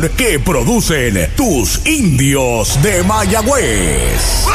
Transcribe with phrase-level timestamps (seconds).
[0.00, 4.46] que producen tus indios de Mayagüez.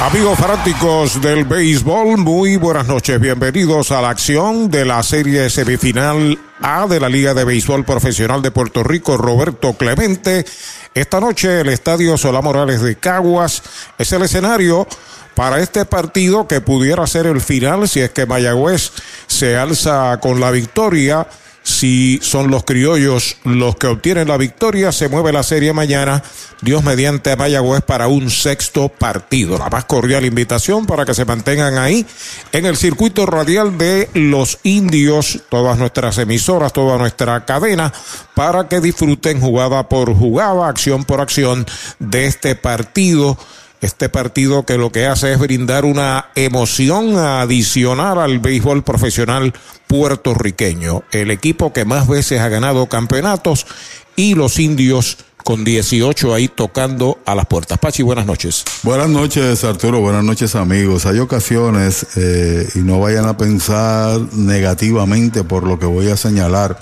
[0.00, 3.20] Amigos fanáticos del béisbol, muy buenas noches.
[3.20, 8.40] Bienvenidos a la acción de la serie semifinal A de la Liga de Béisbol Profesional
[8.40, 10.46] de Puerto Rico, Roberto Clemente.
[10.94, 13.62] Esta noche el Estadio Solá Morales de Caguas
[13.98, 14.88] es el escenario
[15.34, 18.90] para este partido que pudiera ser el final si es que Mayagüez
[19.26, 21.26] se alza con la victoria
[21.62, 26.22] si son los criollos los que obtienen la victoria, se mueve la serie mañana,
[26.60, 29.58] Dios mediante Mayagüez para un sexto partido.
[29.58, 32.06] La más cordial invitación para que se mantengan ahí
[32.52, 37.92] en el circuito radial de los indios, todas nuestras emisoras, toda nuestra cadena,
[38.34, 41.66] para que disfruten jugada por jugada, acción por acción
[41.98, 43.38] de este partido
[43.82, 49.52] este partido que lo que hace es brindar una emoción adicional al béisbol profesional
[49.88, 51.02] puertorriqueño.
[51.10, 53.66] El equipo que más veces ha ganado campeonatos
[54.14, 57.76] y los indios con 18 ahí tocando a las puertas.
[57.78, 58.62] Pachi, buenas noches.
[58.84, 60.00] Buenas noches, Arturo.
[60.00, 61.04] Buenas noches, amigos.
[61.04, 66.78] Hay ocasiones, eh, y no vayan a pensar negativamente por lo que voy a señalar,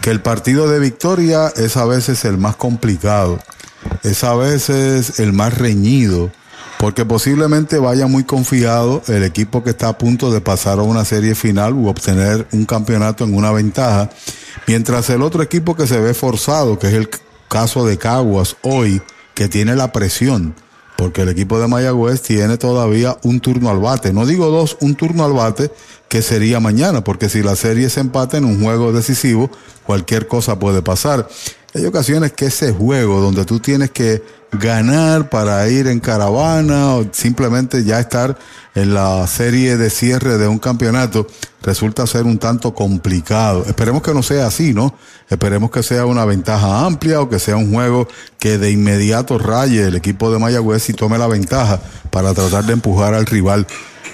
[0.00, 3.38] que el partido de victoria es a veces el más complicado
[4.02, 6.30] es a veces el más reñido,
[6.78, 11.04] porque posiblemente vaya muy confiado el equipo que está a punto de pasar a una
[11.04, 14.10] serie final u obtener un campeonato en una ventaja,
[14.66, 17.08] mientras el otro equipo que se ve forzado, que es el
[17.48, 19.00] caso de Caguas hoy,
[19.34, 20.54] que tiene la presión,
[20.96, 24.94] porque el equipo de Mayagüez tiene todavía un turno al bate, no digo dos, un
[24.94, 25.70] turno al bate
[26.08, 29.50] que sería mañana, porque si la serie se empata en un juego decisivo,
[29.84, 31.28] cualquier cosa puede pasar.
[31.76, 37.06] Hay ocasiones que ese juego donde tú tienes que ganar para ir en caravana o
[37.12, 38.38] simplemente ya estar
[38.74, 41.26] en la serie de cierre de un campeonato
[41.62, 43.62] resulta ser un tanto complicado.
[43.66, 44.94] Esperemos que no sea así, ¿no?
[45.28, 48.08] Esperemos que sea una ventaja amplia o que sea un juego
[48.38, 51.78] que de inmediato raye el equipo de Mayagüez y tome la ventaja
[52.10, 53.66] para tratar de empujar al rival.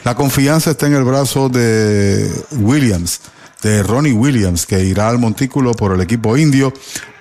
[0.03, 3.21] La confianza está en el brazo de Williams
[3.62, 6.73] de Ronnie Williams, que irá al montículo por el equipo indio.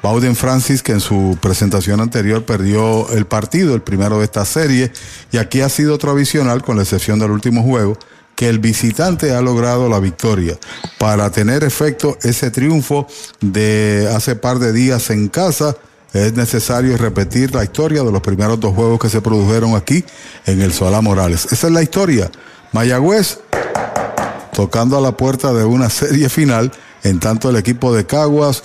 [0.01, 4.91] Bowden Francis, que en su presentación anterior perdió el partido, el primero de esta serie,
[5.31, 7.97] y aquí ha sido tradicional, con la excepción del último juego,
[8.35, 10.57] que el visitante ha logrado la victoria.
[10.97, 13.05] Para tener efecto ese triunfo
[13.39, 15.75] de hace par de días en casa,
[16.13, 20.03] es necesario repetir la historia de los primeros dos juegos que se produjeron aquí
[20.45, 21.47] en el Solá Morales.
[21.51, 22.31] Esa es la historia.
[22.73, 23.39] Mayagüez
[24.61, 28.61] tocando a la puerta de una serie final, en tanto el equipo de Caguas,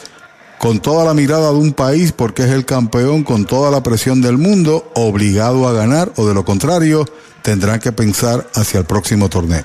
[0.58, 4.20] con toda la mirada de un país porque es el campeón, con toda la presión
[4.20, 7.06] del mundo, obligado a ganar o de lo contrario,
[7.40, 9.64] tendrán que pensar hacia el próximo torneo.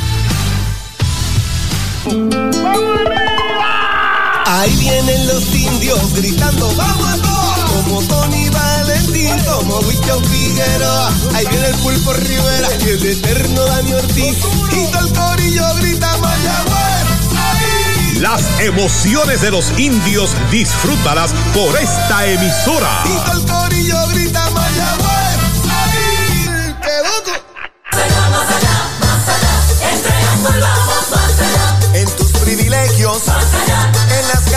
[4.45, 11.13] Ahí vienen los indios gritando, vamos a todos, como Tony Valentín, como Wichon Figueroa.
[11.35, 14.35] Ahí viene el pulpo Rivera y el eterno Dani Ortiz.
[14.71, 18.17] Y todo el corillo grita Mayagüez.
[18.19, 23.03] Las emociones de los indios disfrútalas por esta emisora.
[23.05, 25.10] Y todo el corillo grita Mayagüez.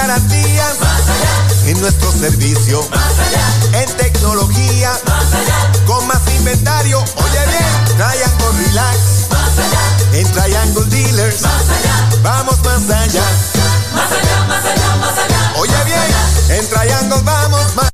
[0.04, 0.76] En las garantías,
[1.66, 2.86] en nuestro servicio,
[3.72, 4.92] en tecnología,
[5.86, 6.98] con más inventario.
[6.98, 8.98] Oye bien, Triangle Relax,
[10.12, 11.42] en Triangle Dealers,
[12.22, 13.24] vamos más allá.
[15.56, 17.93] Oye bien, en Triangle vamos más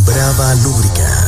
[0.06, 0.54] Brava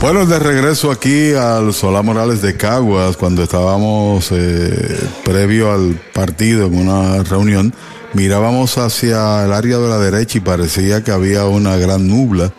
[0.00, 6.64] Bueno, de regreso aquí al Solá Morales de Caguas, cuando estábamos eh, previo al partido
[6.64, 7.74] en una reunión,
[8.14, 12.50] mirábamos hacia el área de la derecha y parecía que había una gran nubla.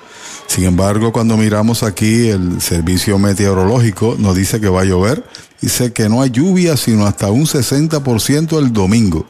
[0.45, 5.23] Sin embargo, cuando miramos aquí, el servicio meteorológico nos dice que va a llover.
[5.61, 9.25] Dice que no hay lluvia, sino hasta un 60% el domingo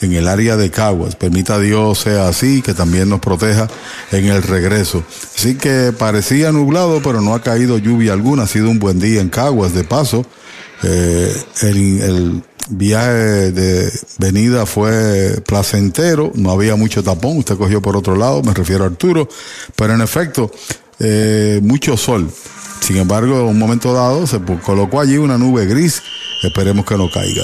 [0.00, 1.16] en el área de Caguas.
[1.16, 3.68] Permita Dios sea así, que también nos proteja
[4.12, 5.04] en el regreso.
[5.36, 8.44] Así que parecía nublado, pero no ha caído lluvia alguna.
[8.44, 10.24] Ha sido un buen día en Caguas, de paso.
[10.82, 12.42] Eh, el,
[12.72, 18.54] viaje de venida fue placentero, no había mucho tapón, usted cogió por otro lado, me
[18.54, 19.28] refiero a Arturo,
[19.74, 20.52] pero en efecto,
[21.00, 22.30] eh, mucho sol.
[22.80, 26.00] Sin embargo, en un momento dado se colocó allí una nube gris,
[26.44, 27.42] esperemos que no caiga.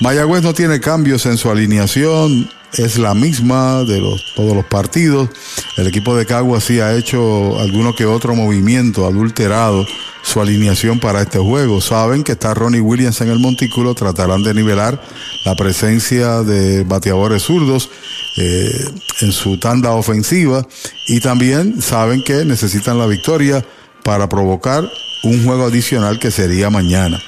[0.00, 5.30] Mayagüez no tiene cambios en su alineación, es la misma de los, todos los partidos.
[5.78, 9.86] El equipo de Caguas sí ha hecho alguno que otro movimiento adulterado
[10.22, 11.80] su alineación para este juego.
[11.80, 15.00] Saben que está Ronnie Williams en el montículo, tratarán de nivelar
[15.44, 17.88] la presencia de bateadores zurdos
[18.36, 18.90] eh,
[19.22, 20.66] en su tanda ofensiva
[21.06, 23.64] y también saben que necesitan la victoria
[24.02, 24.84] para provocar
[25.22, 27.18] un juego adicional que sería mañana.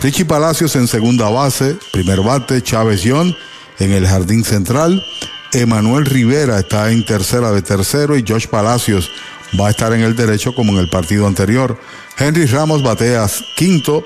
[0.00, 3.36] Richie Palacios en segunda base, primer bate, Chávez John
[3.80, 5.04] en el jardín central,
[5.52, 9.10] Emanuel Rivera está en tercera de tercero y Josh Palacios
[9.58, 11.80] va a estar en el derecho como en el partido anterior.
[12.16, 13.26] Henry Ramos batea
[13.56, 14.04] quinto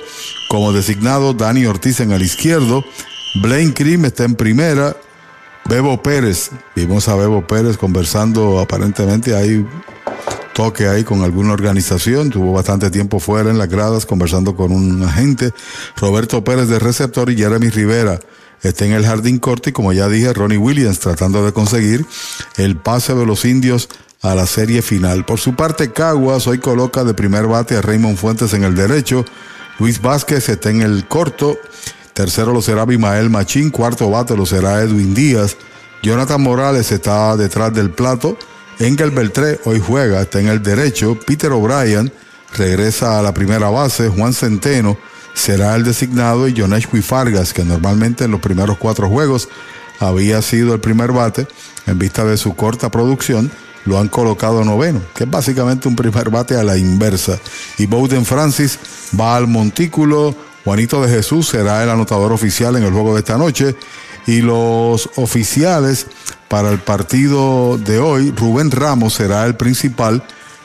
[0.49, 2.85] como designado, Dani Ortiz en el izquierdo,
[3.43, 4.97] Blaine Cream está en primera,
[5.67, 9.67] Bebo Pérez, vimos a Bebo Pérez conversando aparentemente hay
[10.55, 15.03] toque ahí con alguna organización, tuvo bastante tiempo fuera en las gradas conversando con un
[15.03, 15.53] agente,
[15.97, 18.21] Roberto Pérez de receptor y Jeremy Rivera
[18.63, 22.07] está en el jardín corto y como ya dije, Ronnie Williams tratando de conseguir
[22.57, 23.89] el pase de los indios
[24.23, 25.25] a la serie final.
[25.25, 29.25] Por su parte, Caguas hoy coloca de primer bate a Raymond Fuentes en el derecho,
[29.79, 31.59] Luis Vázquez está en el corto,
[32.13, 35.57] tercero lo será Bimael Machín, cuarto bate lo será Edwin Díaz,
[36.03, 38.37] Jonathan Morales está detrás del plato,
[38.83, 42.12] Engel Beltré hoy juega, está en el derecho, Peter O'Brien
[42.57, 44.99] regresa a la primera base, Juan Centeno,
[45.35, 49.49] será el designado y Jonesh Fargas, que normalmente en los primeros cuatro juegos
[50.01, 51.47] había sido el primer bate,
[51.87, 53.53] en vista de su corta producción,
[53.85, 57.39] lo han colocado noveno, que es básicamente un primer bate a la inversa.
[57.79, 58.81] Y Bowden Francis
[59.19, 60.35] va al montículo,
[60.65, 63.77] Juanito de Jesús será el anotador oficial en el juego de esta noche.
[64.26, 66.07] Y los oficiales
[66.49, 70.23] para el partido de hoy, Rubén Ramos será el principal,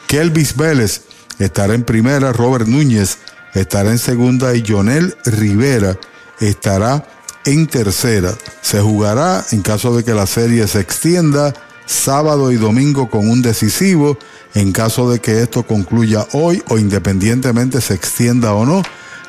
[0.07, 1.01] Kelvis Vélez
[1.39, 3.17] estará en primera, Robert Núñez
[3.53, 5.97] estará en segunda y Jonel Rivera
[6.39, 7.07] estará
[7.45, 8.35] en tercera.
[8.61, 11.53] Se jugará en caso de que la serie se extienda
[11.85, 14.17] sábado y domingo con un decisivo.
[14.53, 18.83] En caso de que esto concluya hoy o independientemente se extienda o no,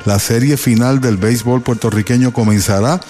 [0.04, 3.00] la serie final del béisbol puertorriqueño comenzará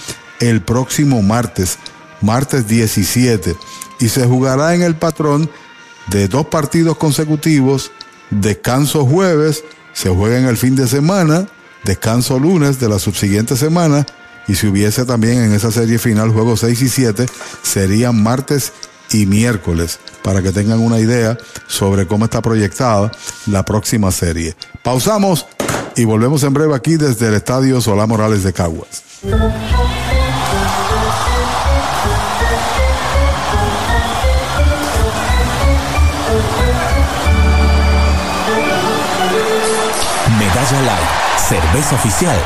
[0.40, 1.78] el próximo martes,
[2.20, 3.56] martes 17,
[4.00, 5.50] y se jugará en el patrón
[6.08, 7.90] de dos partidos consecutivos,
[8.30, 11.48] descanso jueves, se juega en el fin de semana,
[11.84, 14.06] descanso lunes de la subsiguiente semana
[14.46, 17.26] y si hubiese también en esa serie final juegos 6 y 7,
[17.62, 18.72] serían martes
[19.10, 23.12] y miércoles para que tengan una idea sobre cómo está proyectada
[23.46, 24.56] la próxima serie.
[24.82, 25.46] Pausamos
[25.96, 29.02] y volvemos en breve aquí desde el Estadio Solá Morales de Caguas.
[41.38, 42.36] Cerveza oficial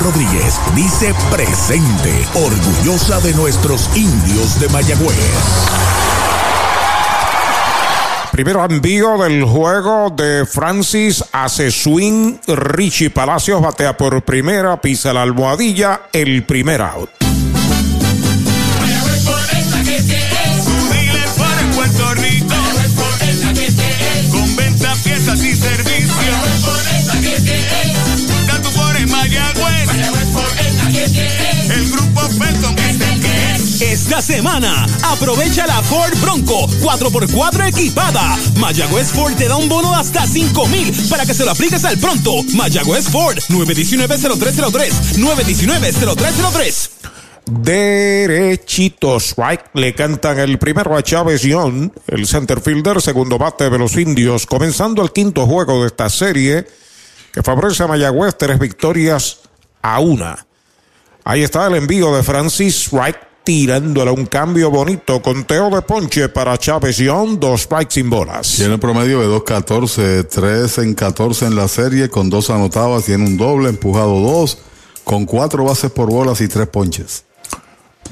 [0.00, 5.16] Rodríguez dice presente, orgullosa de nuestros indios de Mayagüez.
[8.30, 12.38] Primero envío del juego de Francis hace swing.
[12.46, 17.31] Richie Palacios batea por primera, pisa la almohadilla, el primer out.
[33.82, 38.38] Esta semana, aprovecha la Ford Bronco 4x4 equipada.
[38.56, 41.98] Mayagüez Ford te da un bono hasta 5 mil para que se lo apliques al
[41.98, 42.30] pronto.
[42.54, 45.16] Mayagüez Ford 919-0303.
[45.16, 46.90] 919-0303.
[47.46, 49.70] Derechito strike.
[49.74, 54.46] Le cantan el primero a Chávez Young, el center fielder, segundo bate de los indios,
[54.46, 56.68] comenzando el quinto juego de esta serie
[57.32, 59.40] que favorece a Mayagüez tres victorias
[59.82, 60.46] a una.
[61.24, 65.20] Ahí está el envío de Francis Strike tirándole un cambio bonito.
[65.20, 68.54] Conteo de ponche para Chávez Young, dos strikes sin bolas.
[68.56, 73.36] Tiene promedio de 2.14, 3 en 14 en la serie, con dos anotadas, tiene un
[73.36, 74.58] doble, empujado dos,
[75.04, 77.24] con cuatro bases por bolas y tres ponches.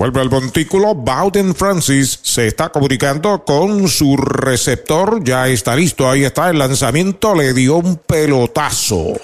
[0.00, 0.94] Vuelve al montículo.
[0.94, 5.22] Bowden Francis se está comunicando con su receptor.
[5.22, 6.08] Ya está listo.
[6.08, 7.34] Ahí está el lanzamiento.
[7.34, 9.20] Le dio un pelotazo.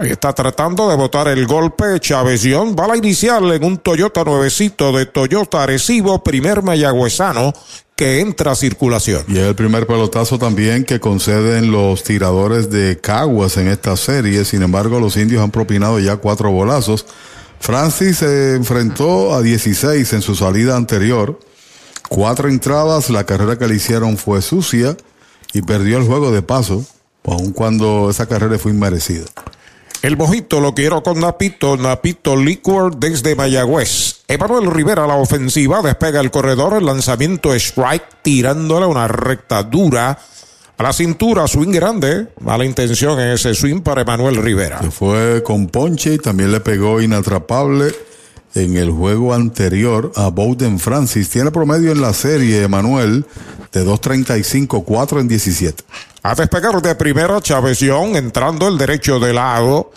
[0.00, 2.00] Está tratando de botar el golpe.
[2.00, 2.74] Chávez Young.
[2.74, 6.24] Bala inicial en un Toyota nuevecito de Toyota Arecibo.
[6.24, 7.52] Primer mayagüezano
[7.94, 9.24] que entra a circulación.
[9.28, 14.46] Y es el primer pelotazo también que conceden los tiradores de Caguas en esta serie.
[14.46, 17.04] Sin embargo, los indios han propinado ya cuatro bolazos.
[17.58, 21.38] Francis se enfrentó a 16 en su salida anterior.
[22.08, 24.96] Cuatro entradas, la carrera que le hicieron fue sucia
[25.52, 26.86] y perdió el juego de paso,
[27.26, 29.26] aun cuando esa carrera fue inmerecida.
[30.02, 34.22] El mojito lo quiero con Napito, Napito Liquor desde Mayagüez.
[34.28, 40.18] Emanuel Rivera la ofensiva, despega el corredor, el lanzamiento strike, tirándole una recta dura
[40.78, 42.28] a la cintura, swing grande.
[42.40, 44.78] Mala intención en ese swing para Emanuel Rivera.
[44.90, 47.92] Fue con Ponche y también le pegó inatrapable
[48.54, 51.28] en el juego anterior a Bowden Francis.
[51.28, 53.24] Tiene promedio en la serie, Emanuel,
[53.72, 55.84] de 2.35, 4 en 17.
[56.22, 59.92] A despegar de primera, Young entrando el derecho de lado.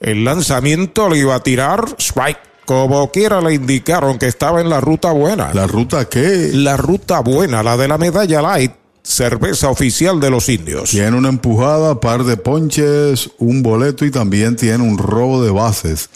[0.00, 2.38] El lanzamiento le iba a tirar strike.
[2.64, 5.54] Como quiera le indicaron que estaba en la ruta buena.
[5.54, 6.50] ¿La ruta qué?
[6.52, 8.72] La ruta buena, la de la medalla light
[9.06, 10.90] cerveza oficial de los indios.
[10.90, 16.10] Tiene una empujada, par de ponches, un boleto y también tiene un robo de bases.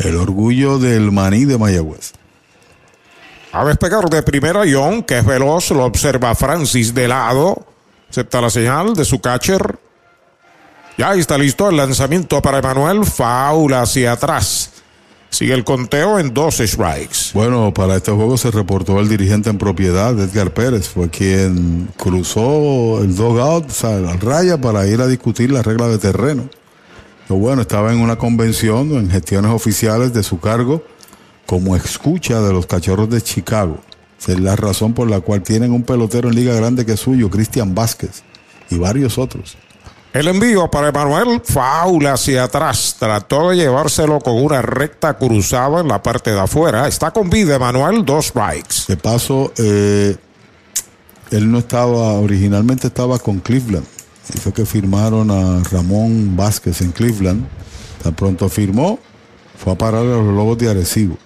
[0.00, 2.12] El orgullo del maní de Mayagüez.
[3.52, 7.66] A despegar de primera, John, que es veloz, lo observa Francis de lado.
[8.08, 9.78] Acepta la señal de su catcher.
[10.96, 13.04] Ya está listo el lanzamiento para Emanuel.
[13.04, 14.70] Faula hacia atrás.
[15.30, 17.32] Sigue el conteo en dos strikes.
[17.34, 23.00] Bueno, para este juego se reportó el dirigente en propiedad, Edgar Pérez, fue quien cruzó
[23.00, 26.48] el dogout, o sea, la raya para ir a discutir la regla de terreno.
[27.30, 30.82] Pero bueno, estaba en una convención, en gestiones oficiales de su cargo,
[31.46, 33.78] como escucha de los cachorros de Chicago.
[34.18, 36.98] Esa es la razón por la cual tienen un pelotero en Liga Grande que es
[36.98, 38.24] suyo, Cristian Vázquez,
[38.68, 39.56] y varios otros.
[40.12, 42.96] El envío para Emanuel, faula hacia atrás.
[42.98, 46.88] Trató de llevárselo con una recta cruzada en la parte de afuera.
[46.88, 48.86] Está con vida Emanuel, dos strikes.
[48.88, 50.16] De paso, eh,
[51.30, 53.86] él no estaba, originalmente estaba con Cleveland.
[54.28, 57.46] Y que firmaron a Ramón Vázquez en Cleveland.
[58.02, 58.98] Tan pronto firmó,
[59.58, 61.18] fue a parar a los Lobos de Arecibo.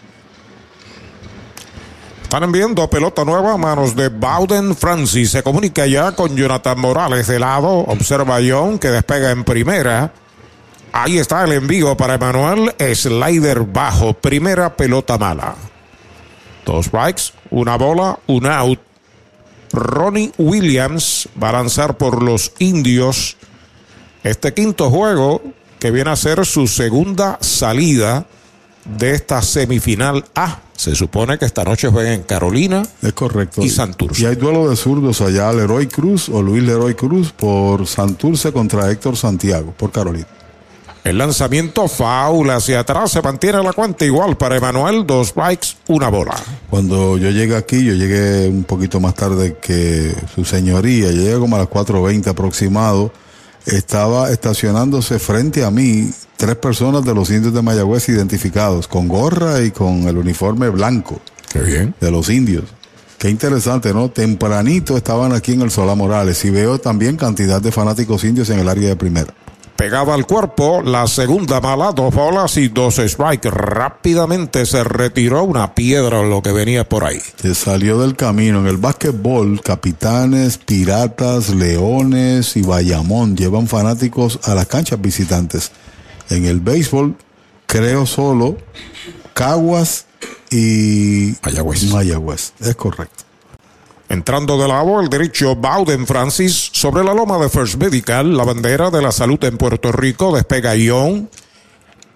[2.23, 5.31] Están enviando pelota nueva a manos de Bowden Francis.
[5.31, 7.71] Se comunica ya con Jonathan Morales de lado.
[7.71, 10.13] Observa John que despega en primera.
[10.93, 12.75] Ahí está el envío para Emanuel.
[12.79, 14.15] Slider bajo.
[14.15, 15.55] Primera pelota mala.
[16.67, 18.81] Dos strikes, una bola, un out.
[19.75, 23.37] Ronnie Williams va a lanzar por los indios.
[24.23, 25.43] Este quinto juego
[25.79, 28.27] que viene a ser su segunda salida
[28.85, 30.61] de esta semifinal A.
[30.77, 32.83] Se supone que esta noche juegan en Carolina.
[33.03, 33.63] Es correcto.
[33.63, 34.23] Y Santurce.
[34.23, 38.91] Y hay duelo de zurdos allá, Leroy Cruz o Luis Leroy Cruz por Santurce contra
[38.91, 40.27] Héctor Santiago, por Carolina.
[41.05, 46.09] El lanzamiento foul hacia atrás se mantiene la cuenta igual para Emanuel, dos strikes, una
[46.09, 46.35] bola.
[46.71, 51.39] Cuando yo llegué aquí, yo llegué un poquito más tarde que su señoría, yo llegué
[51.39, 53.13] como a las 4.20 aproximado,
[53.67, 59.61] estaba estacionándose frente a mí tres personas de los indios de Mayagüez identificados, con gorra
[59.63, 61.21] y con el uniforme blanco.
[61.53, 61.95] Qué bien.
[62.01, 62.65] De los indios.
[63.19, 64.09] Qué interesante, ¿no?
[64.09, 68.59] Tempranito estaban aquí en el Solá Morales y veo también cantidad de fanáticos indios en
[68.59, 69.35] el área de primera.
[69.77, 73.51] Pegaba al cuerpo, la segunda mala, dos bolas y dos strikes.
[73.51, 77.21] Rápidamente se retiró una piedra lo que venía por ahí.
[77.41, 78.61] Se salió del camino.
[78.61, 85.73] En el básquetbol, capitanes, piratas, leones y Bayamón llevan fanáticos a las canchas visitantes.
[86.31, 87.17] En el béisbol,
[87.67, 88.57] creo solo
[89.35, 90.07] Caguas
[90.51, 91.85] y Mayagüez.
[91.91, 92.53] Mayagüez.
[92.61, 93.24] Es correcto.
[94.15, 98.89] Entrando de lado el derecho Bowden Francis sobre la loma de First Medical, la bandera
[98.89, 101.29] de la salud en Puerto Rico despega Ion.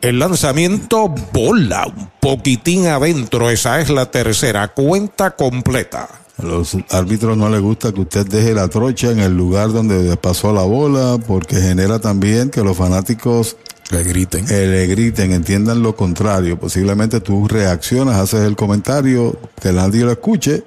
[0.01, 6.09] El lanzamiento bola un poquitín adentro, esa es la tercera cuenta completa.
[6.41, 10.17] A los árbitros no les gusta que usted deje la trocha en el lugar donde
[10.19, 13.57] pasó la bola porque genera también que los fanáticos
[13.91, 14.45] le griten.
[14.49, 16.61] Eh, le griten, entiendan lo contrario.
[16.61, 20.63] Posiblemente tú reaccionas, haces el comentario, que nadie lo escuche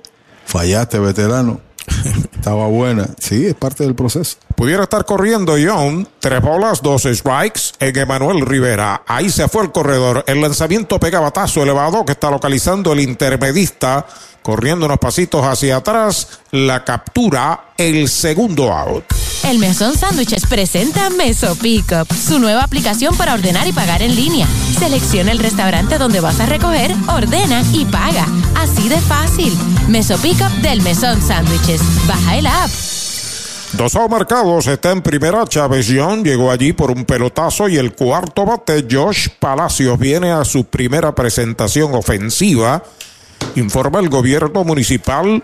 [0.51, 1.61] Fallaste, veterano.
[2.35, 3.07] Estaba buena.
[3.17, 4.35] Sí, es parte del proceso.
[4.53, 6.05] Pudiera estar corriendo John.
[6.19, 9.01] Tres bolas, dos strikes en Emanuel Rivera.
[9.07, 10.25] Ahí se fue el corredor.
[10.27, 14.05] El lanzamiento pega batazo elevado que está localizando el intermedista.
[14.43, 16.41] Corriendo unos pasitos hacia atrás.
[16.51, 19.05] La captura, el segundo out.
[19.43, 24.47] El Mesón Sándwiches presenta Meso Pickup, su nueva aplicación para ordenar y pagar en línea.
[24.77, 28.27] Selecciona el restaurante donde vas a recoger, ordena y paga.
[28.55, 29.57] Así de fácil.
[29.89, 31.81] Meso Pickup del Mesón Sándwiches.
[32.07, 32.69] Baja el app.
[33.73, 38.45] Dos marcados, está en primera Chávez Young, llegó allí por un pelotazo y el cuarto
[38.45, 42.83] bate Josh Palacios viene a su primera presentación ofensiva.
[43.55, 45.43] Informa el gobierno municipal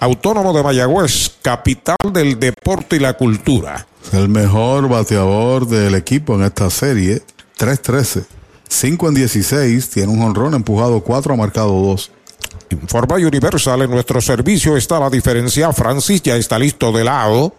[0.00, 3.86] Autónomo de Mayagüez, capital del deporte y la cultura.
[4.12, 7.22] El mejor bateador del equipo en esta serie,
[7.58, 8.24] 3-13.
[8.68, 12.10] 5 en 16, tiene un honrón empujado 4, ha marcado 2.
[12.70, 15.72] Informa Universal, en nuestro servicio está la diferencia.
[15.72, 17.54] Francis ya está listo de lado.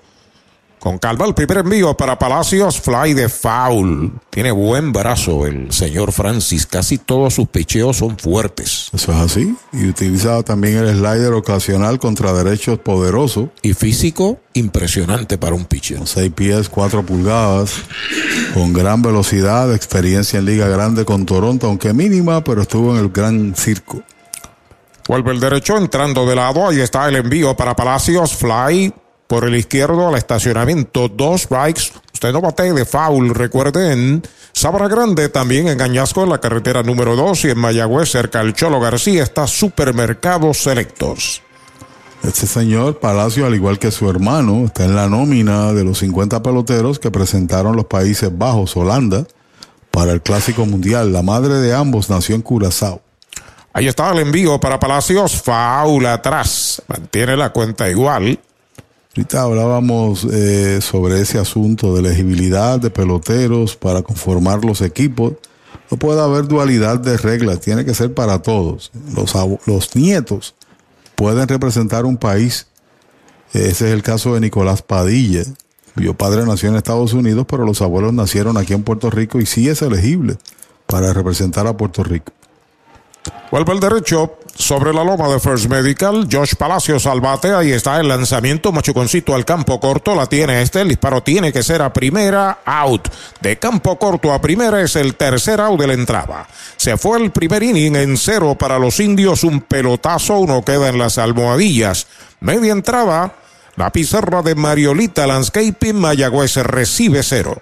[0.88, 4.10] Con calma el primer envío para Palacios, fly de foul.
[4.30, 8.90] Tiene buen brazo el señor Francis, casi todos sus picheos son fuertes.
[8.94, 9.54] Eso es así.
[9.74, 13.50] Y utiliza también el slider ocasional contra derechos poderoso.
[13.62, 16.08] Y físico impresionante para un pitcher.
[16.08, 17.74] 6 pies, 4 pulgadas,
[18.54, 23.10] con gran velocidad, experiencia en liga grande con Toronto, aunque mínima, pero estuvo en el
[23.10, 24.04] gran circo.
[25.10, 28.94] Vuelve el derecho entrando de lado, ahí está el envío para Palacios, fly
[29.28, 31.10] por el izquierdo al estacionamiento.
[31.10, 31.92] Dos strikes.
[32.14, 33.36] Usted no bate de foul.
[33.36, 38.40] Recuerden, Sabra Grande también en Añasco en la carretera número 2 y en Mayagüez cerca
[38.40, 41.44] del Cholo García está Supermercados Selectos.
[42.24, 46.42] Este señor Palacio, al igual que su hermano, está en la nómina de los 50
[46.42, 49.28] peloteros que presentaron los Países Bajos, Holanda,
[49.92, 51.14] para el Clásico Mundial.
[51.14, 53.02] La madre de ambos nació en Curazao.
[53.74, 56.82] Ahí está el envío para Palacios, faula atrás.
[56.88, 58.40] Mantiene la cuenta igual.
[59.18, 65.34] Ahorita hablábamos eh, sobre ese asunto de elegibilidad de peloteros para conformar los equipos.
[65.90, 68.92] No puede haber dualidad de reglas, tiene que ser para todos.
[69.16, 69.34] Los,
[69.66, 70.54] los nietos
[71.16, 72.68] pueden representar un país.
[73.54, 75.46] Ese es el caso de Nicolás Padilla.
[75.96, 79.48] Cuyo padre nació en Estados Unidos, pero los abuelos nacieron aquí en Puerto Rico y
[79.48, 80.38] sí es elegible
[80.86, 82.34] para representar a Puerto Rico.
[83.52, 86.28] Vuelve el derecho sobre la loma de First Medical.
[86.32, 87.54] Josh Palacios al bate.
[87.54, 88.72] Ahí está el lanzamiento.
[88.72, 90.16] Machuconcito al campo corto.
[90.16, 90.82] La tiene este.
[90.82, 92.60] El disparo tiene que ser a primera.
[92.66, 93.08] Out.
[93.40, 96.48] De campo corto a primera es el tercer out de la entrada.
[96.76, 99.44] Se fue el primer inning en cero para los indios.
[99.44, 100.40] Un pelotazo.
[100.40, 102.08] Uno queda en las almohadillas.
[102.40, 103.34] Media entrada.
[103.76, 105.96] La pizarra de Mariolita Landscaping.
[105.96, 107.62] Mayagüez recibe cero.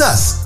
[0.00, 0.45] us.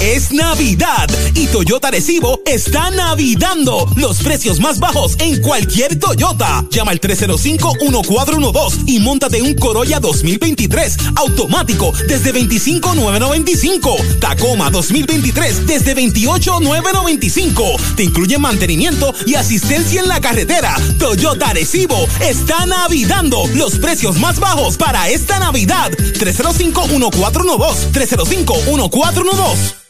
[0.00, 6.64] Es Navidad y Toyota Recibo está navidando los precios más bajos en cualquier Toyota.
[6.70, 13.94] Llama al 305-1412 y montate un Corolla 2023 automático desde 25,995.
[14.20, 17.62] Tacoma 2023 desde 28,995.
[17.94, 20.74] Te incluye mantenimiento y asistencia en la carretera.
[20.98, 25.92] Toyota Recibo está navidando los precios más bajos para esta Navidad.
[25.92, 27.92] 305-1412.
[27.92, 29.89] 305-1412.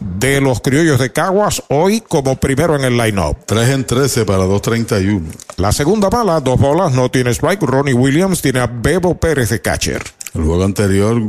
[0.00, 3.38] de los criollos de Caguas, hoy como primero en el line-up.
[3.46, 5.22] 3 en 13 para 2.31.
[5.56, 7.62] La segunda bala, dos bolas, no tiene strike.
[7.62, 10.02] Ronnie Williams tiene a Bebo Pérez de catcher.
[10.34, 11.20] El juego anterior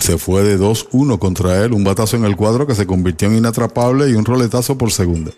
[0.00, 3.38] se fue de 2-1 contra él, un batazo en el cuadro que se convirtió en
[3.38, 5.32] inatrapable y un roletazo por segunda.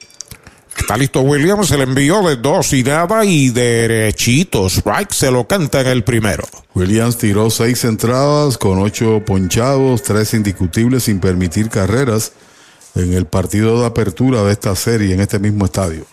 [0.76, 4.68] Está listo Williams, el envío de dos y nada y derechito.
[4.68, 6.44] Strike se lo canta en el primero.
[6.74, 12.32] Williams tiró seis entradas con ocho ponchados, tres indiscutibles sin permitir carreras
[12.94, 16.04] en el partido de apertura de esta serie en este mismo estadio.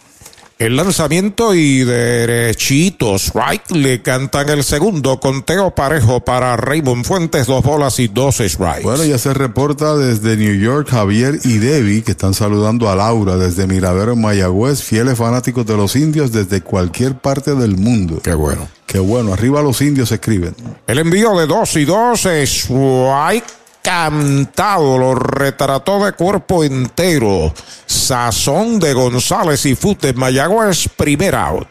[0.61, 7.63] El lanzamiento y derechitos, right, le cantan el segundo conteo parejo para Raymond Fuentes, dos
[7.63, 8.83] bolas y dos strikes.
[8.83, 13.37] Bueno, ya se reporta desde New York Javier y Debbie, que están saludando a Laura
[13.37, 18.19] desde Miradero en Mayagüez, fieles fanáticos de los indios desde cualquier parte del mundo.
[18.21, 18.67] Qué bueno.
[18.85, 20.53] Qué bueno, arriba los indios escriben.
[20.85, 27.53] El envío de dos y dos, strike cantado, lo retrató de cuerpo entero.
[27.85, 31.67] Sazón de González y Fute Mayagüez, primer out.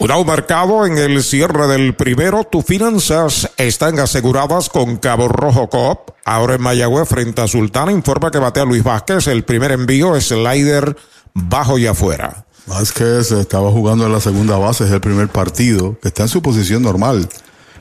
[0.00, 2.44] Un marcado en el cierre del primero.
[2.44, 6.12] Tus finanzas están aseguradas con Cabo Rojo Coop.
[6.24, 9.26] Ahora en Mayagüez frente a Sultana informa que batea Luis Vázquez.
[9.26, 10.96] El primer envío es slider
[11.34, 12.46] bajo y afuera.
[12.66, 16.42] Vázquez estaba jugando en la segunda base, es el primer partido, que está en su
[16.42, 17.28] posición normal,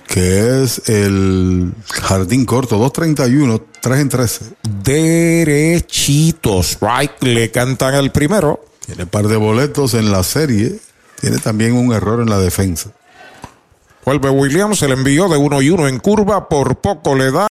[0.08, 4.46] que es el jardín corto, 2.31, 3 en 13.
[4.84, 8.66] Derechitos, right, le cantan el primero.
[8.86, 10.80] Tiene un par de boletos en la serie
[11.20, 12.92] tiene también un error en la defensa.
[14.06, 17.48] Vuelve Williams, el envío de uno y uno en curva, por poco le da.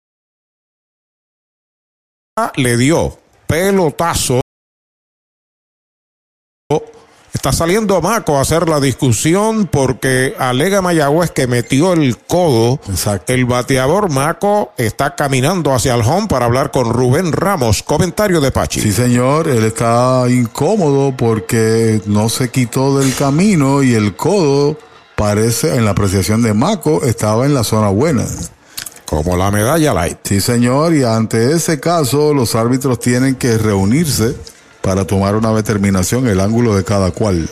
[2.55, 4.41] Le dio pelotazo.
[7.33, 12.79] Está saliendo Maco a hacer la discusión porque alega Mayagüez que metió el codo.
[12.87, 13.33] Exacto.
[13.33, 17.81] El bateador Maco está caminando hacia el home para hablar con Rubén Ramos.
[17.81, 18.81] Comentario de Pachi.
[18.81, 19.47] Sí, señor.
[19.47, 24.77] Él está incómodo porque no se quitó del camino y el codo
[25.15, 28.25] parece, en la apreciación de Maco, estaba en la zona buena.
[29.05, 30.19] Como la medalla light.
[30.23, 30.93] Sí, señor.
[30.93, 34.35] Y ante ese caso, los árbitros tienen que reunirse
[34.83, 37.49] para tomar una determinación el ángulo de cada cual.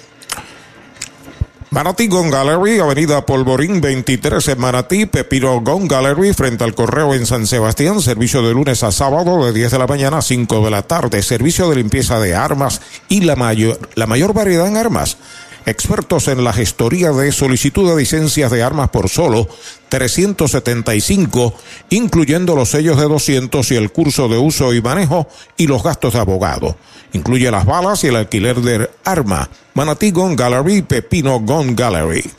[1.69, 7.25] Manatí Gon Gallery, Avenida Polvorín 23 en Manatí, Pepino Gon Gallery frente al correo en
[7.25, 10.69] San Sebastián, servicio de lunes a sábado de 10 de la mañana a 5 de
[10.69, 15.17] la tarde, servicio de limpieza de armas y la mayor, la mayor variedad en armas
[15.65, 19.47] expertos en la gestoría de solicitud de licencias de armas por solo
[19.89, 21.53] 375,
[21.89, 26.13] incluyendo los sellos de 200 y el curso de uso y manejo y los gastos
[26.13, 26.77] de abogado.
[27.13, 29.49] Incluye las balas y el alquiler de arma.
[29.73, 32.29] Manatí Gun Gallery, Pepino Gun Gallery.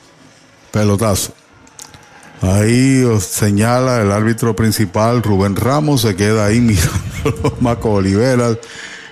[0.70, 1.32] Pelotazo.
[2.40, 8.58] Ahí os señala el árbitro principal, Rubén Ramos, se queda ahí mirando a Maco Oliveras,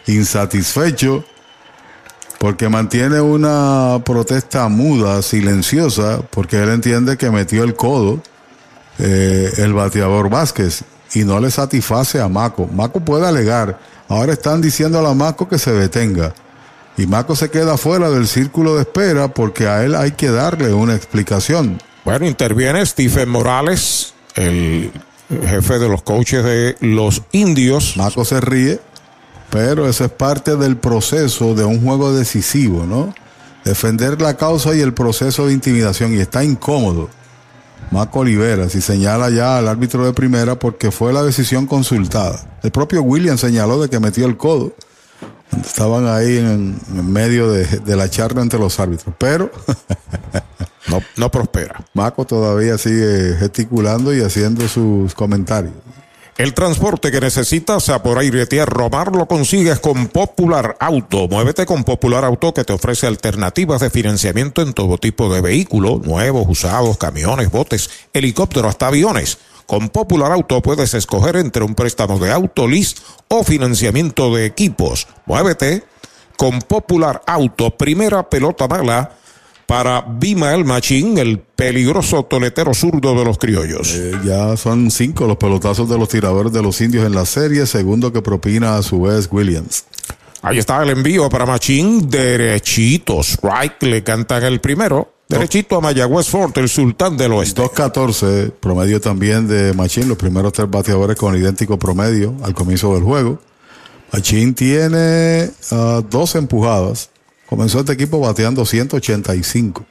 [0.07, 1.25] insatisfecho,
[2.39, 8.21] porque mantiene una protesta muda, silenciosa, porque él entiende que metió el codo
[8.99, 10.83] eh, el bateador Vázquez
[11.15, 12.67] y no le satisface a Maco.
[12.67, 13.79] Maco puede alegar,
[14.11, 16.35] ahora están diciendo a la Maco que se detenga.
[16.99, 20.75] Y Maco se queda fuera del círculo de espera porque a él hay que darle
[20.75, 21.81] una explicación.
[22.05, 24.91] Bueno, interviene Stephen Morales, el
[25.47, 27.97] jefe de los coaches de los indios.
[27.97, 28.81] Maco se ríe,
[29.49, 33.15] pero eso es parte del proceso de un juego decisivo, ¿no?
[33.65, 37.09] Defender la causa y el proceso de intimidación y está incómodo.
[37.91, 42.59] Maco Oliveras y señala ya al árbitro de primera porque fue la decisión consultada.
[42.63, 44.73] El propio William señaló de que metió el codo.
[45.61, 49.51] Estaban ahí en, en medio de, de, la charla entre los árbitros, pero
[50.89, 51.85] no, no prospera.
[51.93, 55.75] Maco todavía sigue gesticulando y haciendo sus comentarios.
[56.41, 61.29] El transporte que necesitas a por aire, tierra mar lo consigues con Popular Auto.
[61.29, 66.01] Muévete con Popular Auto que te ofrece alternativas de financiamiento en todo tipo de vehículos,
[66.01, 69.37] nuevos, usados, camiones, botes, helicópteros, hasta aviones.
[69.67, 72.97] Con Popular Auto puedes escoger entre un préstamo de auto, lease
[73.29, 75.09] o financiamiento de equipos.
[75.27, 75.85] Muévete
[76.39, 79.20] con Popular Auto, primera pelota mala
[79.71, 83.95] para Bima el Machín, el peligroso toletero zurdo de los criollos.
[83.95, 87.65] Eh, ya son cinco los pelotazos de los tiradores de los indios en la serie,
[87.67, 89.85] segundo que propina a su vez Williams.
[90.43, 95.13] Ahí está el envío para Machín, derechito, strike, le cantan el primero.
[95.29, 97.63] Derechito a Mayagüez Fort, el sultán del oeste.
[97.63, 103.05] 2-14, promedio también de Machín, los primeros tres bateadores con idéntico promedio al comienzo del
[103.05, 103.39] juego.
[104.13, 107.11] Machín tiene uh, dos empujadas.
[107.51, 109.85] Comenzó este equipo bateando 185.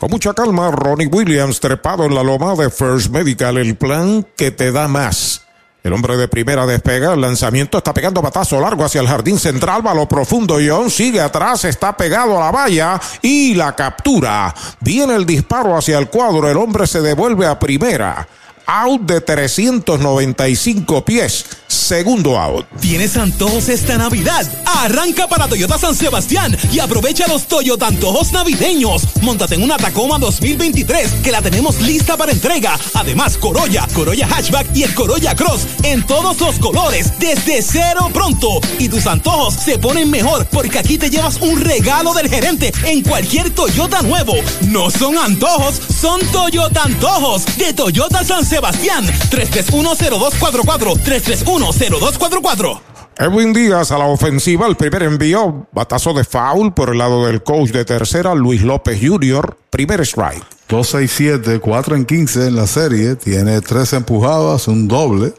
[0.00, 4.50] Con mucha calma, Ronnie Williams trepado en la loma de First Medical, el plan que
[4.50, 5.42] te da más.
[5.82, 9.86] El hombre de primera despega, el lanzamiento está pegando batazo largo hacia el jardín central,
[9.86, 14.54] va lo profundo, John sigue atrás, está pegado a la valla y la captura.
[14.80, 18.26] Viene el disparo hacia el cuadro, el hombre se devuelve a primera.
[18.66, 21.44] Out de 395 pies.
[21.66, 22.66] Segundo out.
[22.80, 24.46] ¿Tienes antojos esta Navidad?
[24.64, 29.02] Arranca para Toyota San Sebastián y aprovecha los Toyota antojos navideños.
[29.22, 32.78] Móntate en una Tacoma 2023 que la tenemos lista para entrega.
[32.94, 38.60] Además, Corolla, Corolla Hatchback y el Corolla Cross en todos los colores desde cero pronto.
[38.78, 43.02] Y tus antojos se ponen mejor porque aquí te llevas un regalo del gerente en
[43.02, 44.34] cualquier Toyota nuevo.
[44.68, 48.51] No son antojos, son Toyota antojos de Toyota San Sebastián.
[48.60, 52.92] 3310244 3310244.
[53.18, 57.42] Edwin Díaz a la ofensiva, el primer envío, batazo de foul por el lado del
[57.42, 60.42] coach de tercera, Luis López Jr., primer strike.
[60.68, 65.34] 2-6-7, 4 en 15 en la serie, tiene tres empujadas, un doble,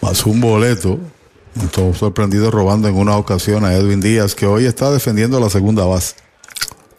[0.00, 0.98] más un boleto.
[1.62, 5.84] Estoy sorprendido robando en una ocasión a Edwin Díaz, que hoy está defendiendo la segunda
[5.84, 6.16] base.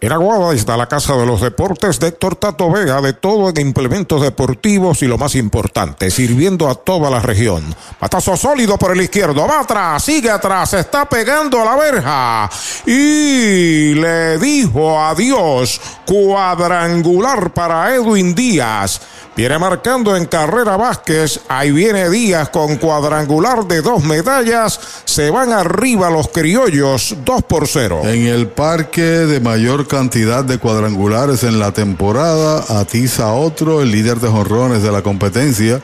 [0.01, 3.59] En Aguada está la Casa de los Deportes de Héctor Tato Vega, de todo en
[3.59, 7.75] implementos deportivos y lo más importante, sirviendo a toda la región.
[7.99, 12.49] Patazo sólido por el izquierdo, va atrás, sigue atrás, está pegando a la verja
[12.85, 15.81] y le dijo adiós.
[16.05, 19.01] Cuadrangular para Edwin Díaz.
[19.39, 21.39] Viene marcando en carrera Vázquez.
[21.47, 24.77] Ahí viene Díaz con cuadrangular de dos medallas.
[25.05, 28.01] Se van arriba los criollos, 2 por 0.
[28.03, 34.19] En el parque de mayor cantidad de cuadrangulares en la temporada, atiza otro, el líder
[34.19, 35.81] de jonrones de la competencia.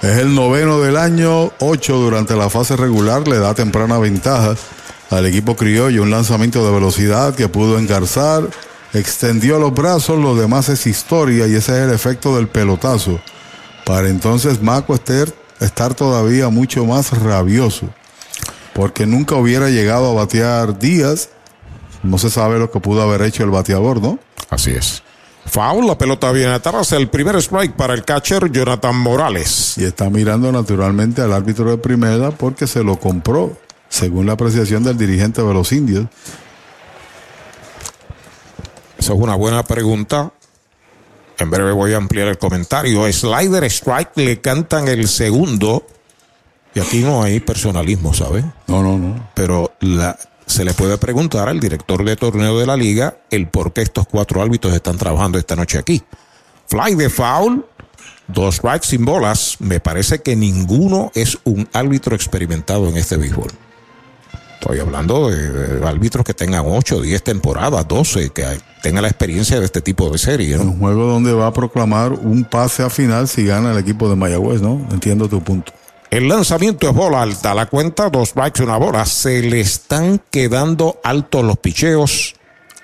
[0.00, 4.54] Es el noveno del año, ocho durante la fase regular, le da temprana ventaja
[5.10, 6.02] al equipo criollo.
[6.02, 8.44] Un lanzamiento de velocidad que pudo engarzar
[8.94, 13.20] extendió los brazos, lo demás es historia y ese es el efecto del pelotazo.
[13.84, 15.28] Para entonces Maco estar,
[15.60, 17.88] estar todavía mucho más rabioso,
[18.74, 21.30] porque nunca hubiera llegado a batear Díaz.
[22.02, 24.18] No se sabe lo que pudo haber hecho el bateador, ¿no?
[24.50, 25.02] Así es.
[25.48, 29.78] Foul, la pelota viene atrás, el primer strike para el catcher Jonathan Morales.
[29.78, 33.56] Y está mirando naturalmente al árbitro de primera porque se lo compró,
[33.88, 36.06] según la apreciación del dirigente de los indios.
[38.98, 40.32] Esa es una buena pregunta.
[41.38, 43.10] En breve voy a ampliar el comentario.
[43.10, 45.86] Slider Strike le cantan el segundo.
[46.74, 48.44] Y aquí no hay personalismo, ¿sabes?
[48.66, 49.30] No, no, no.
[49.34, 53.72] Pero la, se le puede preguntar al director de torneo de la liga el por
[53.72, 56.02] qué estos cuatro árbitros están trabajando esta noche aquí.
[56.66, 57.64] Fly de foul,
[58.26, 59.56] dos strikes sin bolas.
[59.60, 63.52] Me parece que ninguno es un árbitro experimentado en este béisbol.
[64.60, 68.44] Estoy hablando de, árbitros que tengan 8, 10 temporadas, 12, que
[68.82, 70.56] tengan la experiencia de este tipo de serie.
[70.56, 70.64] ¿no?
[70.64, 74.16] Un juego donde va a proclamar un pase a final si gana el equipo de
[74.16, 74.84] Mayagüez, ¿no?
[74.90, 75.72] Entiendo tu punto.
[76.10, 77.54] El lanzamiento es bola alta.
[77.54, 79.06] La cuenta, dos strikes, una bola.
[79.06, 82.34] Se le están quedando altos los picheos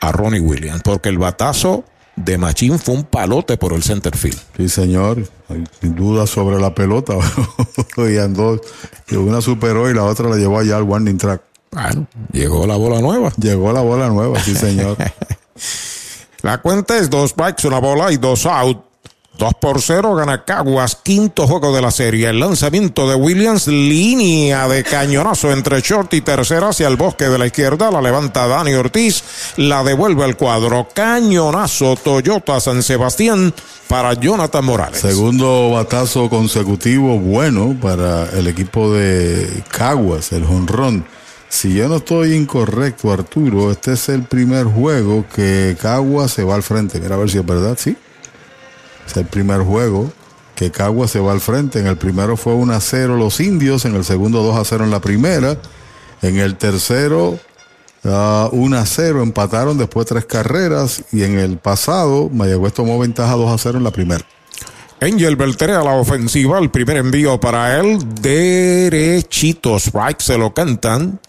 [0.01, 4.39] a Ronnie Williams, porque el batazo de Machín fue un palote por el center field.
[4.57, 5.27] Sí, señor.
[5.81, 7.15] Sin duda sobre la pelota.
[7.97, 8.61] y andó.
[9.11, 11.43] Una superó y la otra la llevó allá al warning track.
[11.75, 13.33] Bueno, llegó la bola nueva.
[13.37, 14.97] Llegó la bola nueva, sí, señor.
[16.43, 18.79] La cuenta es dos strikes, una bola y dos out.
[19.39, 22.29] Dos por cero gana Caguas, quinto juego de la serie.
[22.29, 27.39] El lanzamiento de Williams, línea de cañonazo entre short y tercera hacia el bosque de
[27.39, 27.91] la izquierda.
[27.91, 29.25] La levanta Dani Ortiz,
[29.57, 30.87] la devuelve al cuadro.
[30.93, 33.53] Cañonazo Toyota San Sebastián
[33.89, 35.01] para Jonathan Morales.
[35.01, 41.07] Segundo batazo consecutivo bueno para el equipo de Caguas, el jonrón.
[41.55, 46.57] Si yo no estoy incorrecto, Arturo, este es el primer juego que Caguas se va
[46.57, 46.99] al frente.
[46.99, 47.97] Mira a ver si es verdad, sí.
[49.07, 50.13] Es el primer juego
[50.57, 51.79] que Caguas se va al frente.
[51.79, 54.85] En el primero fue 1 a 0 los indios, en el segundo 2 a 0
[54.85, 55.57] en la primera.
[56.23, 57.39] En el tercero
[58.03, 63.33] uh, 1 a 0 empataron después tres carreras y en el pasado Mayagüez tomó ventaja
[63.37, 64.27] 2 a 0 en la primera.
[65.01, 71.21] Angel Beltré a la ofensiva, el primer envío para él, derechito, strike, se lo cantan.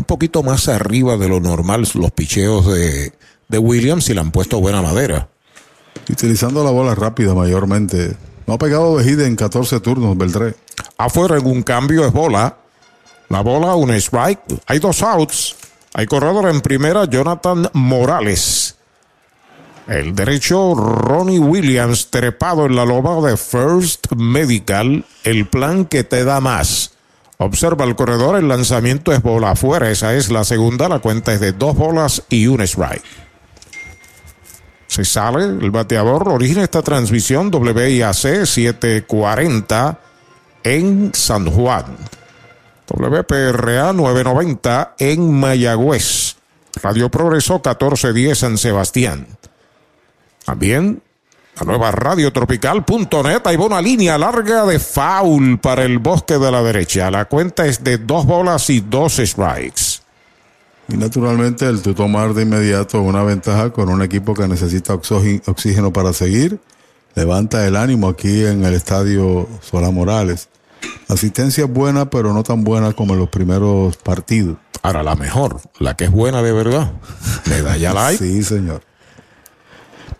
[0.00, 3.12] Un poquito más arriba de lo normal los picheos de,
[3.48, 5.28] de Williams y le han puesto buena madera.
[6.08, 8.16] Utilizando la bola rápida mayormente.
[8.46, 10.54] No ha pegado de hit en 14 turnos, Beltré.
[10.96, 12.56] Afuera en un cambio es bola.
[13.28, 14.40] La bola, un strike.
[14.64, 15.54] Hay dos outs.
[15.92, 18.76] Hay corredor en primera, Jonathan Morales.
[19.86, 25.04] El derecho, Ronnie Williams, trepado en la loba de First Medical.
[25.24, 26.94] El plan que te da más.
[27.42, 29.90] Observa el corredor, el lanzamiento es bola afuera.
[29.90, 30.90] Esa es la segunda.
[30.90, 33.02] La cuenta es de dos bolas y un strike.
[34.86, 36.28] Se sale el bateador.
[36.28, 39.98] Origina esta transmisión WIAC 740
[40.64, 41.96] en San Juan.
[42.86, 46.36] WPRA 990 en Mayagüez.
[46.82, 49.26] Radio Progreso 1410 en Sebastián.
[50.44, 51.02] También
[51.60, 53.42] la nueva radiotropical.net.
[53.44, 57.10] Hay una línea larga de foul para el bosque de la derecha.
[57.10, 60.00] La cuenta es de dos bolas y dos strikes.
[60.88, 65.92] Y naturalmente el tú tomar de inmediato una ventaja con un equipo que necesita oxígeno,
[65.92, 66.58] para seguir,
[67.14, 70.48] levanta el ánimo aquí en el estadio Solá Morales.
[71.08, 74.56] Asistencia buena, pero no tan buena como en los primeros partidos.
[74.82, 76.90] Ahora la mejor, la que es buena de verdad.
[77.46, 78.18] Medalla light.
[78.18, 78.82] Sí, señor.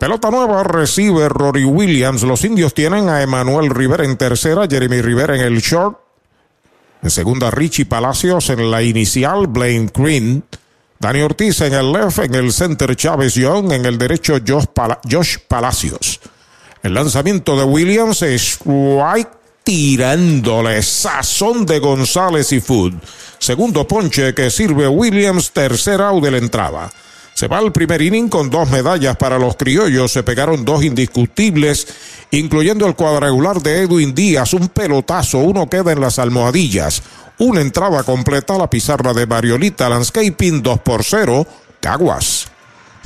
[0.01, 2.23] Pelota nueva recibe Rory Williams.
[2.23, 5.95] Los indios tienen a Emanuel Rivera en tercera, Jeremy Rivera en el short.
[7.03, 10.43] En segunda, Richie Palacios en la inicial, Blaine Green.
[10.97, 14.99] Dani Ortiz en el left, en el center Chávez Young, en el derecho Josh, Pala
[15.07, 16.19] Josh Palacios.
[16.81, 19.29] El lanzamiento de Williams es White
[19.63, 22.93] tirándole sazón de González y Food.
[23.37, 26.91] Segundo ponche que sirve Williams, tercera out de la entrada.
[27.41, 30.11] Se va al primer inning con dos medallas para los criollos.
[30.11, 31.87] Se pegaron dos indiscutibles,
[32.29, 34.53] incluyendo el cuadrangular de Edwin Díaz.
[34.53, 37.01] Un pelotazo, uno queda en las almohadillas.
[37.39, 41.47] Una entrada completa a la pizarra de Mariolita Landscaping 2 por 0.
[41.79, 42.40] Caguas.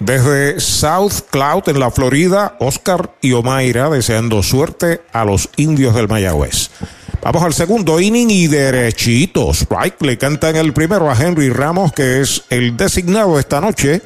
[0.00, 6.08] desde South Cloud en la Florida, Oscar y Omaira deseando suerte a los indios del
[6.08, 6.70] Mayagüez.
[7.22, 9.62] Vamos al segundo inning y derechitos.
[9.62, 14.00] Strike le cantan el primero a Henry Ramos, que es el designado esta noche.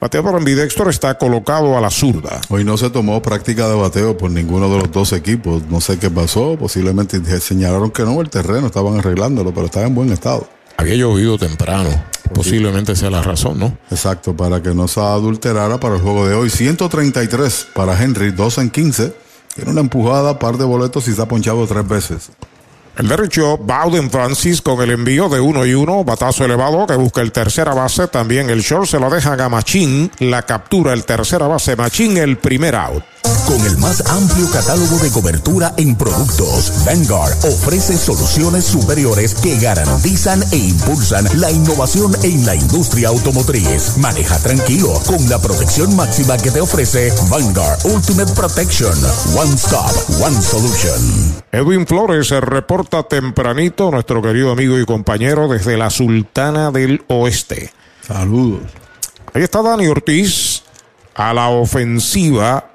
[0.00, 2.40] Bateo por ambidextro está colocado a la zurda.
[2.50, 5.64] Hoy no se tomó práctica de bateo por ninguno de los dos equipos.
[5.68, 6.56] No sé qué pasó.
[6.56, 10.48] Posiblemente señalaron que no, el terreno estaban arreglándolo, pero estaba en buen estado.
[10.76, 11.90] Había llovido temprano.
[12.34, 13.76] Posiblemente sea la razón, ¿no?
[13.90, 16.50] Exacto, para que no se adulterara para el juego de hoy.
[16.50, 19.14] 133 para Henry, 2 en 15.
[19.54, 22.30] Tiene una empujada, par de boletos y se ha ponchado tres veces.
[22.96, 27.22] El derecho, Bowden Francis con el envío de uno y uno, batazo elevado que busca
[27.22, 28.08] el tercera base.
[28.08, 30.10] También el short se lo deja a Machín.
[30.18, 33.02] La captura el tercera base, Machín el primer out.
[33.50, 40.40] Con el más amplio catálogo de cobertura en productos, Vanguard ofrece soluciones superiores que garantizan
[40.52, 43.96] e impulsan la innovación en la industria automotriz.
[43.98, 48.94] Maneja tranquilo con la protección máxima que te ofrece Vanguard Ultimate Protection.
[49.36, 51.42] One Stop, One Solution.
[51.50, 57.72] Edwin Flores se reporta tempranito, nuestro querido amigo y compañero desde la Sultana del Oeste.
[58.06, 58.62] Saludos.
[59.34, 60.62] Ahí está Dani Ortiz
[61.14, 62.70] a la ofensiva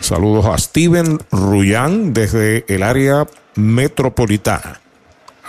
[0.00, 3.26] Saludos a Steven Ruyan desde el área
[3.56, 4.80] metropolitana.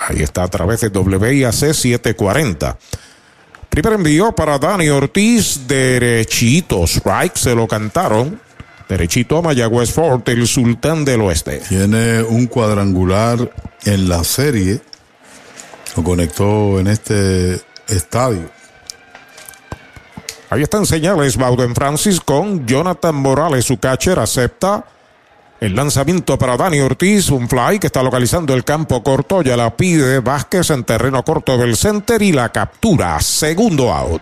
[0.08, 2.78] Ahí está a través de WIAC 740.
[3.70, 6.86] Primer envío para Dani Ortiz, derechito.
[6.86, 8.42] Strike, se lo cantaron.
[8.88, 11.62] Derechito a Mayagüez Fort, el sultán del oeste.
[11.70, 13.54] Tiene un cuadrangular
[13.86, 14.82] en la serie.
[15.96, 18.50] Lo conectó en este estadio.
[20.50, 24.84] Ahí están señales Bauden Francis con Jonathan Morales, su catcher, acepta
[25.60, 29.76] el lanzamiento para Dani Ortiz, un fly que está localizando el campo corto, ya la
[29.76, 34.22] pide Vázquez en terreno corto del center y la captura, segundo out.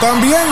[0.00, 0.46] también.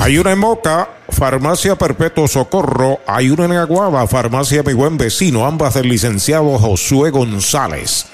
[0.00, 2.98] Hay una en Moca, Farmacia Perpetuo Socorro.
[3.06, 8.06] Hay una en Aguada, Farmacia Mi Buen Vecino, ambas del licenciado Josué González.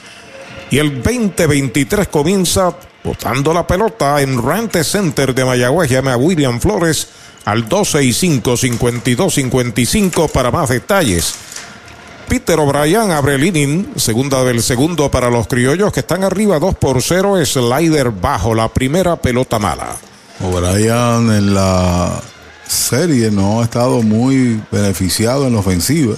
[0.71, 5.91] Y el 2023 comienza botando la pelota en Rante Center de Mayagüez.
[5.91, 7.09] Llame a William Flores
[7.45, 11.35] al 265-5255 para más detalles.
[12.29, 16.75] Peter O'Brien abre el inning, segunda del segundo para los criollos que están arriba 2
[16.77, 19.97] por 0, slider bajo, la primera pelota mala.
[20.41, 22.23] O'Brien en la
[22.67, 26.15] serie no ha estado muy beneficiado en la ofensiva.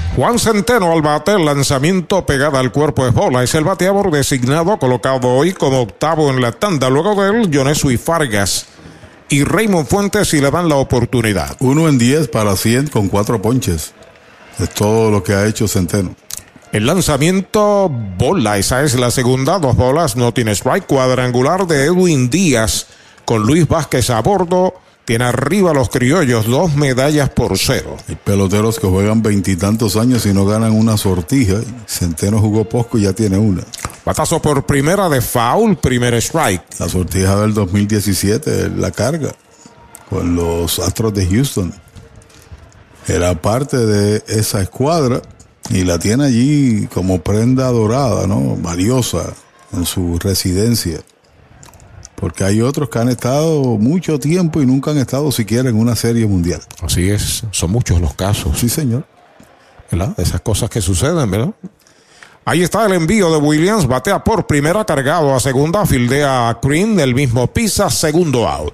[0.15, 3.43] Juan Centeno al bate, lanzamiento pegada al cuerpo de bola.
[3.43, 6.89] Es el bateador designado, colocado hoy como octavo en la tanda.
[6.89, 8.65] Luego de él, Jonesui Fargas
[9.29, 11.55] y Raymond Fuentes si le dan la oportunidad.
[11.61, 13.93] Uno en 10 para 100 con cuatro ponches.
[14.59, 16.13] Es todo lo que ha hecho Centeno.
[16.73, 22.29] El lanzamiento bola, esa es la segunda, dos bolas, no tiene strike cuadrangular de Edwin
[22.29, 22.87] Díaz
[23.23, 24.73] con Luis Vázquez a bordo.
[25.11, 27.97] Tiene arriba los criollos dos medallas por cero.
[28.07, 31.55] Hay peloteros que juegan veintitantos años y no ganan una sortija.
[31.85, 33.61] Centeno jugó poco y ya tiene una.
[34.05, 36.63] Batazo por primera de foul, primer strike.
[36.79, 39.33] La sortija del 2017, la carga
[40.09, 41.73] con los Astros de Houston.
[43.05, 45.21] Era parte de esa escuadra
[45.69, 48.55] y la tiene allí como prenda dorada, ¿no?
[48.55, 49.33] Valiosa
[49.73, 51.01] en su residencia.
[52.21, 55.95] Porque hay otros que han estado mucho tiempo y nunca han estado siquiera en una
[55.95, 56.61] serie mundial.
[56.79, 58.59] Así es, son muchos los casos.
[58.59, 59.05] Sí, señor.
[59.91, 60.13] ¿Verdad?
[60.19, 61.49] Esas cosas que suceden, ¿verdad?
[62.45, 66.99] Ahí está el envío de Williams, batea por primera, cargado a segunda, fildea a Green,
[66.99, 68.73] el mismo pisa, segundo out.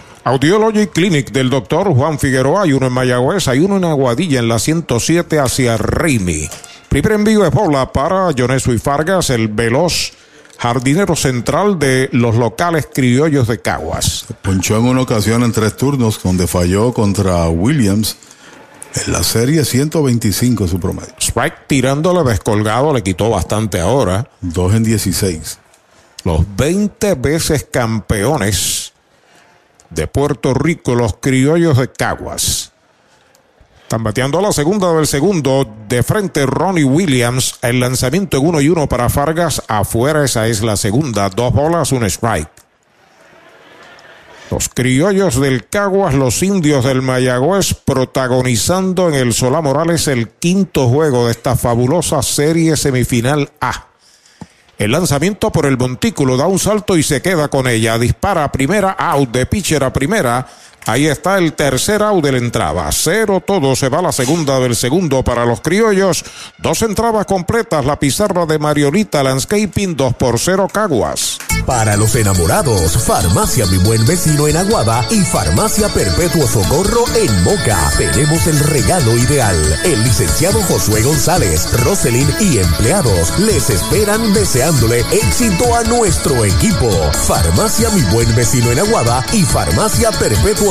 [0.23, 4.47] Audiology Clinic del doctor Juan Figueroa, hay uno en Mayagüez, hay uno en Aguadilla en
[4.47, 6.47] la 107 hacia Raimi.
[6.89, 10.11] Primer envío de bola para Jonesu y Fargas, el veloz
[10.59, 14.25] jardinero central de los locales criollos de Caguas.
[14.43, 18.15] Ponchó en una ocasión en tres turnos donde falló contra Williams
[19.07, 21.15] en la serie 125 su promedio.
[21.19, 24.29] Strike tirándole descolgado le quitó bastante ahora.
[24.41, 25.57] 2 en 16.
[26.25, 28.80] Los 20 veces campeones
[29.91, 32.71] de Puerto Rico, los criollos de Caguas.
[33.83, 35.67] Están bateando a la segunda del segundo.
[35.89, 37.55] De frente Ronnie Williams.
[37.61, 39.61] El lanzamiento en uno y uno para Fargas.
[39.67, 41.29] Afuera esa es la segunda.
[41.29, 42.49] Dos bolas, un strike.
[44.49, 50.87] Los criollos del Caguas, los indios del Mayagüez, protagonizando en el Solá Morales el quinto
[50.87, 53.90] juego de esta fabulosa serie semifinal A.
[54.77, 57.97] El lanzamiento por el montículo da un salto y se queda con ella.
[57.97, 60.47] Dispara a primera, out de pitcher a primera.
[60.85, 62.89] Ahí está el tercer out de la entrada.
[62.91, 63.75] Cero todo.
[63.75, 66.23] Se va la segunda del segundo para los criollos.
[66.57, 67.85] Dos entradas completas.
[67.85, 69.95] La pizarra de Mariolita Landscaping.
[69.95, 71.37] Dos por cero Caguas.
[71.65, 77.91] Para los enamorados, Farmacia Mi Buen Vecino en Aguada y Farmacia Perpetuo Socorro en Moca.
[77.97, 79.55] Tenemos el regalo ideal.
[79.85, 86.89] El licenciado Josué González, Roselyn y empleados les esperan deseándole éxito a nuestro equipo.
[87.27, 90.70] Farmacia Mi Buen Vecino en Aguada y Farmacia Perpetuo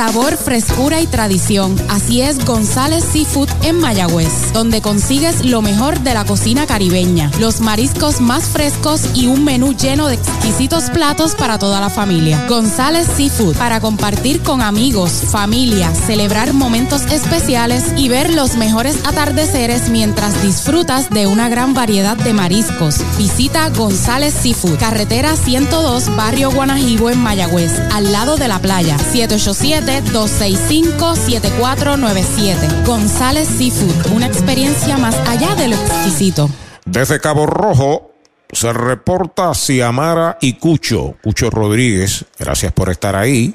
[0.00, 1.76] Sabor, frescura y tradición.
[1.90, 7.60] Así es González Seafood en Mayagüez, donde consigues lo mejor de la cocina caribeña, los
[7.60, 12.46] mariscos más frescos y un menú lleno de exquisitos platos para toda la familia.
[12.48, 19.90] González Seafood, para compartir con amigos, familia, celebrar momentos especiales y ver los mejores atardeceres
[19.90, 23.00] mientras disfrutas de una gran variedad de mariscos.
[23.18, 29.89] Visita González Seafood, carretera 102, barrio Guanajibo en Mayagüez, al lado de la playa, 787
[29.98, 32.86] 265-7497.
[32.86, 36.50] González Seafood, una experiencia más allá de lo exquisito.
[36.84, 38.10] Desde Cabo Rojo
[38.52, 41.14] se reporta Ciamara y Cucho.
[41.22, 43.54] Cucho Rodríguez, gracias por estar ahí.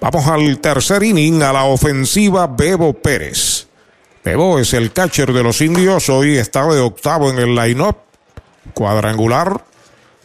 [0.00, 3.66] Vamos al tercer inning, a la ofensiva Bebo Pérez.
[4.24, 7.96] Bebo es el catcher de los indios, hoy está de octavo en el line-up.
[8.74, 9.64] Cuadrangular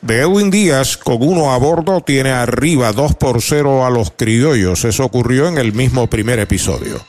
[0.01, 4.85] de Edwin Díaz con uno a bordo tiene arriba 2 por 0 a los criollos.
[4.85, 7.03] Eso ocurrió en el mismo primer episodio.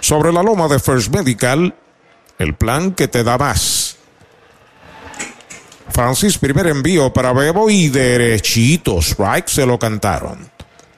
[0.00, 1.74] Sobre la loma de First Medical,
[2.38, 3.96] el plan que te da más.
[5.90, 8.98] Francis, primer envío para Bebo y derechito.
[8.98, 10.50] Strike se lo cantaron.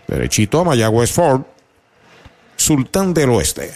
[0.07, 1.43] Derechito a Mayagüez Ford.
[2.57, 3.73] Sultán del Oeste.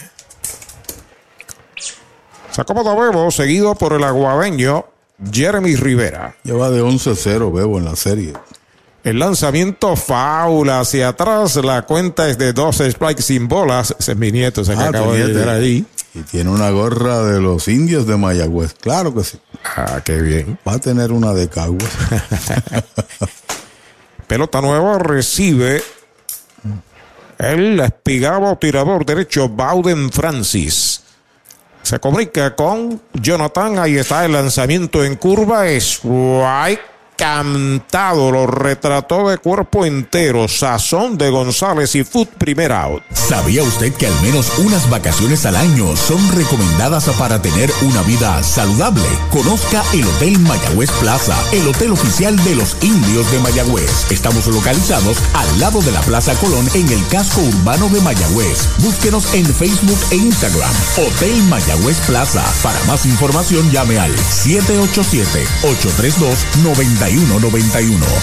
[2.51, 4.96] Se acomoda Bebo, seguido por el aguadeño
[5.31, 6.35] Jeremy Rivera.
[6.43, 8.33] Lleva de 11-0 Bebo en la serie.
[9.03, 11.55] El lanzamiento faula hacia atrás.
[11.57, 13.95] La cuenta es de 12 strikes sin bolas.
[13.97, 15.85] Ese es mi nieto, se Ah, de tenía- meter ahí.
[16.13, 18.73] Y tiene una gorra de los indios de Mayagüez.
[18.73, 19.39] Claro que sí.
[19.75, 20.57] Ah, qué bien.
[20.67, 21.89] Va a tener una de Caguas.
[24.27, 25.81] Pelota nueva recibe
[27.37, 31.01] el espigado tirador derecho Bowden Francis.
[31.87, 33.79] Se comunica con Jonathan.
[33.79, 35.69] Ahí está el lanzamiento en curva.
[35.69, 36.81] Strike
[37.17, 38.31] cantado.
[38.31, 40.47] Lo retrató de cuerpo entero.
[40.47, 43.03] Sazón de González y Foot primer out.
[43.11, 48.41] ¿Sabía usted que al menos unas vacaciones al año son recomendadas para tener una vida
[48.43, 49.03] saludable?
[49.31, 54.09] Conozca el Hotel Mayagüez Plaza, el hotel oficial de los indios de Mayagüez.
[54.11, 58.69] Estamos localizados al lado de la Plaza Colón en el casco urbano de Mayagüez.
[58.79, 60.71] Búsquenos en Facebook e Instagram.
[60.97, 62.43] Hotel Mayagüez Plaza.
[62.61, 67.06] Para más información llame al 787-832-9191.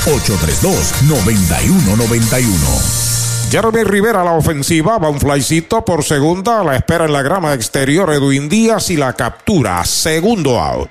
[0.04, 3.04] 832-9191.
[3.50, 8.12] Jeremy Rivera la ofensiva, va un flycito por segunda, la espera en la grama exterior
[8.12, 10.90] Edwin Díaz y la captura, segundo out.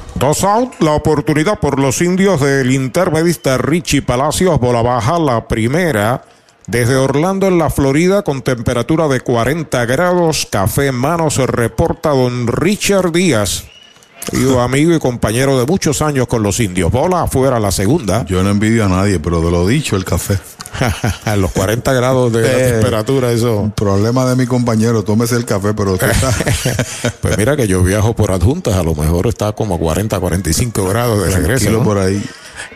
[0.21, 6.21] Dos out, la oportunidad por los indios del intermedista Richie Palacios, bola baja, la primera.
[6.67, 12.11] Desde Orlando en la Florida con temperatura de 40 grados, café en mano, se reporta
[12.11, 13.63] don Richard Díaz.
[14.59, 16.91] Amigo y compañero de muchos años con los indios.
[16.91, 18.25] Bola afuera la segunda.
[18.25, 20.37] Yo no envidio a nadie, pero de lo dicho, el café.
[21.25, 23.71] a los 40 grados de Eh, temperatura, eso.
[23.75, 25.97] Problema de mi compañero, tómese el café, pero.
[27.21, 30.87] Pues mira que yo viajo por adjuntas, a lo mejor está como a 40, 45
[30.87, 31.83] grados de regreso.
[31.83, 32.23] Por ahí.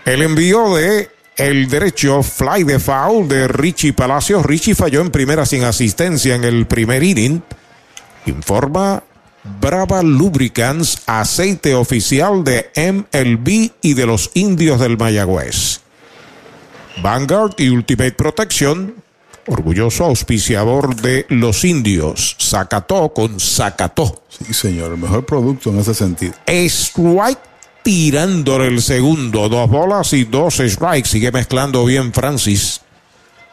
[0.05, 4.45] El envío de el derecho fly de foul de Richie Palacios.
[4.45, 7.41] Richie falló en primera sin asistencia en el primer inning.
[8.25, 9.03] Informa
[9.61, 15.81] Brava Lubricants, aceite oficial de MLB y de los indios del Mayagüez.
[17.01, 18.95] Vanguard y Ultimate Protection,
[19.47, 22.35] orgulloso auspiciador de los indios.
[22.39, 24.23] Zacató con Zacató.
[24.29, 26.33] Sí, señor, el mejor producto en ese sentido.
[26.47, 27.39] Strike
[27.83, 29.47] tirándole el segundo.
[29.47, 31.09] Dos bolas y dos strikes.
[31.09, 32.81] Sigue mezclando bien Francis.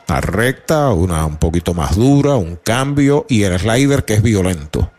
[0.08, 4.90] Una recta, una un poquito más dura, un cambio y el slider que es violento.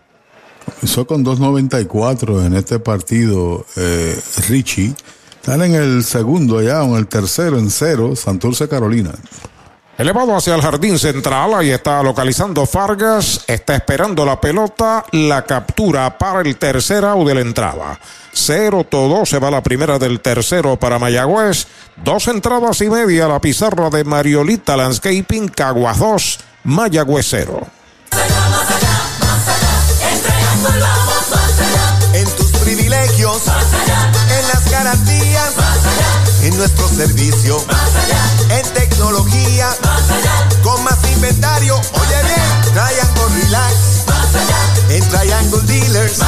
[0.66, 4.93] Comenzó con 2.94 en este partido, eh, Richie.
[5.36, 9.11] Están en el segundo ya, en el tercero en cero, Santurce, Carolina.
[9.95, 16.18] Elevado hacia el jardín central, ahí está localizando Fargas, está esperando la pelota, la captura
[16.18, 17.99] para el tercer out de la entrada.
[18.32, 21.68] Cero todo, se va la primera del tercero para Mayagüez.
[22.03, 27.68] Dos entradas y media, la pizarra de Mariolita Landscaping, Caguas 2, Mayagüez 0.
[32.14, 33.41] En tus privilegios,
[34.30, 35.51] en las garantías,
[36.41, 37.57] en nuestro servicio,
[38.49, 39.68] en tecnología,
[40.61, 41.76] con más inventario.
[41.76, 43.76] Oye bien, Triangle Relax,
[44.89, 46.20] en Triangle Dealers,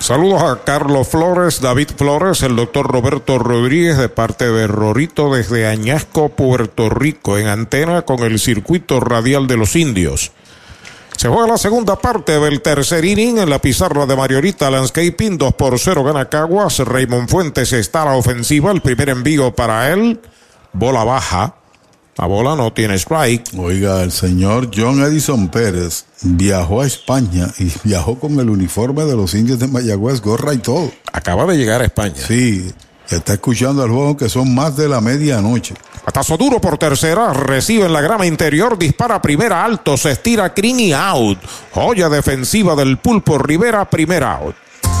[0.00, 5.68] Saludos a Carlos Flores, David Flores, el doctor Roberto Rodríguez de parte de Rorito desde
[5.68, 10.32] Añasco, Puerto Rico, en antena con el circuito radial de los indios.
[11.16, 15.54] Se juega la segunda parte del tercer inning en la pizarra de Mariorita Landscaping, 2
[15.54, 16.80] por 0 gana Caguas.
[16.80, 20.20] Raymond Fuentes está a la ofensiva, el primer envío para él,
[20.72, 21.54] bola baja.
[22.16, 23.54] La bola no tiene strike.
[23.56, 29.16] Oiga, el señor John Edison Pérez viajó a España y viajó con el uniforme de
[29.16, 30.90] los indios de Mayagüez, gorra y todo.
[31.12, 32.16] Acaba de llegar a España.
[32.16, 32.70] Sí,
[33.08, 35.74] está escuchando el juego que son más de la medianoche.
[36.04, 40.92] Patazo duro por tercera, recibe en la grama interior, dispara primera alto, se estira y
[40.92, 41.38] out.
[41.72, 44.56] Joya defensiva del pulpo Rivera, primera out.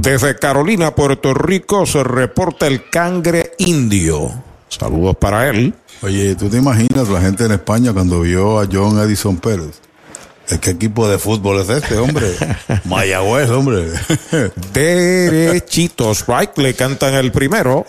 [0.00, 4.30] Desde Carolina, Puerto Rico, se reporta el cangre indio.
[4.68, 5.74] Saludos para él.
[6.02, 9.80] Oye, ¿tú te imaginas la gente en España cuando vio a John Edison Pérez?
[10.60, 12.28] ¿Qué equipo de fútbol es este, hombre?
[12.84, 13.90] Mayagüez, hombre.
[14.72, 17.84] Derechitos, right, le cantan el primero.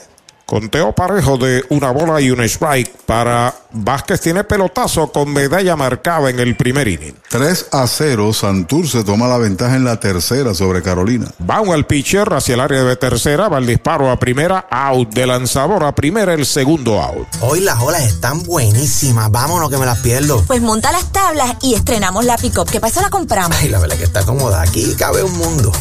[0.50, 4.20] Conteo parejo de una bola y un strike para Vázquez.
[4.20, 7.14] Tiene pelotazo con medalla marcada en el primer inning.
[7.30, 11.28] 3 a 0, Santurce toma la ventaja en la tercera sobre Carolina.
[11.48, 15.28] Va al pitcher hacia el área de tercera, va el disparo a primera, out de
[15.28, 17.28] lanzador a primera, el segundo out.
[17.42, 20.44] Hoy las olas están buenísimas, vámonos que me las pierdo.
[20.48, 23.56] Pues monta las tablas y estrenamos la pick-up, que para eso la compramos.
[23.56, 25.72] Ay, la verdad que está cómoda, aquí cabe un mundo.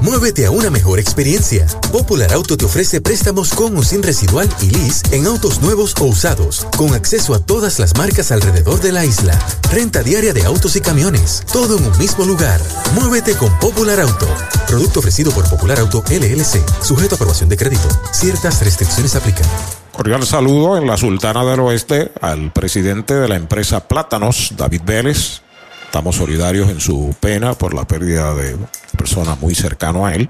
[0.00, 1.66] Muévete a una mejor experiencia.
[1.92, 6.04] Popular Auto te ofrece préstamos con o sin residual y lease en autos nuevos o
[6.04, 9.38] usados, con acceso a todas las marcas alrededor de la isla.
[9.72, 12.60] Renta diaria de autos y camiones, todo en un mismo lugar.
[12.94, 14.26] Muévete con Popular Auto.
[14.66, 17.88] Producto ofrecido por Popular Auto LLC, sujeto a aprobación de crédito.
[18.12, 19.46] Ciertas restricciones aplican.
[19.92, 25.42] Cordial saludo en la Sultana del Oeste al presidente de la empresa Plátanos, David Vélez.
[25.88, 28.68] Estamos solidarios en su pena por la pérdida de una
[28.98, 30.28] persona muy cercano a él.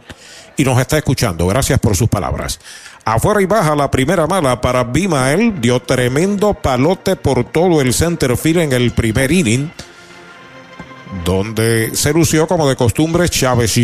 [0.56, 1.48] Y nos está escuchando.
[1.48, 2.60] Gracias por sus palabras.
[3.04, 5.60] Afuera y baja la primera mala para Bimael.
[5.60, 9.72] Dio tremendo palote por todo el center field en el primer inning.
[11.24, 13.74] Donde se lució como de costumbre Chávez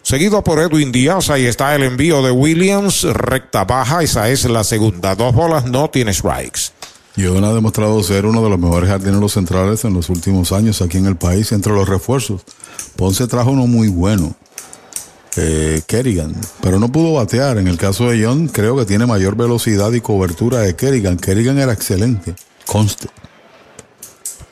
[0.00, 4.64] Seguido por Edwin Díaz, ahí está el envío de Williams, recta baja, esa es la
[4.64, 5.14] segunda.
[5.14, 6.72] Dos bolas, no tiene strikes.
[7.18, 10.98] John ha demostrado ser uno de los mejores jardineros centrales en los últimos años aquí
[10.98, 12.42] en el país, entre los refuerzos.
[12.94, 14.34] Ponce trajo uno muy bueno,
[15.36, 17.58] eh, Kerrigan, pero no pudo batear.
[17.58, 21.16] En el caso de John, creo que tiene mayor velocidad y cobertura de Kerrigan.
[21.16, 23.08] Kerrigan era excelente, conste.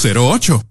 [0.01, 0.70] 808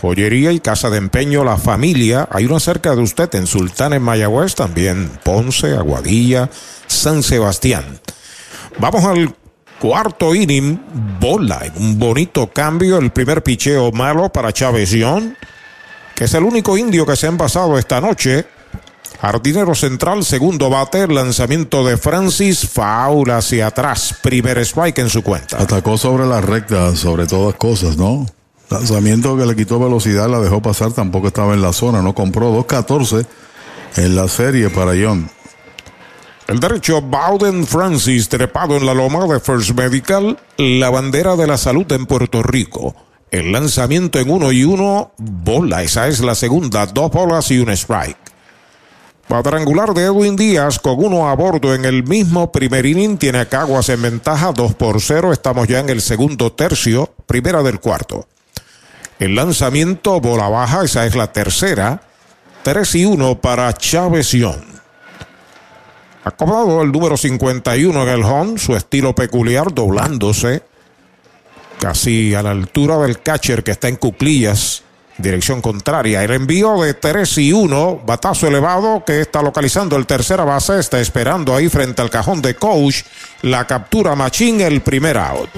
[0.00, 2.28] Joyería y casa de empeño La Familia.
[2.30, 6.50] Hay una cerca de usted en Sultán, en Mayagüez, también Ponce, Aguadilla,
[6.86, 8.00] San Sebastián.
[8.78, 9.34] Vamos al
[9.80, 10.80] cuarto inning.
[11.20, 12.98] Bola un bonito cambio.
[12.98, 14.94] El primer picheo malo para Chávez
[16.14, 18.46] que es el único indio que se ha envasado esta noche.
[19.20, 25.60] Jardinero central, segundo bate, lanzamiento de Francis, faula hacia atrás, primer strike en su cuenta.
[25.60, 28.26] Atacó sobre la recta, sobre todas cosas, ¿no?
[28.68, 32.52] Lanzamiento que le quitó velocidad, la dejó pasar, tampoco estaba en la zona, no compró
[32.52, 33.26] 2.14
[33.96, 35.30] en la serie para John.
[36.48, 41.58] El derecho Bowden Francis, trepado en la loma de First Medical, la bandera de la
[41.58, 42.94] salud en Puerto Rico.
[43.32, 45.82] El lanzamiento en uno y uno, bola.
[45.82, 46.86] Esa es la segunda.
[46.86, 48.16] Dos bolas y un strike.
[49.26, 53.18] Cuadrangular de Edwin Díaz con uno a bordo en el mismo primer inning.
[53.18, 55.32] Tiene a Caguas en ventaja 2 por 0.
[55.32, 58.28] Estamos ya en el segundo tercio, primera del cuarto.
[59.18, 62.02] El lanzamiento, bola baja, esa es la tercera.
[62.62, 64.64] 3 y 1 para Chávez Young.
[66.24, 70.62] Acomodado el número 51 en el home, su estilo peculiar, doblándose
[71.78, 74.82] casi a la altura del catcher que está en cuclillas
[75.18, 76.22] dirección contraria.
[76.22, 81.00] El envío de 3 y 1, batazo elevado que está localizando el tercera base, está
[81.00, 83.02] esperando ahí frente al cajón de coach.
[83.42, 85.48] La captura Machín, el primer out.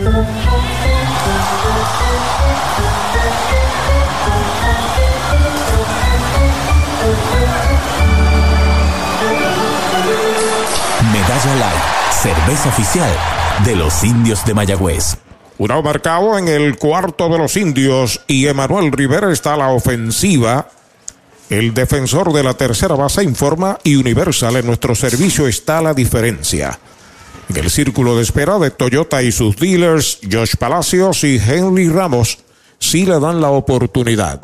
[11.57, 13.11] Light, cerveza oficial
[13.65, 15.17] de los indios de Mayagüez.
[15.57, 20.69] Un marcado en el cuarto de los indios y Emanuel Rivera está a la ofensiva.
[21.49, 26.79] El defensor de la tercera base informa y Universal en nuestro servicio está la diferencia.
[27.49, 32.39] En el círculo de espera de Toyota y sus dealers, Josh Palacios y Henry Ramos
[32.79, 34.43] sí le dan la oportunidad.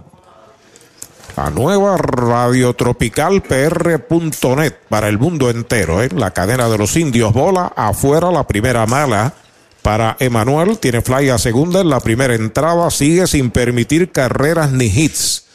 [1.36, 6.00] La nueva radio tropical PR.net para el mundo entero.
[6.00, 6.08] ¿eh?
[6.14, 9.34] La cadena de los indios bola afuera la primera mala
[9.82, 10.78] para Emanuel.
[10.78, 12.88] Tiene fly a segunda en la primera entrada.
[12.90, 15.46] Sigue sin permitir carreras ni hits.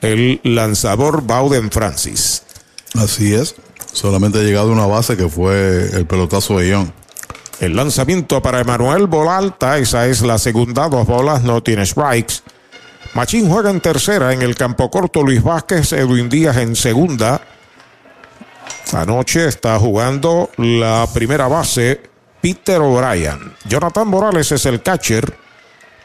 [0.00, 2.42] El lanzador Bowden Francis.
[2.96, 3.54] Así es.
[3.92, 6.88] Solamente ha llegado a una base que fue el pelotazo de Young.
[7.60, 9.78] El lanzamiento para Emanuel, bola alta.
[9.78, 10.88] Esa es la segunda.
[10.88, 12.42] Dos bolas, no tiene strikes.
[13.14, 14.32] Machín juega en tercera.
[14.32, 17.40] En el campo corto, Luis Vázquez, Edwin Díaz en segunda.
[18.92, 22.00] Anoche está jugando la primera base
[22.40, 23.54] Peter O'Brien.
[23.66, 25.36] Jonathan Morales es el catcher.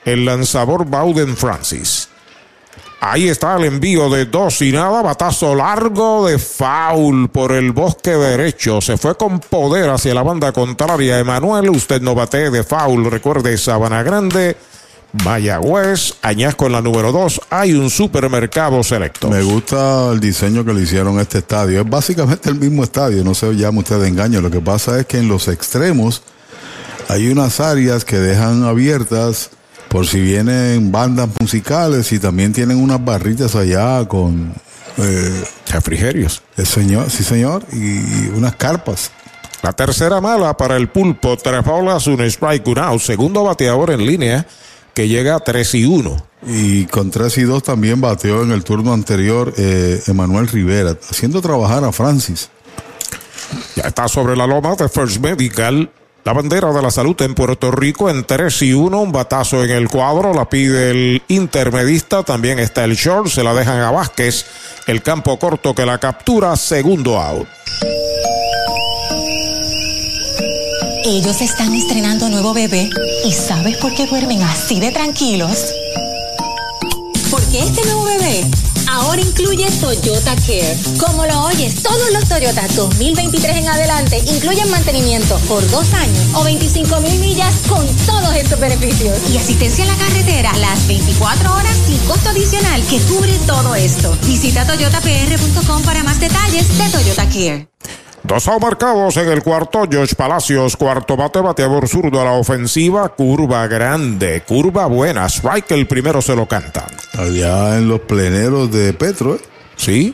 [0.06, 2.10] El lanzador Bowden Francis.
[3.00, 5.02] Ahí está el envío de dos y nada.
[5.02, 8.80] Batazo largo de foul por el bosque derecho.
[8.80, 11.20] Se fue con poder hacia la banda contraria.
[11.20, 13.12] Emanuel, usted no bate de foul.
[13.12, 14.56] Recuerde Sabana Grande.
[15.24, 19.30] Mayagüez, Añasco en la número 2, hay un supermercado selecto.
[19.30, 21.82] Me gusta el diseño que le hicieron a este estadio.
[21.82, 24.42] Es básicamente el mismo estadio, no se llama usted de engaño.
[24.42, 26.24] Lo que pasa es que en los extremos
[27.10, 29.52] hay unas áreas que dejan abiertas
[29.88, 34.52] por si vienen bandas musicales y también tienen unas barritas allá con
[34.98, 36.42] eh, refrigerios.
[36.58, 39.12] El señor, sí señor, y unas carpas.
[39.62, 43.00] La tercera mala para el pulpo, tres bolas, un strike, un out.
[43.00, 44.48] Segundo bateador en línea
[44.94, 46.28] que llega a 3 y 1.
[46.48, 51.42] Y con 3 y 2 también bateó en el turno anterior eh, Emanuel Rivera, haciendo
[51.42, 52.50] trabajar a Francis.
[53.76, 55.90] Ya está sobre la loma de First Medical.
[56.26, 59.72] La bandera de la salud en Puerto Rico en 3 y 1, un batazo en
[59.72, 64.46] el cuadro, la pide el intermedista, también está el short, se la dejan a Vázquez,
[64.88, 67.46] el campo corto que la captura, segundo out.
[71.14, 72.90] Ellos están estrenando nuevo bebé
[73.24, 75.72] y ¿sabes por qué duermen así de tranquilos?
[77.30, 78.44] Porque este nuevo bebé
[78.88, 80.76] ahora incluye Toyota Care.
[80.98, 86.44] Como lo oyes, todos los Toyota 2023 en adelante incluyen mantenimiento por dos años o
[86.46, 89.16] 25 mil millas con todos estos beneficios.
[89.32, 94.18] Y asistencia en la carretera las 24 horas sin costo adicional que cubre todo esto.
[94.26, 97.68] Visita toyotapr.com para más detalles de Toyota Care.
[98.24, 99.84] Dos marcados en el cuarto.
[99.92, 103.10] Josh Palacios, cuarto bate, bateador zurdo a la ofensiva.
[103.10, 105.28] Curva grande, curva buena.
[105.28, 106.88] Strike, el primero se lo canta.
[107.18, 109.42] Allá en los pleneros de Petro, ¿eh?
[109.76, 110.14] Sí.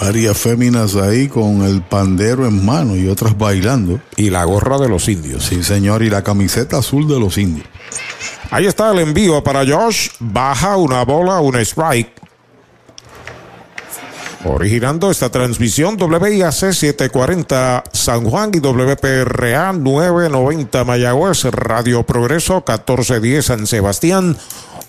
[0.00, 4.00] Varias féminas ahí con el pandero en mano y otras bailando.
[4.16, 5.44] Y la gorra de los indios.
[5.44, 7.66] Sí, señor, y la camiseta azul de los indios.
[8.50, 10.08] Ahí está el envío para Josh.
[10.18, 12.19] Baja una bola, un strike.
[14.44, 23.66] Originando esta transmisión WIAC 740 San Juan y WPRA 990 Mayagüez, Radio Progreso 1410 San
[23.66, 24.36] Sebastián,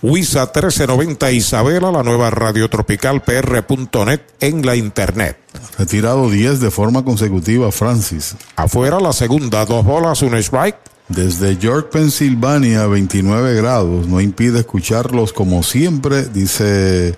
[0.02, 5.38] WISA 1390 Isabela, la nueva radio tropical PR.net en la internet.
[5.78, 8.36] Retirado 10 de forma consecutiva Francis.
[8.56, 10.78] Afuera la segunda, dos bolas, un strike.
[11.10, 14.08] Desde York, Pensilvania, 29 grados.
[14.08, 17.18] No impide escucharlos como siempre, dice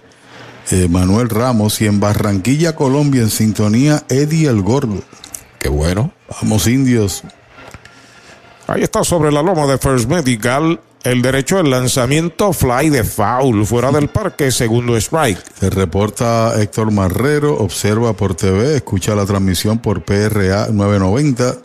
[0.72, 5.02] eh, Manuel Ramos y en Barranquilla, Colombia, en sintonía Eddie el Gordo.
[5.60, 6.12] Qué bueno.
[6.42, 7.24] Vamos indios.
[8.68, 10.80] Ahí está sobre la loma de First Medical.
[11.04, 15.38] El derecho al lanzamiento fly de foul fuera del parque, segundo strike.
[15.60, 21.58] Se reporta Héctor Marrero, observa por TV, escucha la transmisión por PRA 990,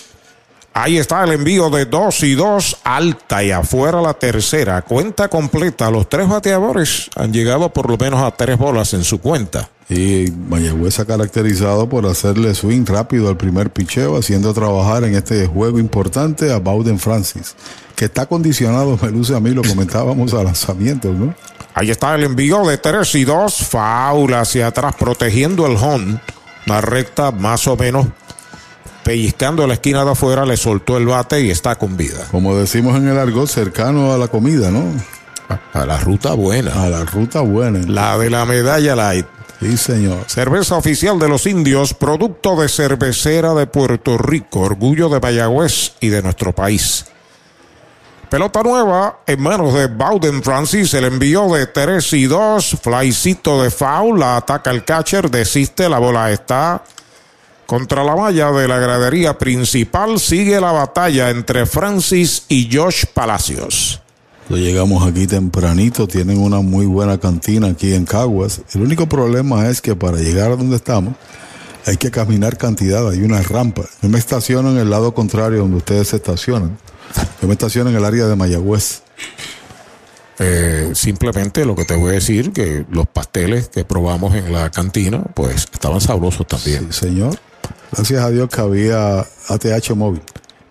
[0.75, 4.83] Ahí está el envío de dos y dos, alta y afuera la tercera.
[4.83, 5.91] Cuenta completa.
[5.91, 9.71] Los tres bateadores han llegado por lo menos a tres bolas en su cuenta.
[9.89, 15.47] Y Mayagüez ha caracterizado por hacerle swing rápido al primer picheo, haciendo trabajar en este
[15.47, 17.55] juego importante a Bowden Francis,
[17.95, 21.35] que está condicionado, me luce a mí, lo comentábamos a lanzamientos, ¿no?
[21.77, 26.19] Ahí está el envío de tres y dos, faula hacia atrás, protegiendo el home.
[26.67, 28.07] Una recta más o menos
[29.05, 32.27] pellizcando la esquina de afuera, le soltó el bate y está con vida.
[32.31, 34.85] Como decimos en el argot, cercano a la comida, ¿no?
[35.75, 36.83] A la ruta buena.
[36.83, 37.81] A la ruta buena.
[37.87, 39.27] La de la medalla light.
[39.61, 40.25] Sí, señor.
[40.29, 46.09] Cerveza oficial de los indios, producto de cervecera de Puerto Rico, orgullo de Mayagüez y
[46.09, 47.05] de nuestro país.
[48.29, 50.93] Pelota nueva en manos de Bowden Francis.
[50.95, 52.77] El envío de 3 y 2.
[52.83, 54.19] Flycito de foul.
[54.19, 55.31] La ataca el catcher.
[55.31, 55.89] Desiste.
[55.89, 56.83] La bola está
[57.67, 60.19] contra la malla de la gradería principal.
[60.19, 64.01] Sigue la batalla entre Francis y Josh Palacios.
[64.49, 68.61] Llegamos aquí tempranito, tienen una muy buena cantina aquí en Caguas.
[68.73, 71.15] El único problema es que para llegar a donde estamos
[71.87, 73.83] hay que caminar cantidad, hay una rampa.
[74.03, 76.77] Yo me estaciono en el lado contrario donde ustedes se estacionan.
[77.41, 79.03] Yo me estaciono en el área de Mayagüez.
[80.39, 84.71] Eh, simplemente lo que te voy a decir que los pasteles que probamos en la
[84.71, 86.93] cantina, pues estaban sabrosos también.
[86.93, 87.39] Sí, señor.
[87.93, 90.23] Gracias a Dios que había ATH móvil.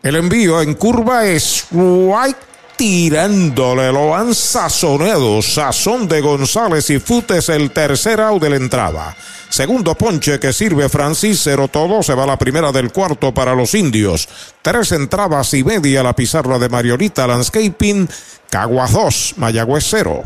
[0.04, 2.38] El envío en curva es White
[2.76, 5.42] tirándole, lo han sazonado.
[5.42, 9.16] Sazón de González y Futes el tercer out de la entrada.
[9.56, 13.74] Segundo ponche que sirve Francis, cero todo, se va la primera del cuarto para los
[13.74, 14.28] indios.
[14.62, 18.10] Tres entradas y media la pizarra de Mariolita Landscaping.
[18.50, 20.24] Caguas 2, Mayagüez 0.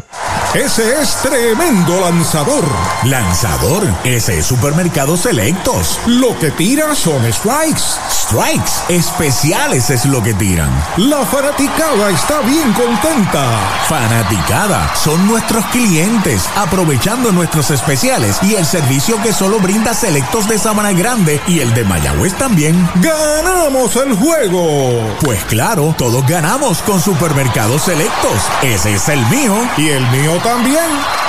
[0.53, 2.63] Ese es tremendo lanzador.
[3.05, 5.99] Lanzador, ese es Supermercado Selectos.
[6.07, 7.81] Lo que tira son strikes.
[8.09, 10.69] Strikes, especiales es lo que tiran.
[10.97, 13.47] La fanaticada está bien contenta.
[13.87, 20.57] Fanaticada, son nuestros clientes, aprovechando nuestros especiales y el servicio que solo brinda Selectos de
[20.57, 22.89] Sabana Grande y el de Mayagüez también.
[22.95, 25.17] ¡Ganamos el juego!
[25.21, 28.41] Pues claro, todos ganamos con Supermercado Selectos.
[28.61, 29.55] Ese es el mío.
[29.77, 31.28] Y el mío también.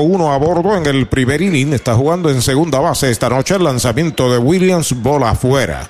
[0.01, 1.73] uno a bordo en el primer inning.
[1.73, 3.55] Está jugando en segunda base esta noche.
[3.55, 5.89] El lanzamiento de Williams, bola afuera.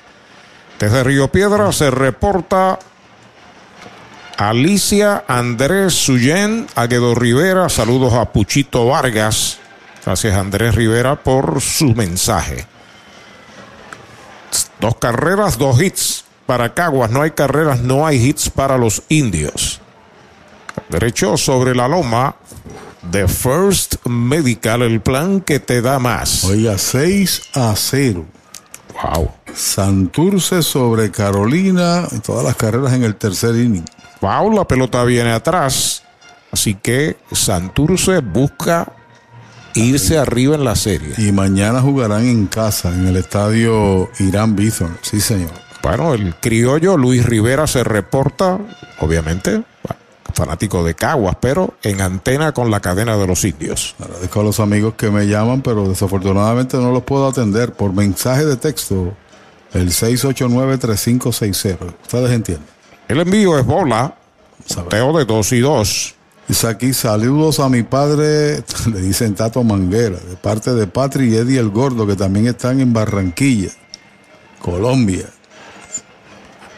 [0.78, 2.78] Desde Río Piedra se reporta
[4.36, 9.58] Alicia Andrés Suyen, Aguedo Rivera, saludos a Puchito Vargas.
[10.04, 12.66] Gracias Andrés Rivera por su mensaje.
[14.80, 17.10] Dos carreras, dos hits para Caguas.
[17.10, 19.80] No hay carreras, no hay hits para los indios.
[20.88, 22.34] Derecho sobre la loma
[23.10, 26.44] de First Medical, el plan que te da más.
[26.44, 28.24] Oiga, 6 a 0.
[29.02, 29.30] Wow.
[29.54, 33.84] Santurce sobre Carolina, y todas las carreras en el tercer inning.
[34.20, 36.02] Wow, la pelota viene atrás.
[36.52, 38.92] Así que Santurce busca
[39.74, 41.14] irse arriba en la serie.
[41.18, 44.98] Y mañana jugarán en casa, en el estadio Irán Bithorn.
[45.02, 45.50] Sí, señor.
[45.82, 48.58] Bueno, el criollo Luis Rivera se reporta,
[49.00, 49.62] obviamente,
[50.32, 53.96] fanático de Caguas, pero en antena con la cadena de los indios.
[53.98, 58.44] Agradezco a los amigos que me llaman, pero desafortunadamente no los puedo atender por mensaje
[58.44, 59.14] de texto.
[59.72, 61.78] El 689-3560.
[62.02, 62.68] Ustedes entienden.
[63.08, 64.14] El envío es bola.
[64.88, 66.14] Teo de 2 y 2.
[66.48, 71.36] Dice aquí, saludos a mi padre, le dicen Tato Manguera, de parte de Patri y
[71.36, 73.70] Eddie el Gordo, que también están en Barranquilla,
[74.60, 75.26] Colombia.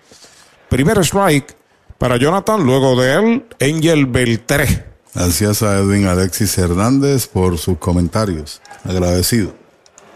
[0.68, 1.56] Primer strike
[1.98, 4.86] para Jonathan, luego de él, Angel Beltré.
[5.14, 8.60] Gracias a Edwin Alexis Hernández por sus comentarios.
[8.82, 9.54] Agradecido.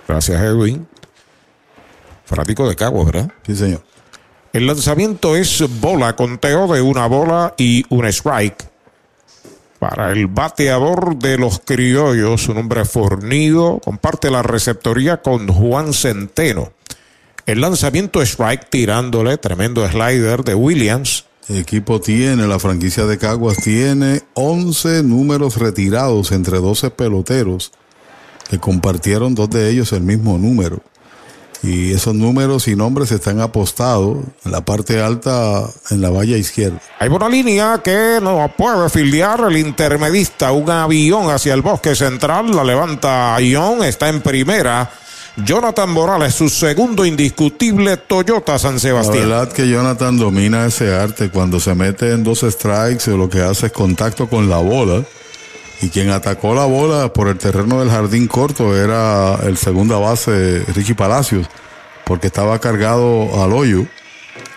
[0.09, 0.85] Gracias, Edwin.
[2.25, 3.31] Fanático de Cabo, ¿verdad?
[3.47, 3.85] Sí, señor.
[4.53, 8.70] El lanzamiento es bola, conteo de una bola y un strike
[9.81, 16.73] para el bateador de los criollos, un hombre fornido, comparte la receptoría con Juan Centeno.
[17.47, 21.25] El lanzamiento strike tirándole, tremendo slider de Williams.
[21.49, 27.73] El equipo tiene, la franquicia de Caguas tiene 11 números retirados entre 12 peloteros
[28.51, 30.83] que compartieron dos de ellos el mismo número.
[31.63, 36.81] Y esos números y nombres están apostados en la parte alta, en la valla izquierda.
[36.99, 40.53] Hay una línea que no puede fildear el intermedista.
[40.53, 42.51] Un avión hacia el bosque central.
[42.55, 43.85] La levanta Ion.
[43.85, 44.91] Está en primera.
[45.37, 49.29] Jonathan Morales, su segundo indiscutible Toyota San Sebastián.
[49.29, 51.31] La verdad que Jonathan domina ese arte.
[51.31, 55.05] Cuando se mete en dos strikes, lo que hace es contacto con la bola.
[55.83, 60.65] Y quien atacó la bola por el terreno del jardín corto era el segunda base
[60.75, 61.47] Richie Palacios,
[62.05, 63.87] porque estaba cargado al hoyo,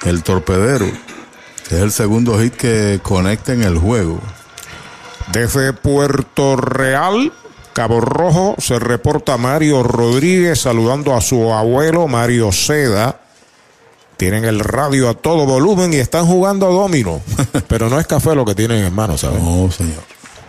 [0.05, 0.85] el torpedero.
[1.65, 4.19] Es el segundo hit que conecta en el juego.
[5.31, 7.31] Desde Puerto Real,
[7.71, 13.21] Cabo Rojo, se reporta Mario Rodríguez saludando a su abuelo Mario Seda.
[14.17, 17.21] Tienen el radio a todo volumen y están jugando a domino.
[17.67, 19.41] Pero no es café lo que tienen en mano, ¿sabes?
[19.41, 20.03] No, señor.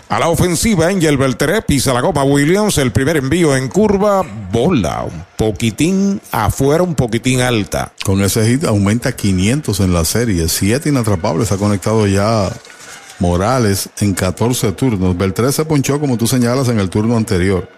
[0.09, 2.78] A la ofensiva, Angel Beltré pisa la goma Williams.
[2.78, 4.22] El primer envío en curva,
[4.52, 5.05] bola.
[5.05, 7.93] Un poquitín afuera, un poquitín alta.
[8.05, 10.48] Con ese hit aumenta 500 en la serie.
[10.48, 12.51] Siete inatrapables ha conectado ya
[13.18, 15.16] Morales en 14 turnos.
[15.16, 17.68] Beltré se ponchó, como tú señalas, en el turno anterior.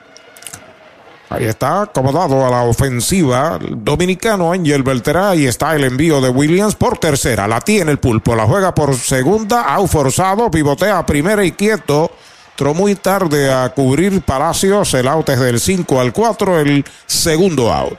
[1.29, 5.37] Ahí está acomodado a la ofensiva dominicano Angel Beltré.
[5.37, 7.49] y está el envío de Williams por tercera.
[7.49, 8.37] La tiene el pulpo.
[8.37, 9.63] La juega por segunda.
[9.63, 10.51] Au forzado.
[10.51, 12.13] Pivotea primera y quieto.
[12.59, 14.95] Muy tarde a cubrir Palacios.
[14.95, 16.61] El out es del 5 al 4.
[16.61, 17.99] El segundo out.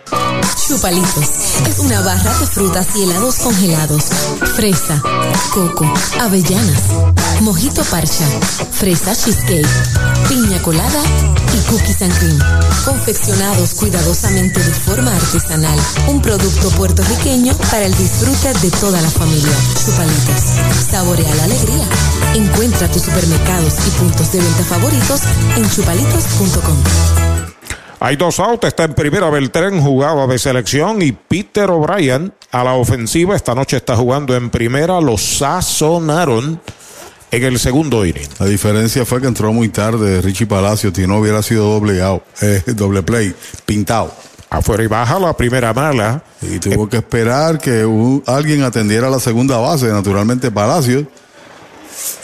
[0.67, 1.29] Chupalitos
[1.67, 4.03] es una barra de frutas y helados congelados.
[4.55, 5.01] Fresa,
[5.53, 5.85] coco,
[6.19, 6.83] avellanas,
[7.41, 8.25] mojito parcha,
[8.71, 9.65] fresa cheesecake,
[10.27, 11.01] piña colada
[11.53, 12.39] y cookies and cream.
[12.83, 15.79] Confeccionados cuidadosamente de forma artesanal.
[16.07, 19.55] Un producto puertorriqueño para el disfrute de toda la familia.
[19.85, 20.41] Chupalitos.
[20.91, 21.85] Saborea la alegría.
[22.33, 25.21] Encuentra tus supermercados y puntos de favoritos
[25.55, 26.77] en chupalitos.com.
[27.99, 32.73] Hay dos outs, está en primera Beltrán, jugaba de selección, y Peter O'Brien a la
[32.73, 33.35] ofensiva.
[33.35, 36.61] Esta noche está jugando en primera, lo sazonaron
[37.31, 38.27] en el segundo inning.
[38.39, 42.21] La diferencia fue que entró muy tarde Richie Palacio, si no hubiera sido doble out,
[42.41, 43.33] eh, doble play,
[43.65, 44.13] pintado.
[44.49, 46.21] Afuera y baja la primera mala.
[46.41, 51.05] Y tuvo que esperar que un- alguien atendiera la segunda base, naturalmente Palacio.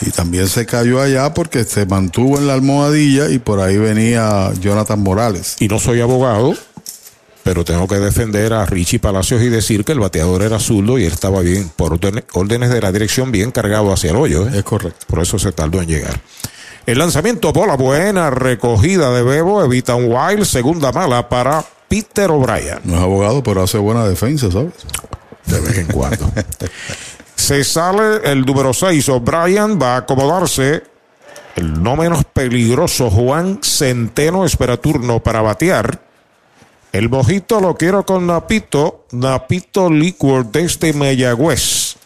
[0.00, 4.52] Y también se cayó allá porque se mantuvo en la almohadilla y por ahí venía
[4.60, 5.56] Jonathan Morales.
[5.60, 6.54] Y no soy abogado,
[7.42, 11.04] pero tengo que defender a Richie Palacios y decir que el bateador era zurdo y
[11.04, 11.98] él estaba bien, por
[12.32, 14.48] órdenes de la dirección, bien cargado hacia el hoyo.
[14.48, 14.58] ¿eh?
[14.58, 15.06] Es correcto.
[15.06, 16.20] Por eso se tardó en llegar.
[16.86, 22.80] El lanzamiento, bola buena, recogida de Bebo, evita un wild, segunda mala para Peter O'Brien.
[22.84, 24.72] No es abogado, pero hace buena defensa, ¿sabes?
[25.46, 26.30] De vez en cuando.
[27.44, 30.82] se sale el número 6, O'Brien va a acomodarse.
[31.56, 36.00] El no menos peligroso Juan Centeno espera turno para batear.
[36.90, 41.96] El mojito lo quiero con Napito, Napito Liquor desde Mayagüez.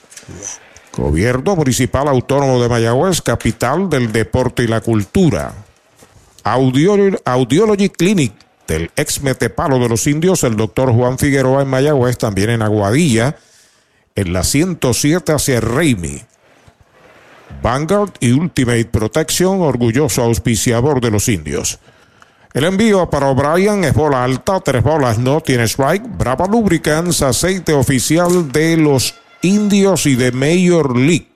[0.93, 5.52] Gobierno Municipal Autónomo de Mayagüez, capital del deporte y la cultura.
[6.43, 8.32] Audiology Clinic
[8.66, 13.36] del ex Metepalo de los Indios, el doctor Juan Figueroa en Mayagüez, también en Aguadilla,
[14.19, 16.20] en la 107 hacia Reimi.
[17.62, 21.78] Vanguard y Ultimate Protection, orgulloso auspiciador de los indios.
[22.53, 26.03] El envío para O'Brien es bola alta, tres bolas, no tiene strike.
[26.19, 31.31] Brava Lubricants, aceite oficial de los indios y de Major League.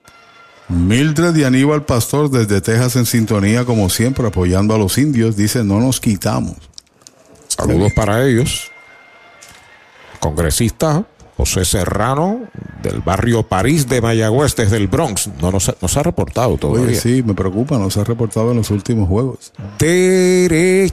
[0.68, 5.36] Mildred y Aníbal Pastor desde Texas en sintonía, como siempre, apoyando a los indios.
[5.36, 6.56] Dice, no nos quitamos.
[7.46, 8.72] Saludos para ellos.
[10.18, 11.04] Congresista
[11.36, 12.40] José Serrano,
[12.82, 15.30] del barrio París de Mayagüez, desde el Bronx.
[15.40, 17.00] No nos, ha reportado todavía.
[17.00, 19.52] sí, me preocupa, nos ha reportado en los últimos juegos.
[19.78, 20.92] Derechitos.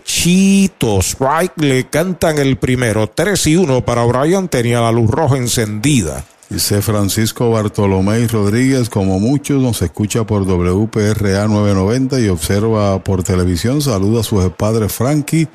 [1.10, 3.07] Strike le cantan el primero.
[3.07, 4.48] 3 y 1 para O'Brien.
[4.48, 6.24] Tenía la luz roja encendida.
[6.49, 13.84] Dice Francisco Bartolomé Rodríguez, como muchos, nos escucha por WPRA 990 y observa por televisión.
[13.84, 15.48] Saluda a su padre Frankie,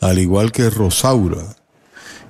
[0.00, 1.42] al igual que Rosaura.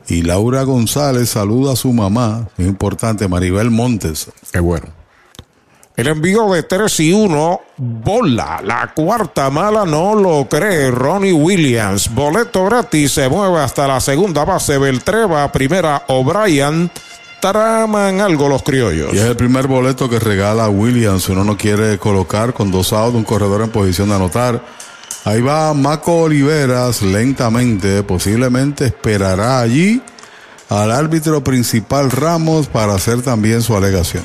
[0.08, 4.30] Y Laura González saluda a su mamá, es importante, Maribel Montes.
[4.52, 4.86] Qué bueno.
[5.96, 8.62] El envío de 3 y 1, bola.
[8.64, 12.14] La cuarta mala no lo cree Ronnie Williams.
[12.14, 14.78] Boleto gratis, se mueve hasta la segunda base.
[14.78, 16.90] Beltreva, primera O'Brien
[17.40, 19.12] traman algo los criollos.
[19.12, 21.28] Y es el primer boleto que regala Williams.
[21.28, 24.62] Uno no quiere colocar con dos outs un corredor en posición de anotar.
[25.24, 28.02] Ahí va Maco Oliveras lentamente.
[28.02, 30.02] Posiblemente esperará allí
[30.68, 34.24] al árbitro principal Ramos para hacer también su alegación.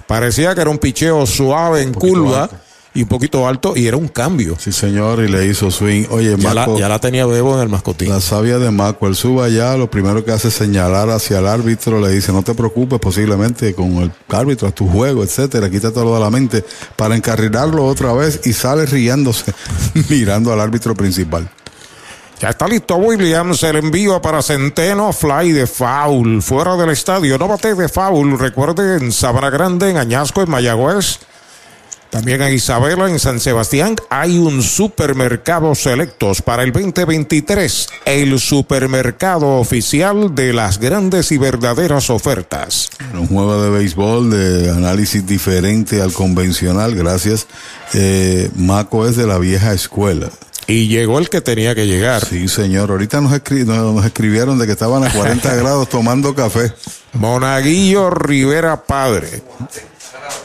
[0.09, 2.51] Parecía que era un picheo suave en curva
[2.99, 4.57] y un poquito alto y era un cambio.
[4.59, 6.07] Sí, señor, y le hizo swing.
[6.11, 8.09] Oye, ya, la, ya la tenía Bebo en el mascotín.
[8.09, 11.47] La sabia de Maco, él sube allá, lo primero que hace es señalar hacia el
[11.47, 16.13] árbitro, le dice, no te preocupes, posiblemente con el árbitro, a tu juego, etcétera, quítatelo
[16.13, 16.65] de la mente,
[16.97, 19.55] para encarrilarlo otra vez y sale riéndose,
[20.11, 21.49] mirando al árbitro principal.
[22.41, 27.47] Ya está listo Williams, el envío para Centeno, fly de foul, fuera del estadio, no
[27.47, 31.21] bate de foul, recuerde en Sabana Grande, en Añasco, en Mayagüez.
[32.11, 37.89] También en Isabela, en San Sebastián, hay un supermercado selectos para el 2023.
[38.07, 42.91] El supermercado oficial de las grandes y verdaderas ofertas.
[43.13, 47.47] Un juego de béisbol de análisis diferente al convencional, gracias.
[47.93, 50.31] Eh, Maco es de la vieja escuela.
[50.67, 52.25] Y llegó el que tenía que llegar.
[52.25, 52.91] Sí, señor.
[52.91, 56.73] Ahorita nos, nos escribieron de que estaban a 40 grados tomando café.
[57.15, 59.43] Monaguillo Rivera Padre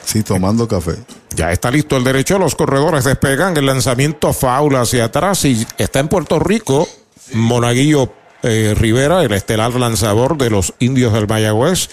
[0.05, 0.95] Sí, tomando café.
[1.35, 2.37] Ya está listo el derecho.
[2.37, 6.87] Los corredores despegan el lanzamiento faula hacia atrás y está en Puerto Rico.
[7.33, 11.89] Monaguillo eh, Rivera, el estelar lanzador de los indios del Mayagüez.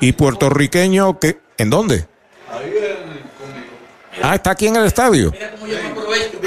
[0.00, 1.40] Y puertorriqueño que.
[1.58, 2.06] ¿En dónde?
[4.22, 5.32] Ah, está aquí en el estadio.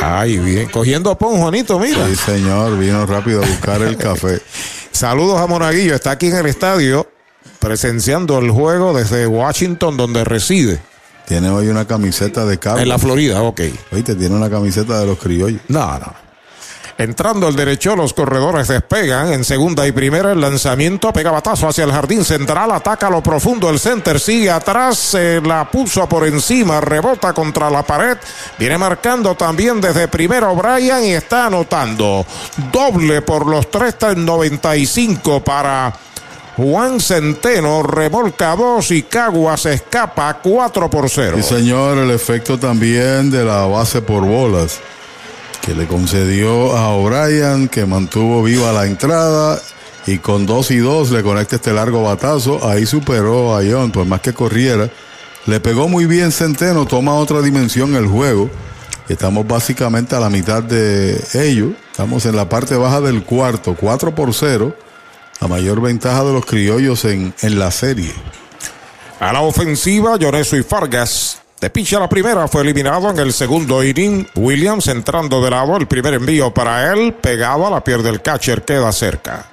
[0.01, 0.69] Ay, bien.
[0.69, 2.07] Cogiendo pon, Juanito, mira.
[2.07, 2.77] Sí, señor.
[2.79, 4.41] Vino rápido a buscar el café.
[4.91, 5.95] Saludos a Monaguillo.
[5.95, 7.07] Está aquí en el estadio
[7.61, 10.81] presenciando el juego desde Washington, donde reside.
[11.27, 12.79] Tiene hoy una camiseta de cabo.
[12.79, 13.61] En la Florida, ok.
[13.91, 15.61] Oíste, tiene una camiseta de los criollos.
[15.67, 16.13] No, no.
[16.97, 19.31] Entrando el derecho, los corredores despegan.
[19.31, 22.71] En segunda y primera, el lanzamiento pega batazo hacia el jardín central.
[22.71, 23.69] Ataca a lo profundo.
[23.69, 24.97] El center sigue atrás.
[24.97, 26.81] Se la puso por encima.
[26.81, 28.17] Rebota contra la pared.
[28.57, 32.25] Viene marcando también desde primero Brian y está anotando.
[32.71, 35.93] Doble por los 3.95 para
[36.61, 37.81] Juan Centeno.
[37.81, 41.37] Remolca 2 y Caguas escapa 4 por 0.
[41.37, 41.97] Sí, señor.
[41.97, 44.79] El efecto también de la base por bolas
[45.63, 49.59] que le concedió a O'Brien, que mantuvo viva la entrada
[50.05, 52.67] y con dos y dos le conecta este largo batazo.
[52.67, 54.87] Ahí superó a John, por más que corriera.
[55.47, 58.51] Le pegó muy bien Centeno, toma otra dimensión el juego.
[59.09, 61.71] Estamos básicamente a la mitad de ello.
[61.91, 64.75] Estamos en la parte baja del cuarto, 4 por 0.
[65.41, 68.13] La mayor ventaja de los criollos en, en la serie.
[69.19, 73.83] A la ofensiva, Lloreso y Fargas de picha la primera fue eliminado en el segundo
[73.83, 74.27] inning.
[74.33, 75.77] Williams entrando de lado.
[75.77, 77.13] El primer envío para él.
[77.13, 78.65] Pegado a la pierde el catcher.
[78.65, 79.45] Queda cerca.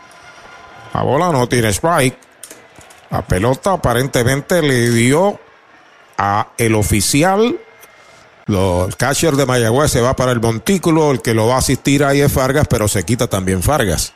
[0.94, 2.16] La bola no tiene strike.
[3.10, 5.38] La pelota aparentemente le dio
[6.16, 7.60] a el oficial.
[8.46, 11.10] el catcher de Mayagüez se va para el montículo.
[11.10, 14.14] El que lo va a asistir ahí es Fargas, pero se quita también Fargas.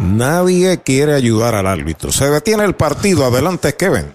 [0.00, 2.10] Nadie quiere ayudar al árbitro.
[2.10, 3.26] Se detiene el partido.
[3.26, 4.06] Adelante, Kevin.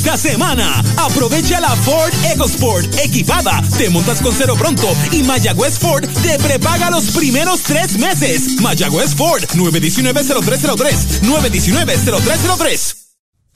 [0.00, 3.60] Esta semana, aprovecha la Ford EcoSport equipada.
[3.76, 8.58] Te montas con cero pronto y Mayagüez Ford te prepaga los primeros tres meses.
[8.62, 11.20] Mayagüez Ford 919-0303.
[11.20, 12.99] 919-0303.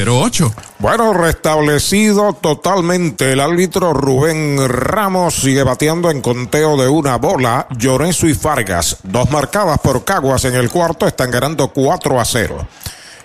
[0.00, 7.66] 88 bueno, restablecido totalmente el árbitro Rubén Ramos sigue bateando en conteo de una bola.
[7.76, 12.66] Llorenzo y Fargas, dos marcadas por Caguas en el cuarto, están ganando 4 a 0.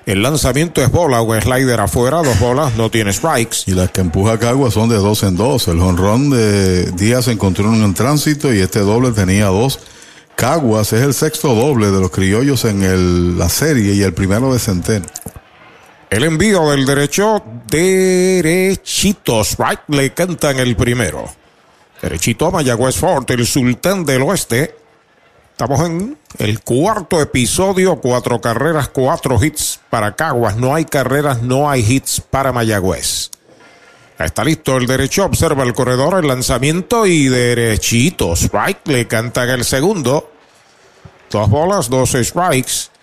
[0.06, 3.60] El lanzamiento es bola o slider afuera, dos bolas, no tiene strikes.
[3.68, 5.69] Y las que empuja Caguas son de dos en dos.
[5.69, 9.80] El jonrón de Díaz encontró en tránsito y este doble tenía dos.
[10.35, 14.60] Caguas es el sexto doble de los criollos en la serie y el primero de
[14.60, 15.06] Centeno.
[16.15, 21.25] El envío del derecho, derechitos, right, le cantan el primero.
[22.01, 24.77] Derechito Mayagüez Fort, el sultán del oeste.
[25.51, 30.55] Estamos en el cuarto episodio, cuatro carreras, cuatro hits para Caguas.
[30.55, 33.29] No hay carreras, no hay hits para Mayagüez.
[34.17, 39.65] Está listo el derecho, observa el corredor, el lanzamiento y derechitos, right, le cantan el
[39.65, 40.31] segundo.
[41.29, 42.94] Dos bolas, dos strikes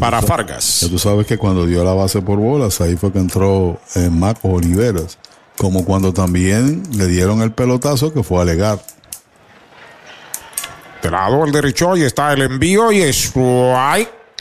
[0.00, 0.80] para Fargas.
[0.80, 4.04] Ya tú sabes que cuando dio la base por bolas, ahí fue que entró en
[4.04, 5.18] eh, Marcos Oliveras.
[5.56, 8.80] Como cuando también le dieron el pelotazo que fue a alegar.
[11.02, 13.32] De lado el derecho y está el envío y es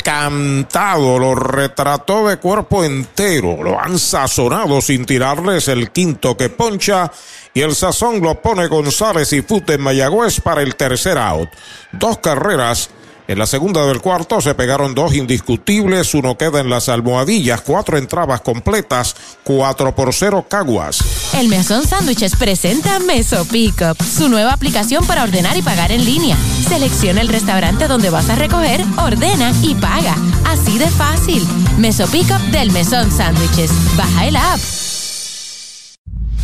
[0.03, 7.11] cantado, lo retrató de cuerpo entero, lo han sazonado sin tirarles el quinto que poncha
[7.53, 11.49] y el sazón lo pone González y Fute en Mayagüez para el tercer out.
[11.93, 12.89] Dos carreras
[13.27, 17.97] en la segunda del cuarto se pegaron dos indiscutibles, uno queda en las almohadillas, cuatro
[17.97, 21.33] entradas completas, cuatro por cero Caguas.
[21.33, 26.37] El Mesón Sándwiches presenta Meso Pickup, su nueva aplicación para ordenar y pagar en línea.
[26.67, 30.15] Selecciona el restaurante donde vas a recoger, ordena y paga.
[30.45, 31.47] Así de fácil.
[31.77, 33.71] Meso Pickup del Mesón Sándwiches.
[33.95, 34.59] Baja el app.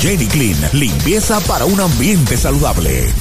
[0.00, 3.12] Jenny Clean, limpieza para un ambiente saludable.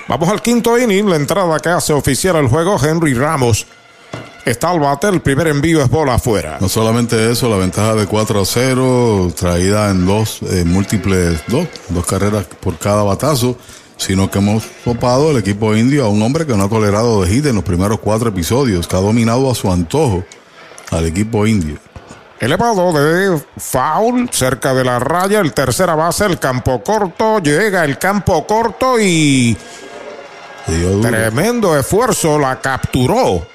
[0.09, 3.67] Vamos al quinto inning, la entrada que hace oficial el juego Henry Ramos.
[4.45, 6.59] Está al bate, el primer envío es bola afuera.
[6.61, 11.69] No solamente eso, la ventaja de 4 a 0, traída en dos eh, múltiples, dos,
[11.91, 13.57] dos carreras por cada batazo,
[13.99, 17.29] sino que hemos topado el equipo indio a un hombre que no ha tolerado de
[17.31, 20.25] hit en los primeros cuatro episodios, que ha dominado a su antojo
[20.91, 21.79] al equipo indio.
[22.41, 27.99] Elevado de foul cerca de la raya, el tercera base, el campo corto, llega el
[27.99, 29.55] campo corto y
[31.03, 33.47] tremendo esfuerzo, la capturó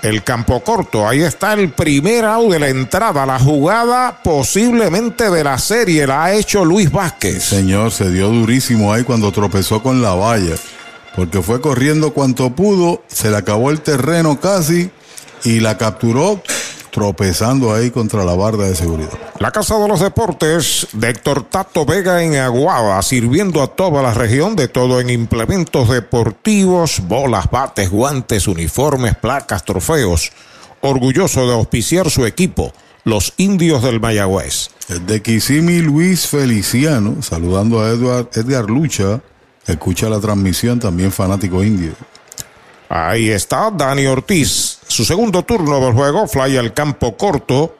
[0.00, 1.06] el campo corto.
[1.06, 6.24] Ahí está el primer out de la entrada, la jugada posiblemente de la serie la
[6.24, 7.44] ha hecho Luis Vázquez.
[7.44, 10.54] Señor, se dio durísimo ahí cuando tropezó con la valla,
[11.14, 14.90] porque fue corriendo cuanto pudo, se le acabó el terreno casi
[15.44, 16.40] y la capturó
[16.94, 19.10] tropezando ahí contra la barda de seguridad.
[19.40, 24.14] La Casa de los Deportes de Héctor Tato Vega en Aguada, sirviendo a toda la
[24.14, 30.30] región de todo en implementos deportivos, bolas, bates, guantes, uniformes, placas, trofeos.
[30.82, 32.72] Orgulloso de auspiciar su equipo,
[33.02, 34.70] los indios del Mayagüez.
[35.04, 39.20] De Kisimi Luis Feliciano, saludando a Edward, Edgar Lucha,
[39.66, 41.94] escucha la transmisión, también fanático indio.
[42.88, 44.73] Ahí está Dani Ortiz.
[44.86, 47.76] Su segundo turno del juego, fly al campo corto.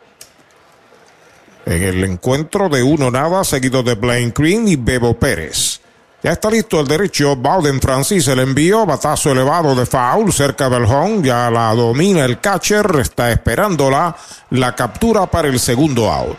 [1.67, 5.81] En el encuentro de uno nada, seguido de Blaine Green y Bebo Pérez.
[6.25, 7.37] Ya está listo el derecho.
[7.37, 8.87] Bowden Francis el envío.
[8.87, 11.21] Batazo elevado de foul cerca del home.
[11.23, 12.97] Ya la domina el catcher.
[12.99, 14.17] Está esperándola.
[14.49, 16.39] La captura para el segundo out.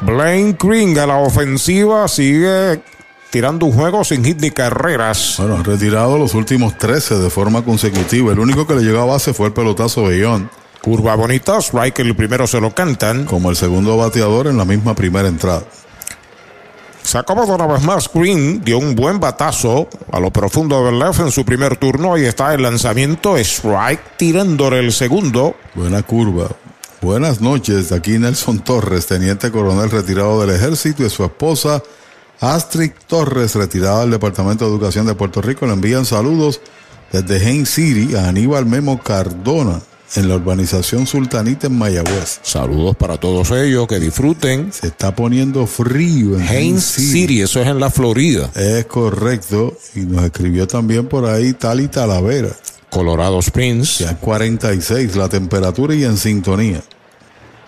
[0.00, 2.80] Blaine Green a la ofensiva sigue
[3.30, 5.36] tirando un juego sin hit ni carreras.
[5.38, 8.32] Bueno, han retirado los últimos 13 de forma consecutiva.
[8.32, 10.50] El único que le llegó a base fue el pelotazo de Ion.
[10.80, 13.24] Curva bonita, strike el primero se lo cantan.
[13.24, 15.64] Como el segundo bateador en la misma primera entrada.
[17.02, 18.08] Se acomodó una vez más.
[18.12, 22.14] Green dio un buen batazo a lo profundo del left en su primer turno.
[22.14, 23.36] Ahí está el lanzamiento.
[23.36, 25.56] Strike tirándole el segundo.
[25.74, 26.48] Buena curva.
[27.00, 31.80] Buenas noches, aquí Nelson Torres, teniente coronel retirado del ejército y su esposa
[32.40, 35.64] Astrid Torres, retirada del Departamento de Educación de Puerto Rico.
[35.66, 36.60] Le envían saludos
[37.12, 39.80] desde Hain City a Aníbal Memo Cardona
[40.16, 42.40] en la urbanización Sultanita en Mayagüez.
[42.42, 44.72] Saludos para todos ellos, que disfruten.
[44.72, 47.12] Se está poniendo frío en Haines City.
[47.12, 48.50] City, eso es en la Florida.
[48.56, 52.50] Es correcto, y nos escribió también por ahí Tali Talavera.
[52.90, 53.98] Colorado Springs.
[53.98, 56.82] Ya 46 la temperatura y en sintonía.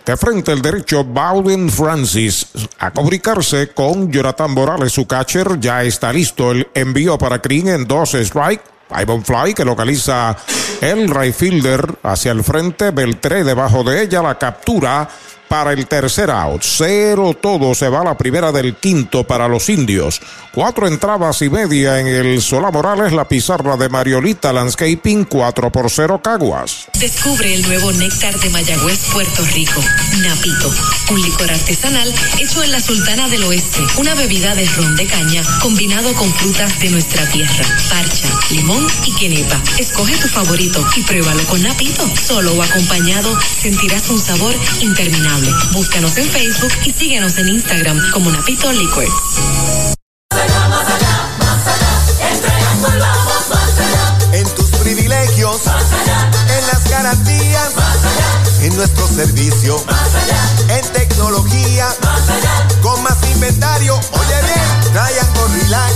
[0.05, 2.47] De frente el derecho, Bowden Francis
[2.79, 5.61] a comunicarse con Jonathan Morales, su catcher.
[5.61, 8.63] Ya está listo el envío para Green en dos strike.
[8.91, 10.37] Ivan Fly que localiza
[10.81, 12.91] el right fielder hacia el frente.
[12.91, 15.09] Beltré debajo de ella la captura
[15.51, 16.63] para el tercer out.
[16.63, 20.21] Cero todo se va a la primera del quinto para los indios.
[20.53, 25.91] Cuatro entradas y media en el Solá Morales, la pizarra de Mariolita Landscaping, 4 por
[25.91, 26.87] 0 Caguas.
[27.01, 29.81] Descubre el nuevo néctar de Mayagüez, Puerto Rico.
[30.19, 30.73] Napito,
[31.11, 33.81] un licor artesanal hecho en la Sultana del Oeste.
[33.99, 37.65] Una bebida de ron de caña combinado con frutas de nuestra tierra.
[37.89, 39.61] Parcha, limón y quenepa.
[39.79, 42.09] Escoge tu favorito y pruébalo con Napito.
[42.17, 45.40] Solo o acompañado sentirás un sabor interminable.
[45.73, 49.13] Búscanos en Facebook y síguenos en Instagram como Napito Liquors.
[54.33, 57.71] En tus privilegios, en las garantías,
[58.61, 59.83] en nuestro servicio,
[60.69, 61.89] en tecnología,
[62.83, 63.95] con más inventario.
[63.95, 65.95] Oye bien, Triangle Relax,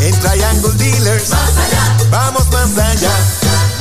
[0.00, 1.30] en Triangle Dealers,
[2.10, 3.12] vamos más allá.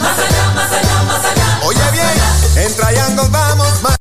[0.01, 1.59] Más allá, más allá, más allá.
[1.63, 4.00] Oye bien, en Triangle vamos más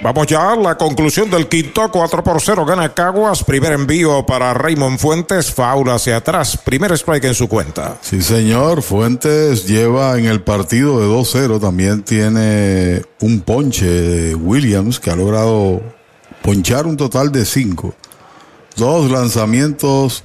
[0.00, 3.42] Vamos ya a la conclusión del quinto, 4 por 0 gana Caguas.
[3.42, 6.56] Primer envío para Raymond Fuentes, faula hacia atrás.
[6.56, 7.98] Primer strike en su cuenta.
[8.00, 8.82] Sí, señor.
[8.82, 11.60] Fuentes lleva en el partido de 2-0.
[11.60, 15.82] También tiene un ponche de Williams que ha logrado
[16.42, 17.92] ponchar un total de 5.
[18.76, 20.22] Dos lanzamientos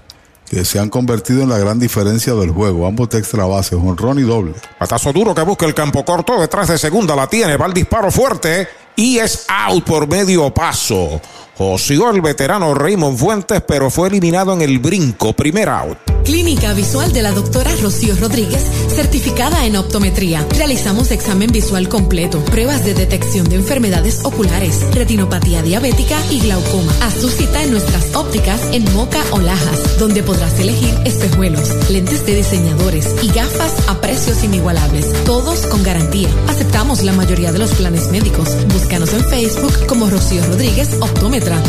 [0.47, 2.85] que se han convertido en la gran diferencia del juego.
[2.85, 4.53] Ambos de extra base, honrón y doble.
[4.77, 6.39] Patazo duro que busca el campo corto.
[6.39, 7.57] Detrás de segunda la tiene.
[7.57, 11.21] Va el disparo fuerte y es out por medio paso.
[11.55, 15.33] Josió el veterano Raymond Fuentes, pero fue eliminado en el brinco.
[15.33, 15.97] Primer out.
[16.23, 18.63] Clínica Visual de la doctora Rocío Rodríguez,
[18.95, 20.45] certificada en optometría.
[20.55, 26.93] Realizamos examen visual completo, pruebas de detección de enfermedades oculares, retinopatía diabética y glaucoma.
[27.01, 32.25] Haz tu cita en nuestras ópticas en Moca o Lajas, donde podrás elegir espejuelos, lentes
[32.25, 36.29] de diseñadores y gafas a precios inigualables, todos con garantía.
[36.47, 38.49] Aceptamos la mayoría de los planes médicos.
[38.73, 40.89] Búscanos en Facebook como Rocío Rodríguez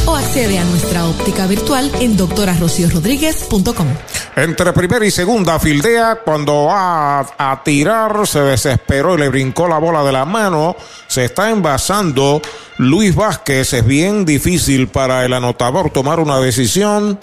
[0.07, 3.89] O accede a nuestra óptica virtual en doctorarociorodríguez.com.
[4.37, 9.67] Entre primera y segunda fildea, cuando va a, a, tirar, se desesperó y le brincó
[9.67, 10.77] la bola de la mano.
[11.09, 12.41] Se está envasando
[12.79, 13.73] Luis Vázquez.
[13.73, 17.19] Es bien difícil para el anotador tomar una decisión.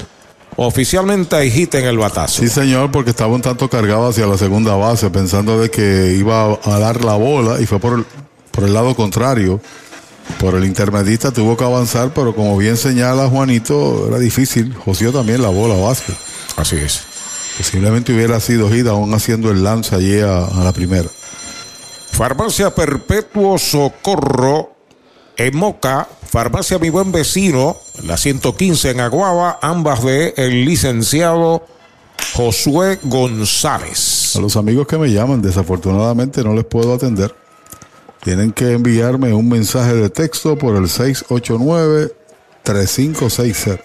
[0.57, 2.41] Oficialmente hay hit en el batazo.
[2.41, 6.60] Sí, señor, porque estaba un tanto cargado hacia la segunda base, pensando de que iba
[6.64, 8.06] a dar la bola y fue por el,
[8.52, 9.61] por el lado contrario.
[10.40, 14.74] Por el intermedista tuvo que avanzar, pero como bien señala Juanito, era difícil.
[14.74, 16.16] Josió también la bola Vázquez.
[16.58, 17.02] Así es.
[17.58, 21.10] Posiblemente hubiera sido gira aún haciendo el lance allí a, a, la primera.
[22.12, 24.76] Farmacia Perpetuo Socorro
[25.38, 31.66] en Moca, Farmacia Mi Buen Vecino, la 115 en Aguaba, ambas de el licenciado
[32.34, 34.36] Josué González.
[34.36, 37.36] A los amigos que me llaman, desafortunadamente no les puedo atender.
[38.23, 42.14] Tienen que enviarme un mensaje de texto por el 689
[42.64, 43.84] 3560.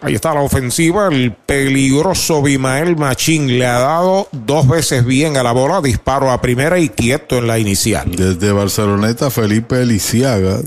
[0.00, 1.08] Ahí está la ofensiva.
[1.08, 5.80] El peligroso Bimael Machín le ha dado dos veces bien a la bola.
[5.80, 8.14] Disparo a primera y quieto en la inicial.
[8.14, 10.60] Desde Barceloneta, Felipe Eliciaga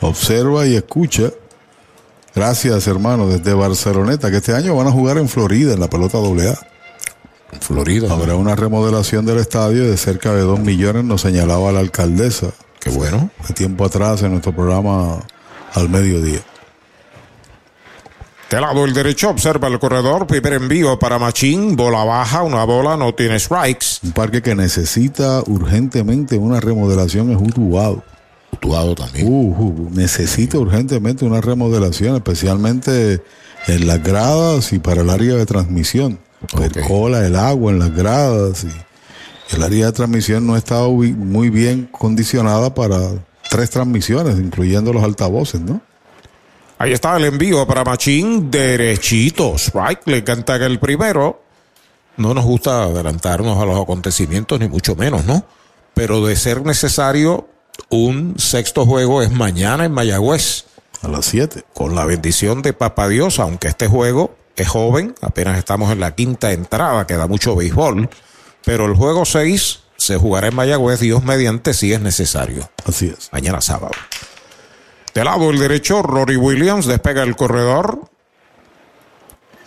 [0.00, 1.30] observa y escucha.
[2.34, 6.18] Gracias, hermano, desde Barceloneta, que este año van a jugar en Florida en la pelota
[6.18, 6.58] AA.
[7.60, 8.12] Florida.
[8.12, 12.52] Habrá una remodelación del estadio de cerca de 2 millones, nos señalaba la alcaldesa.
[12.80, 13.30] Qué bueno.
[13.46, 15.18] De tiempo atrás en nuestro programa
[15.74, 16.40] al mediodía.
[18.50, 22.96] De lado el derecho observa el corredor, primer envío para Machín, bola baja, una bola,
[22.96, 24.00] no tiene strikes.
[24.02, 28.02] Un parque que necesita urgentemente una remodelación es Utuado.
[28.50, 29.28] Utuado también.
[29.28, 33.22] Uh, uh, necesita urgentemente una remodelación, especialmente
[33.68, 36.18] en las gradas y para el área de transmisión.
[36.60, 41.50] El cola, el agua en las gradas y el área de transmisión no está muy
[41.50, 42.98] bien condicionada para
[43.50, 45.80] tres transmisiones, incluyendo los altavoces, ¿no?
[46.78, 49.98] Ahí está el envío para Machín, derechitos, right?
[50.06, 51.42] Le encanta que el primero.
[52.16, 55.44] No nos gusta adelantarnos a los acontecimientos, ni mucho menos, ¿no?
[55.94, 57.48] Pero de ser necesario,
[57.90, 60.64] un sexto juego es mañana en Mayagüez.
[61.02, 61.64] A las 7.
[61.74, 66.14] Con la bendición de Papa Dios, aunque este juego es joven, apenas estamos en la
[66.14, 68.08] quinta entrada, queda mucho béisbol.
[68.64, 72.70] Pero el juego 6 se jugará en Mayagüez, Dios mediante, si es necesario.
[72.84, 73.30] Así es.
[73.32, 73.92] Mañana sábado.
[75.14, 78.00] De lado el derecho, Rory Williams despega el corredor.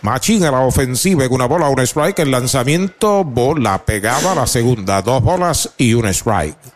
[0.02, 2.18] Machín a la ofensiva con una bola, un strike.
[2.20, 5.02] El lanzamiento, bola pegada a la segunda.
[5.02, 6.73] Dos bolas y un strike.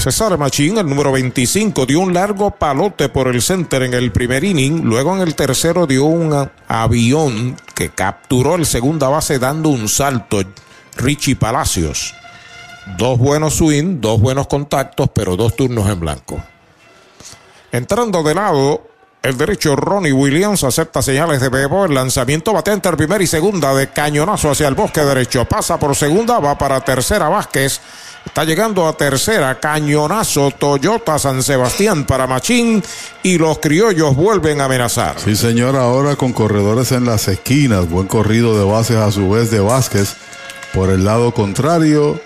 [0.00, 4.42] César Machín, el número 25, dio un largo palote por el center en el primer
[4.42, 4.82] inning.
[4.82, 10.40] Luego en el tercero dio un avión que capturó el segunda base dando un salto.
[10.96, 12.14] Richie Palacios.
[12.96, 16.42] Dos buenos swing, dos buenos contactos, pero dos turnos en blanco.
[17.70, 18.89] Entrando de lado,
[19.22, 21.84] el derecho Ronnie Williams acepta señales de Bebo.
[21.84, 25.44] El lanzamiento bate entre primera y segunda de cañonazo hacia el bosque derecho.
[25.44, 27.80] Pasa por segunda, va para tercera Vázquez.
[28.24, 32.82] Está llegando a tercera, cañonazo Toyota San Sebastián para Machín
[33.22, 35.18] y los criollos vuelven a amenazar.
[35.18, 39.50] Sí, señor, ahora con corredores en las esquinas, buen corrido de bases a su vez
[39.50, 40.16] de Vázquez.
[40.74, 42.20] Por el lado contrario,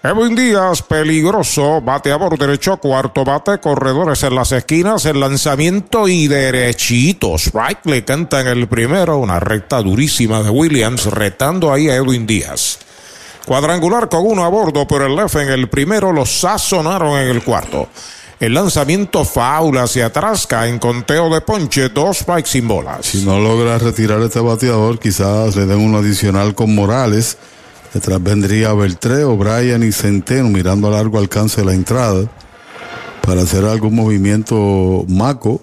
[0.00, 7.50] Edwin Díaz, peligroso, bateador derecho, cuarto bate, corredores en las esquinas, el lanzamiento y derechitos.
[7.52, 12.28] Right le canta en el primero, una recta durísima de Williams, retando ahí a Edwin
[12.28, 12.78] Díaz.
[13.44, 17.42] Cuadrangular con uno a bordo por el left en el primero, los sazonaron en el
[17.42, 17.88] cuarto.
[18.38, 23.04] El lanzamiento faula hacia atrás, en conteo de ponche, dos strikes sin bolas.
[23.04, 27.36] Si no logra retirar este bateador, quizás le den un adicional con Morales.
[27.94, 32.28] Detrás vendría Beltré, O'Brien y Centeno mirando a largo alcance la entrada
[33.22, 35.62] para hacer algún movimiento maco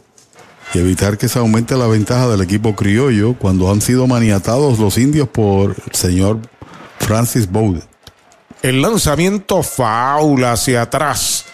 [0.74, 4.98] y evitar que se aumente la ventaja del equipo criollo cuando han sido maniatados los
[4.98, 6.40] indios por el señor
[7.00, 7.84] Francis Bowden.
[8.62, 11.46] El lanzamiento faula hacia atrás.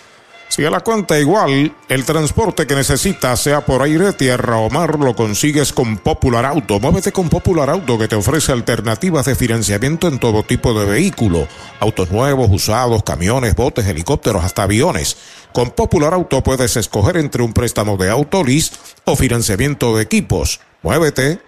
[0.52, 5.16] Sigue la cuenta igual, el transporte que necesitas, sea por aire, tierra o mar, lo
[5.16, 6.78] consigues con Popular Auto.
[6.78, 11.48] Muévete con Popular Auto que te ofrece alternativas de financiamiento en todo tipo de vehículo.
[11.80, 15.16] Autos nuevos, usados, camiones, botes, helicópteros, hasta aviones.
[15.54, 18.74] Con Popular Auto puedes escoger entre un préstamo de autolis
[19.06, 20.60] o financiamiento de equipos.
[20.84, 21.40] Muévete,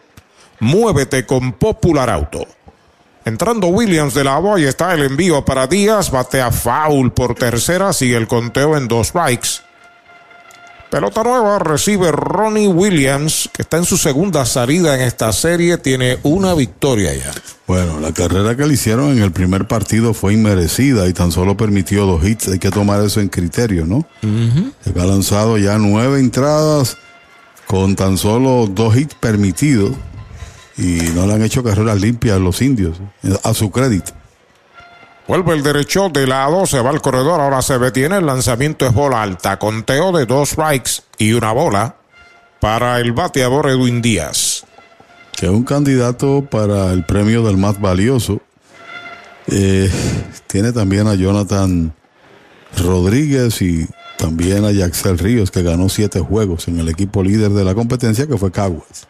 [0.61, 2.47] muévete con Popular Auto.
[3.25, 8.17] Entrando Williams de lado, ahí está el envío para Díaz, batea foul por tercera, sigue
[8.17, 9.61] el conteo en dos strikes.
[10.89, 16.19] Pelota nueva recibe Ronnie Williams, que está en su segunda salida en esta serie, tiene
[16.21, 17.31] una victoria ya.
[17.65, 21.57] Bueno, la carrera que le hicieron en el primer partido fue inmerecida y tan solo
[21.57, 22.49] permitió dos hits.
[22.49, 24.05] Hay que tomar eso en criterio, ¿no?
[24.21, 26.97] Ha lanzado ya nueve entradas
[27.65, 29.93] con tan solo dos hits permitidos
[30.77, 32.99] y no le han hecho carreras limpias a los indios,
[33.43, 34.13] a su crédito.
[35.27, 38.93] Vuelve el derecho de lado, se va al corredor, ahora se detiene, el lanzamiento es
[38.93, 41.95] bola alta, conteo de dos strikes y una bola
[42.59, 44.65] para el bateador Edwin Díaz.
[45.37, 48.41] Que es un candidato para el premio del más valioso.
[49.47, 49.89] Eh,
[50.47, 51.93] tiene también a Jonathan
[52.77, 53.87] Rodríguez y
[54.17, 58.27] también a Yaxel Ríos, que ganó siete juegos en el equipo líder de la competencia,
[58.27, 59.07] que fue Caguas.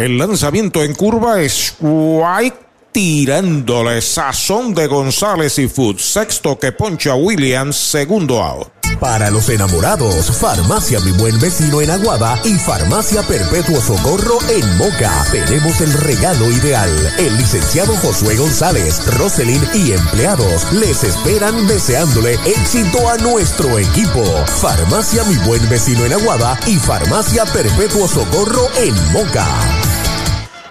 [0.00, 2.56] El lanzamiento en curva es White
[2.90, 5.98] tirándole sazón de González y Food.
[5.98, 8.68] Sexto que poncha Williams, segundo out.
[8.98, 15.26] Para los enamorados, Farmacia Mi Buen Vecino en Aguada y Farmacia Perpetuo Socorro en Moca.
[15.30, 16.90] Tenemos el regalo ideal.
[17.18, 24.24] El licenciado Josué González, Roselyn y empleados les esperan deseándole éxito a nuestro equipo.
[24.60, 29.89] Farmacia Mi Buen Vecino en Aguada y Farmacia Perpetuo Socorro en Moca.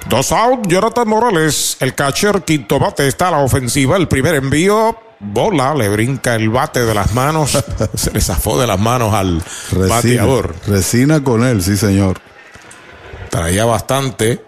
[0.09, 4.97] Dos out, Jonathan Morales, el catcher, quinto bate, está a la ofensiva, el primer envío,
[5.19, 7.51] bola, le brinca el bate de las manos,
[7.93, 9.37] se le zafó de las manos al
[9.71, 10.55] Resina, bateador.
[10.65, 12.19] resina con él, sí señor.
[13.29, 14.43] Traía bastante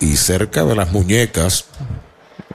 [0.00, 1.64] y cerca de las muñecas.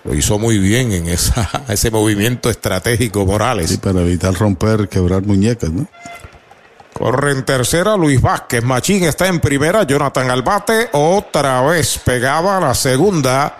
[0.03, 3.71] Lo hizo muy bien en esa, ese movimiento estratégico Morales.
[3.71, 5.87] Sí, para evitar romper, quebrar muñecas, ¿no?
[6.97, 8.63] Corre en tercera Luis Vázquez.
[8.63, 9.83] Machín está en primera.
[9.83, 13.57] Jonathan Albate otra vez pegaba la segunda.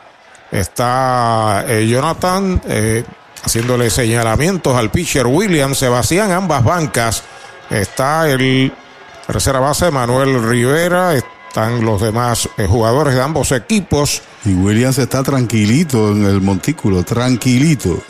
[0.49, 3.03] Está eh, Jonathan eh,
[3.43, 5.79] haciéndole señalamientos al pitcher Williams.
[5.79, 7.23] Se vacían ambas bancas.
[7.69, 8.71] Está el
[9.27, 11.13] tercera base Manuel Rivera.
[11.13, 14.21] Están los demás eh, jugadores de ambos equipos.
[14.45, 18.01] Y Williams está tranquilito en el montículo, tranquilito.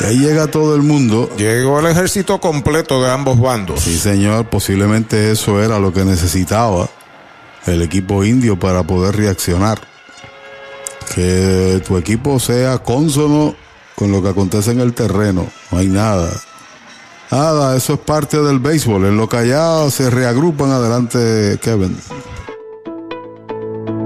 [0.00, 1.30] Y ahí llega todo el mundo.
[1.36, 3.80] Llegó el ejército completo de ambos bandos.
[3.80, 6.88] Sí, señor, posiblemente eso era lo que necesitaba
[7.66, 9.80] el equipo indio para poder reaccionar.
[11.14, 13.54] Que tu equipo sea cónsono
[13.94, 15.46] con lo que acontece en el terreno.
[15.70, 16.30] No hay nada.
[17.30, 19.06] Nada, eso es parte del béisbol.
[19.06, 21.96] En lo callado se reagrupan adelante, Kevin.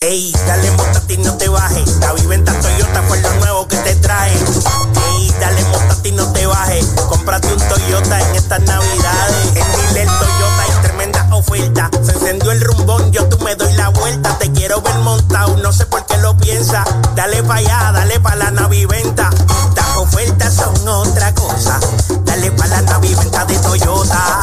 [0.00, 1.96] Ey, dale moto a ti, no te bajes.
[1.96, 4.32] La viventa Toyota fue lo nuevo que te trae.
[4.32, 6.86] Ey, dale motati, no te bajes.
[7.08, 9.46] Cómprate un Toyota en estas navidades.
[9.56, 11.90] En Dile Toyota hay tremenda oferta.
[12.04, 14.38] Se encendió el rumbón, yo tú me doy la vuelta.
[14.38, 16.84] Te quiero ver montado, no sé por qué lo piensa.
[17.16, 19.30] Dale pa' allá, dale pa' la naviventa.
[19.74, 21.80] Las ofertas son otra cosa.
[22.22, 24.42] Dale pa' la naviventa de Toyota.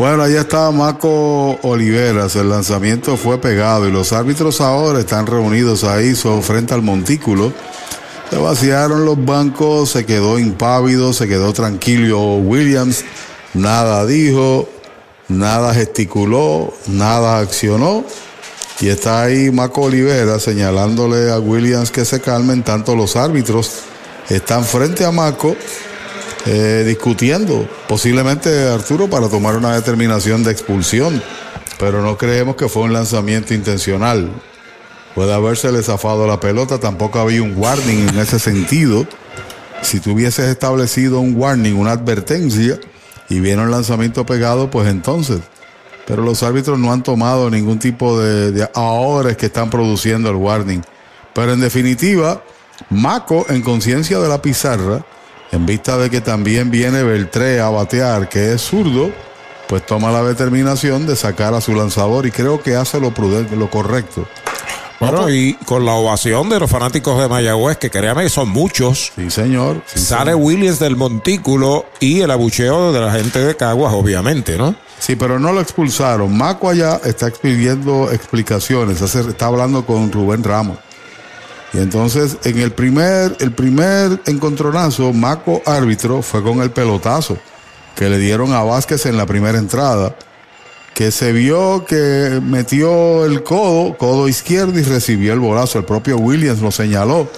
[0.00, 2.34] Bueno, ahí está Marco Oliveras.
[2.34, 7.52] El lanzamiento fue pegado y los árbitros ahora están reunidos ahí frente al montículo.
[8.30, 13.04] Se vaciaron los bancos, se quedó impávido, se quedó tranquilo Williams.
[13.52, 14.70] Nada dijo,
[15.28, 18.02] nada gesticuló, nada accionó.
[18.80, 22.62] Y está ahí Marco Olivera señalándole a Williams que se calmen.
[22.62, 23.70] Tanto los árbitros
[24.30, 25.54] están frente a Marco
[26.46, 31.22] eh, discutiendo, posiblemente Arturo, para tomar una determinación de expulsión.
[31.78, 34.30] Pero no creemos que fue un lanzamiento intencional.
[35.14, 39.06] Puede habérsele zafado la pelota, tampoco había un warning en ese sentido.
[39.82, 42.78] Si tú hubieses establecido un warning, una advertencia,
[43.28, 45.40] y viene un lanzamiento pegado, pues entonces.
[46.06, 50.28] Pero los árbitros no han tomado ningún tipo de, de ahora es que están produciendo
[50.28, 50.82] el warning.
[51.32, 52.42] Pero en definitiva,
[52.90, 55.04] Maco, en conciencia de la pizarra,
[55.52, 59.10] en vista de que también viene Beltré a batear, que es zurdo,
[59.68, 63.56] pues toma la determinación de sacar a su lanzador y creo que hace lo prudente,
[63.56, 64.26] lo correcto.
[65.00, 69.12] Bueno, y con la ovación de los fanáticos de Mayagüez, que créame, son muchos.
[69.16, 69.82] Sí, señor.
[69.86, 74.74] sale Williams del montículo y el abucheo de la gente de Caguas, obviamente, ¿no?
[74.98, 76.36] Sí, pero no lo expulsaron.
[76.36, 80.76] Maco allá está expidiendo explicaciones, hace- está hablando con Rubén Ramos.
[81.72, 87.38] Y entonces, en el primer, el primer encontronazo, Maco árbitro fue con el pelotazo
[87.94, 90.16] que le dieron a Vázquez en la primera entrada,
[90.94, 95.78] que se vio que metió el codo, codo izquierdo y recibió el bolazo.
[95.78, 97.28] El propio Williams lo señaló.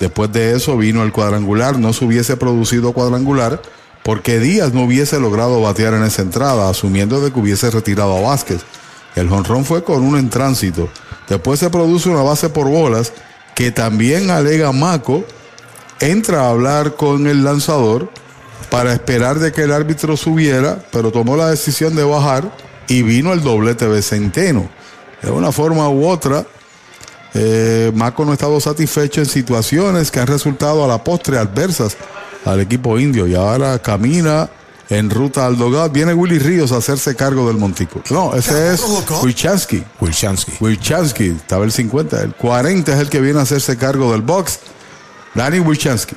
[0.00, 3.60] Después de eso vino el cuadrangular, no se hubiese producido cuadrangular
[4.02, 8.20] porque Díaz no hubiese logrado batear en esa entrada, asumiendo de que hubiese retirado a
[8.20, 8.60] Vázquez.
[9.16, 10.88] El jonrón fue con uno en tránsito.
[11.28, 13.12] Después se produce una base por bolas
[13.56, 15.24] que también alega Maco,
[15.98, 18.10] entra a hablar con el lanzador
[18.70, 22.52] para esperar de que el árbitro subiera, pero tomó la decisión de bajar
[22.86, 24.68] y vino el doblete de Centeno.
[25.22, 26.44] De una forma u otra,
[27.32, 31.96] eh, Maco no ha estado satisfecho en situaciones que han resultado a la postre adversas
[32.44, 34.50] al equipo indio y ahora camina
[34.88, 35.92] en ruta al Dogout.
[35.92, 38.02] Viene Willy Ríos a hacerse cargo del montico.
[38.10, 38.84] No, ese es
[39.22, 39.84] Wilchansky.
[40.00, 40.52] Wilchansky.
[40.60, 42.22] Wilchansky, estaba el 50.
[42.22, 44.60] El 40 es el que viene a hacerse cargo del box.
[45.34, 46.16] Danny Wilchansky.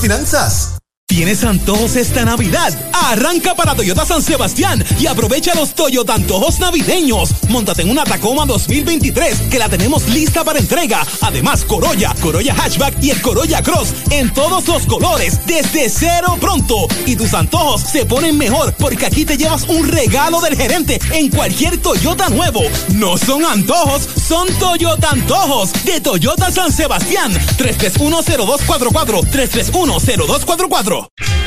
[0.00, 0.79] finanzas.
[1.10, 2.72] ¿Tienes antojos esta Navidad?
[2.92, 7.34] Arranca para Toyota San Sebastián y aprovecha los Toyota antojos navideños.
[7.48, 11.04] Móntate en una Tacoma 2023 que la tenemos lista para entrega.
[11.22, 16.86] Además, Corolla, Corolla Hatchback y el Corolla Cross en todos los colores desde cero pronto.
[17.06, 21.28] Y tus antojos se ponen mejor porque aquí te llevas un regalo del gerente en
[21.28, 22.62] cualquier Toyota nuevo.
[22.94, 27.32] No son antojos, son Toyota antojos de Toyota San Sebastián.
[27.58, 30.99] 3310244 3310244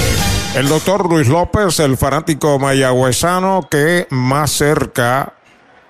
[0.56, 5.34] El doctor Luis López, el fanático mayagüezano que más cerca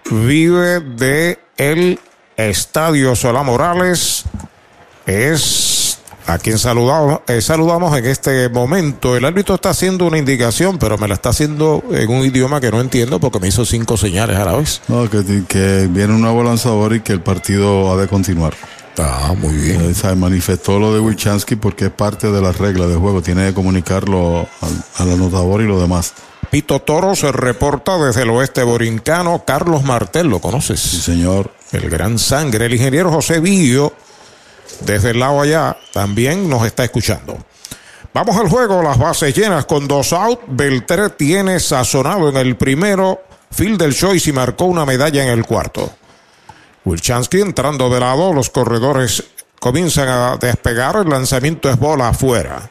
[0.09, 1.99] vive de el
[2.37, 4.23] Estadio Solá Morales,
[5.05, 5.76] es
[6.27, 9.15] a quien saludamos, eh, saludamos en este momento.
[9.15, 12.69] El árbitro está haciendo una indicación, pero me la está haciendo en un idioma que
[12.69, 14.81] no entiendo porque me hizo cinco señales a la vez.
[14.89, 18.53] No, que, que viene un nuevo lanzador y que el partido ha de continuar.
[18.97, 19.89] Ah, muy bien.
[19.89, 23.21] Eh, se manifestó lo de Wilchansky porque es parte de las reglas del juego.
[23.21, 26.13] Tiene que comunicarlo al, al anotador y lo demás.
[26.49, 29.43] Pito Toro se reporta desde el oeste borincano.
[29.45, 30.79] Carlos Martel, ¿lo conoces?
[30.79, 31.51] Sí, señor.
[31.71, 32.65] El gran sangre.
[32.65, 33.93] El ingeniero José Villo,
[34.81, 37.37] desde el lado allá, también nos está escuchando.
[38.13, 40.41] Vamos al juego, las bases llenas con dos out.
[40.47, 43.21] Beltré tiene sazonado en el primero.
[43.55, 45.91] Del Choice y marcó una medalla en el cuarto.
[46.85, 49.23] Wilchansky entrando de lado, los corredores
[49.59, 52.69] comienzan a despegar, el lanzamiento es bola afuera.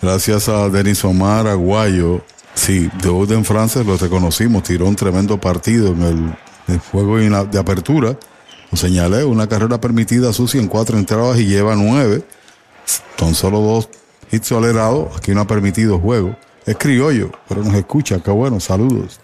[0.00, 2.24] Gracias a Denis Omar Aguayo.
[2.54, 6.36] Sí, de Orden France lo reconocimos, tiró un tremendo partido en el,
[6.68, 8.16] el juego de apertura
[8.76, 12.22] señalé, una carrera permitida sucia en cuatro entradas y lleva nueve.
[13.18, 13.88] Son solo dos
[14.30, 15.16] hits tolerados.
[15.16, 16.36] Aquí no ha permitido juego.
[16.66, 18.20] Es criollo, pero nos escucha.
[18.20, 19.20] Qué bueno, saludos.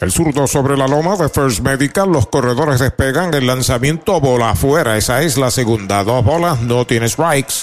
[0.00, 2.10] El zurdo sobre la loma de First Medical.
[2.10, 3.34] Los corredores despegan.
[3.34, 4.96] El lanzamiento bola afuera.
[4.96, 6.02] Esa es la segunda.
[6.04, 7.54] Dos bolas, no tiene strikes.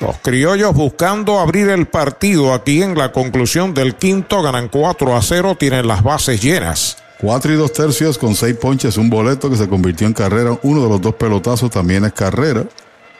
[0.00, 4.42] Los criollos buscando abrir el partido aquí en la conclusión del quinto.
[4.42, 5.56] Ganan 4 a 0.
[5.58, 6.98] Tienen las bases llenas.
[7.18, 10.58] Cuatro y dos tercios con seis ponches, un boleto que se convirtió en carrera.
[10.62, 12.64] Uno de los dos pelotazos también es carrera.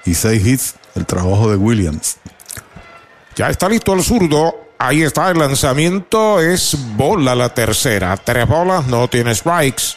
[0.05, 2.19] Y seis hits, el trabajo de Williams.
[3.37, 4.55] Ya está listo el zurdo.
[4.79, 6.41] Ahí está el lanzamiento.
[6.41, 8.17] Es bola la tercera.
[8.19, 9.95] Tres bolas, no tiene strikes.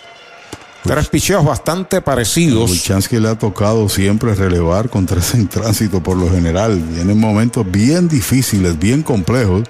[0.84, 2.72] Tres picheos bastante parecidos.
[2.72, 6.80] Wilchansky le ha tocado siempre relevar con tres en tránsito por lo general.
[6.80, 9.64] Vienen momentos bien difíciles, bien complejos,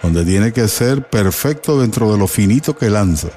[0.00, 3.28] donde tiene que ser perfecto dentro de lo finito que lanza.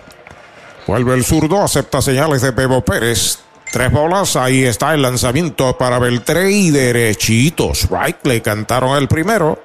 [0.87, 3.39] Vuelve el zurdo, acepta señales de Bebo Pérez.
[3.71, 7.87] Tres bolas, ahí está el lanzamiento para Beltré y derechitos.
[7.89, 9.61] Right, le cantaron el primero.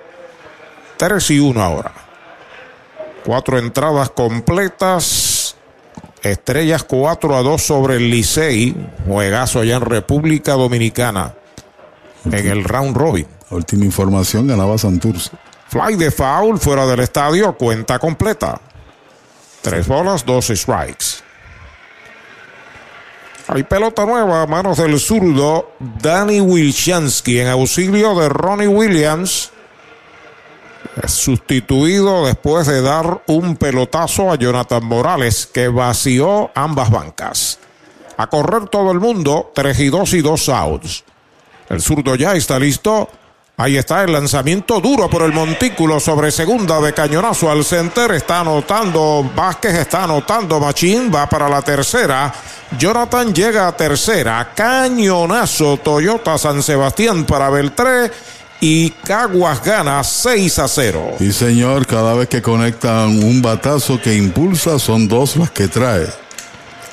[0.96, 1.92] Tres y uno ahora.
[3.24, 5.56] Cuatro entradas completas.
[6.22, 8.74] Estrellas 4 a 2 sobre el Licey.
[9.06, 11.34] Juegazo allá en República Dominicana.
[12.24, 13.26] En el round robin.
[13.50, 15.30] Última información, ganaba Santurce.
[15.68, 18.60] Fly de foul fuera del estadio, cuenta completa.
[19.66, 21.24] Tres bolas, dos strikes.
[23.48, 29.50] Hay pelota nueva a manos del zurdo Danny Wilchansky en auxilio de Ronnie Williams.
[31.08, 37.58] Sustituido después de dar un pelotazo a Jonathan Morales que vació ambas bancas.
[38.18, 41.04] A correr todo el mundo, 3 y 2 y 2 outs.
[41.68, 43.08] El zurdo ya está listo.
[43.58, 48.10] Ahí está el lanzamiento duro por el montículo sobre segunda de cañonazo al center.
[48.10, 52.34] Está anotando Vázquez, está anotando Machín, va para la tercera.
[52.78, 54.52] Jonathan llega a tercera.
[54.54, 58.10] Cañonazo Toyota San Sebastián para Beltré.
[58.60, 61.16] Y Caguas gana 6 a 0.
[61.20, 66.06] Y señor, cada vez que conectan un batazo que impulsa, son dos las que trae.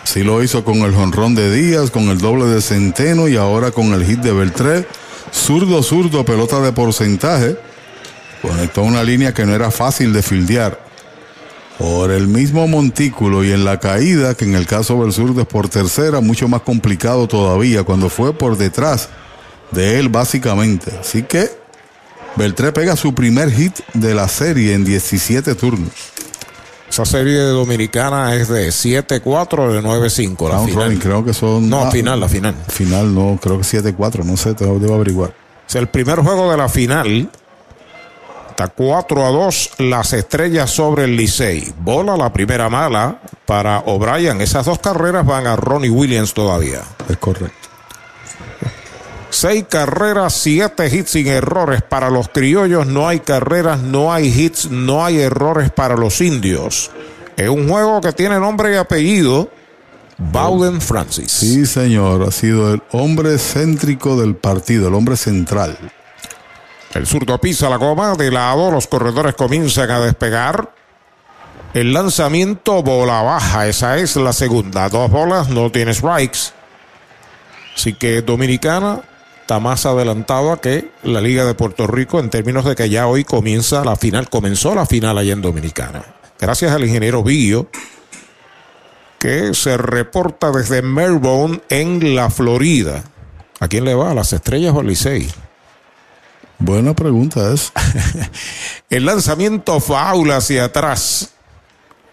[0.05, 3.71] Sí lo hizo con el jonrón de Díaz, con el doble de Centeno y ahora
[3.71, 4.87] con el hit de Beltré.
[5.33, 7.57] Zurdo, zurdo, pelota de porcentaje.
[8.41, 10.79] Conectó una línea que no era fácil de fildear.
[11.79, 15.47] Por el mismo montículo y en la caída, que en el caso del zurdo es
[15.47, 19.09] por tercera, mucho más complicado todavía, cuando fue por detrás
[19.71, 20.91] de él básicamente.
[20.99, 21.49] Así que
[22.35, 26.12] Beltré pega su primer hit de la serie en 17 turnos.
[26.93, 30.47] Esa serie dominicana es de 7-4 de 9-5.
[30.47, 30.85] La Round final.
[30.85, 31.67] robin, creo que son.
[31.67, 32.53] No, ah, final, la final.
[32.67, 35.33] Final, no, creo que 7-4, no sé, te debo averiguar.
[35.67, 37.31] Es el primer juego de la final.
[38.47, 41.73] Está 4 a 2 las estrellas sobre el Licey.
[41.79, 44.39] Bola la primera mala para O'Brien.
[44.41, 46.83] Esas dos carreras van a Ronnie Williams todavía.
[47.09, 47.69] Es correcto.
[49.33, 52.85] Seis carreras, siete hits sin errores para los criollos.
[52.85, 56.91] No hay carreras, no hay hits, no hay errores para los indios.
[57.35, 59.49] Es un juego que tiene nombre y apellido.
[60.19, 61.31] Bowden Francis.
[61.31, 65.79] Sí, señor, ha sido el hombre céntrico del partido, el hombre central.
[66.93, 70.75] El zurdo pisa la goma de lado, los corredores comienzan a despegar.
[71.73, 74.89] El lanzamiento bola baja, esa es la segunda.
[74.89, 76.53] Dos bolas, no tiene strikes.
[77.75, 79.01] Así que Dominicana
[79.43, 83.25] está más adelantada que la Liga de Puerto Rico en términos de que ya hoy
[83.25, 86.01] comienza la final, comenzó la final allá en Dominicana.
[86.39, 87.67] Gracias al ingeniero Billo,
[89.19, 93.03] que se reporta desde Melbourne en la Florida.
[93.59, 94.11] ¿A quién le va?
[94.11, 95.29] ¿A las estrellas o al Licey?
[96.57, 97.73] Buena pregunta es.
[98.89, 101.33] El lanzamiento faula hacia atrás.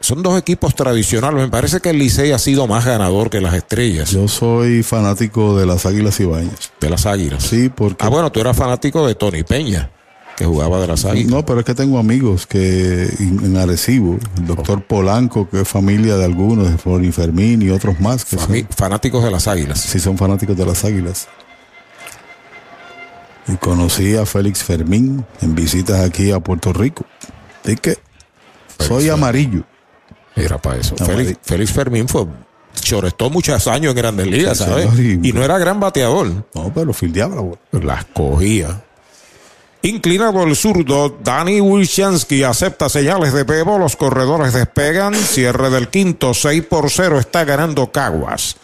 [0.00, 1.42] Son dos equipos tradicionales.
[1.42, 4.10] Me parece que el Licey ha sido más ganador que las estrellas.
[4.10, 6.72] Yo soy fanático de las Águilas Ibañez.
[6.80, 7.42] De las Águilas.
[7.44, 8.02] Sí, porque.
[8.04, 9.90] Ah, bueno, tú eras fanático de Tony Peña,
[10.38, 11.30] que jugaba de las Águilas.
[11.30, 16.16] No, pero es que tengo amigos que en Arecibo, el doctor Polanco, que es familia
[16.16, 18.24] de algunos, de Flori Fermín y otros más.
[18.24, 19.80] Que Fami- fanáticos de las Águilas.
[19.80, 21.28] Sí, son fanáticos de las Águilas.
[23.48, 27.04] Y conocí a Félix Fermín en visitas aquí a Puerto Rico.
[27.64, 27.98] Así que
[28.78, 29.64] soy amarillo.
[30.44, 30.94] Era para eso.
[30.98, 31.18] Amarillo.
[31.24, 32.26] Félix, Félix Fermín fue.
[32.80, 34.88] Chorestó muchos años en Grandes Ligas, Sí, ¿sabes?
[34.98, 36.46] y- no era gran bateador.
[36.54, 37.58] No, pero fildeaba la bola.
[37.72, 38.80] Las cogía.
[39.82, 43.78] Inclinado el zurdo, Danny Wilchansky acepta señales de Bebo.
[43.78, 45.14] Los corredores despegan.
[45.14, 47.18] Cierre del quinto, 6 por 0.
[47.18, 48.56] Está ganando Caguas.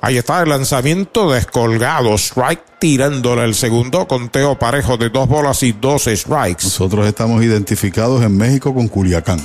[0.00, 2.14] Ahí está el lanzamiento descolgado.
[2.16, 4.06] Strike tirándole el segundo.
[4.08, 6.64] Conteo parejo de dos bolas y dos strikes.
[6.64, 9.44] Nosotros estamos identificados en México con Culiacán.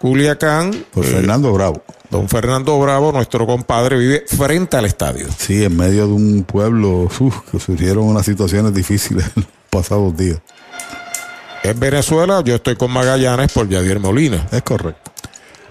[0.00, 0.86] Culiacán.
[0.92, 1.82] Por eh, Fernando Bravo.
[2.08, 5.26] Don Fernando Bravo, nuestro compadre, vive frente al estadio.
[5.36, 10.16] Sí, en medio de un pueblo uf, que surgieron unas situaciones difíciles en los pasados
[10.16, 10.38] días.
[11.62, 14.48] En Venezuela, yo estoy con Magallanes por Yadier Molina.
[14.50, 15.12] Es correcto.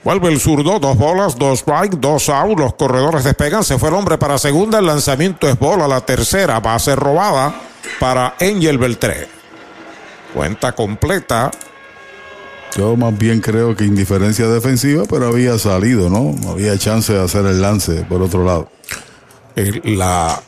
[0.04, 2.60] Vuelve el zurdo, dos bolas, dos strike, dos out.
[2.60, 3.64] Los corredores despegan.
[3.64, 4.78] Se fue el hombre para segunda.
[4.78, 5.88] El lanzamiento es bola.
[5.88, 7.54] La tercera va a ser robada
[8.00, 9.28] para Angel Beltré.
[10.34, 11.50] Cuenta completa.
[12.76, 16.36] Yo más bien creo que indiferencia defensiva, pero había salido, ¿no?
[16.50, 18.70] Había chance de hacer el lance por otro lado.
[19.84, 20.42] La,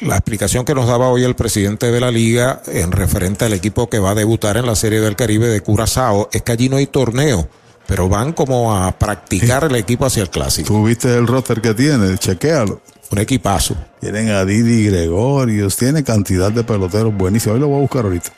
[0.00, 3.88] la explicación que nos daba hoy el presidente de la liga en referente al equipo
[3.88, 6.76] que va a debutar en la Serie del Caribe de Curazao es que allí no
[6.76, 7.48] hay torneo,
[7.86, 10.68] pero van como a practicar el equipo hacia el clásico.
[10.68, 12.80] Tú viste el roster que tiene, chequéalo.
[13.10, 13.76] Un equipazo.
[14.00, 17.54] Tienen a Didi Gregorios, tiene cantidad de peloteros buenísimos.
[17.54, 18.32] Hoy lo voy a buscar ahorita.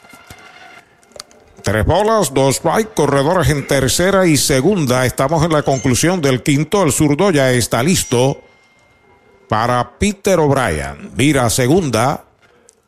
[1.65, 5.07] Tres bolas, dos strike, corredores en tercera y segunda.
[5.07, 6.83] Estamos en la conclusión del quinto.
[6.83, 8.43] El zurdo ya está listo
[9.49, 11.13] para Peter O'Brien.
[11.17, 12.23] Mira, segunda.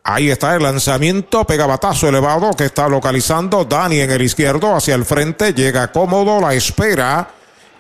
[0.05, 4.95] Ahí está el lanzamiento, pega batazo elevado que está localizando Dani en el izquierdo hacia
[4.95, 7.31] el frente, llega cómodo, la espera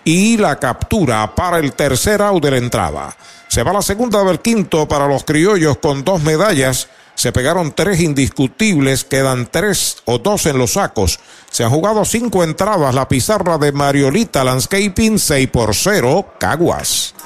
[0.02, 3.14] y la captura para el tercer out de la entrada.
[3.48, 6.89] Se va la segunda del quinto para los criollos con dos medallas.
[7.27, 11.19] Se pegaron tres indiscutibles, quedan tres o dos en los sacos.
[11.51, 12.94] Se han jugado cinco entradas.
[12.94, 17.16] La pizarra de Mariolita Landscaping 6 por 0, Caguas.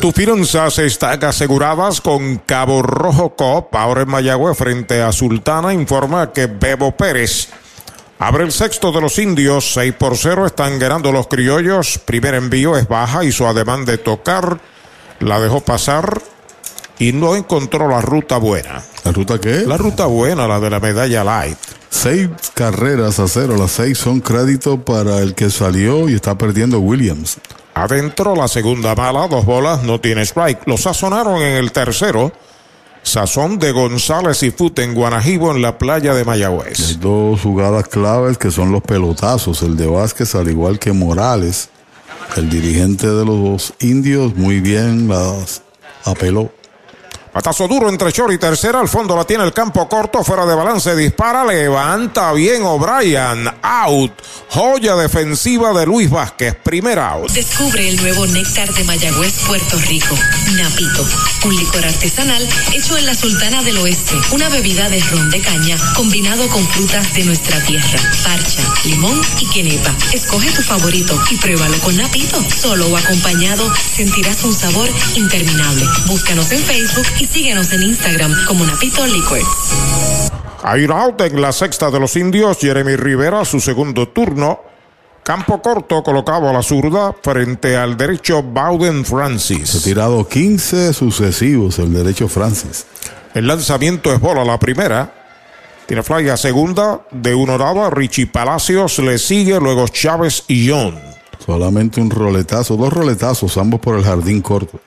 [0.00, 3.74] Tus finanzas están aseguradas con Cabo Rojo Coop.
[3.74, 7.48] Ahora en Mayagüez, frente a Sultana, informa que Bebo Pérez
[8.18, 9.74] abre el sexto de los indios.
[9.74, 11.98] 6 por 0 están ganando los criollos.
[11.98, 13.24] Primer envío es baja.
[13.24, 14.58] Hizo ademán de tocar.
[15.18, 16.22] La dejó pasar
[16.98, 18.82] y no encontró la ruta buena.
[19.04, 19.64] ¿La ruta qué?
[19.66, 21.58] La ruta buena, la de la medalla light.
[21.90, 23.54] Seis carreras a cero.
[23.58, 27.36] Las seis son crédito para el que salió y está perdiendo Williams.
[27.80, 30.66] Adentro la segunda mala, dos bolas, no tiene strike.
[30.66, 32.30] Lo sazonaron en el tercero.
[33.02, 37.00] Sazón de González y Fute en Guanajibo en la playa de Mayagüez.
[37.00, 39.62] Dos jugadas claves que son los pelotazos.
[39.62, 41.70] El de Vázquez, al igual que Morales,
[42.36, 45.62] el dirigente de los indios, muy bien las
[46.04, 46.52] apeló.
[47.32, 48.80] Patazo duro entre short y tercera.
[48.80, 50.24] Al fondo la tiene el campo corto.
[50.24, 50.96] Fuera de balance.
[50.96, 51.44] Dispara.
[51.44, 53.48] Levanta bien O'Brien.
[53.62, 54.12] Out.
[54.52, 56.56] Joya defensiva de Luis Vázquez.
[56.56, 57.30] Primer out.
[57.30, 60.16] Descubre el nuevo néctar de Mayagüez, Puerto Rico.
[60.56, 61.06] Napito.
[61.44, 64.16] Un licor artesanal hecho en la Sultana del Oeste.
[64.32, 68.00] Una bebida de ron de caña combinado con frutas de nuestra tierra.
[68.24, 69.94] Parcha, limón y quenepa.
[70.12, 72.42] Escoge tu favorito y pruébalo con Napito.
[72.50, 75.86] Solo o acompañado sentirás un sabor interminable.
[76.06, 79.44] Búscanos en Facebook y síguenos en Instagram como Napito Liquors.
[80.64, 82.58] Air out en la sexta de los indios.
[82.58, 84.60] Jeremy Rivera, su segundo turno.
[85.22, 89.74] Campo corto colocado a la zurda frente al derecho Bowden Francis.
[89.74, 92.86] Ha tirado 15 sucesivos el derecho Francis.
[93.34, 95.12] El lanzamiento es bola la primera.
[95.86, 97.90] Tiene fly a segunda de un orado.
[97.90, 100.98] Richie Palacios le sigue, luego Chávez y John.
[101.44, 104.80] Solamente un roletazo, dos roletazos, ambos por el jardín corto.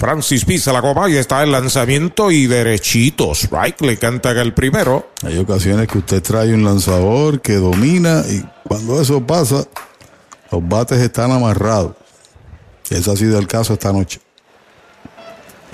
[0.00, 3.50] Francis pisa la goma y está el lanzamiento y derechitos.
[3.50, 5.10] Right, le canta el primero.
[5.22, 9.66] Hay ocasiones que usted trae un lanzador que domina y cuando eso pasa,
[10.50, 11.92] los bates están amarrados.
[12.88, 14.22] Ese ha sido el caso esta noche.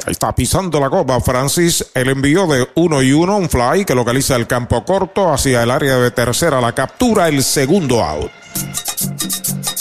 [0.04, 1.86] Ahí está pisando la goma Francis.
[1.94, 5.70] El envío de uno y uno, un fly que localiza el campo corto hacia el
[5.70, 6.60] área de tercera.
[6.60, 8.32] La captura, el segundo out.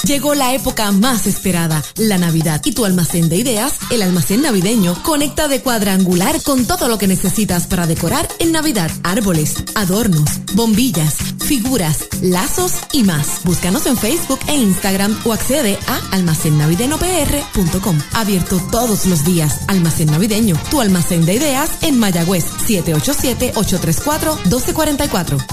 [0.06, 2.62] Llegó la época más esperada, la Navidad.
[2.64, 7.08] Y tu almacén de ideas, el almacén navideño, conecta de cuadrangular con todo lo que
[7.08, 8.92] necesitas para decorar en Navidad.
[9.02, 13.42] Árboles, adornos, bombillas, figuras, lazos y más.
[13.46, 17.98] Búscanos en Facebook e Instagram o accede a almacennavideñopr.com.
[18.14, 19.62] Abierto todos los días.
[19.68, 25.44] Almacén navideño, tu almacén de ideas en Mayagüez, 787-834-1244.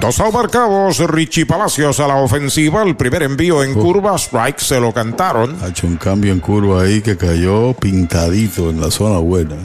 [0.00, 2.82] Dos abarcados, Richie Palacios a la ofensiva.
[2.82, 5.56] El primer envío en curva, strike, se lo cantaron.
[5.62, 9.56] Ha hecho un cambio en curva ahí que cayó pintadito en la zona buena.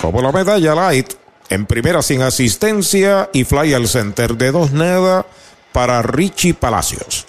[0.00, 1.12] Como la medalla light,
[1.48, 5.26] en primera sin asistencia y fly al center de dos nada
[5.72, 7.26] para Richie Palacios.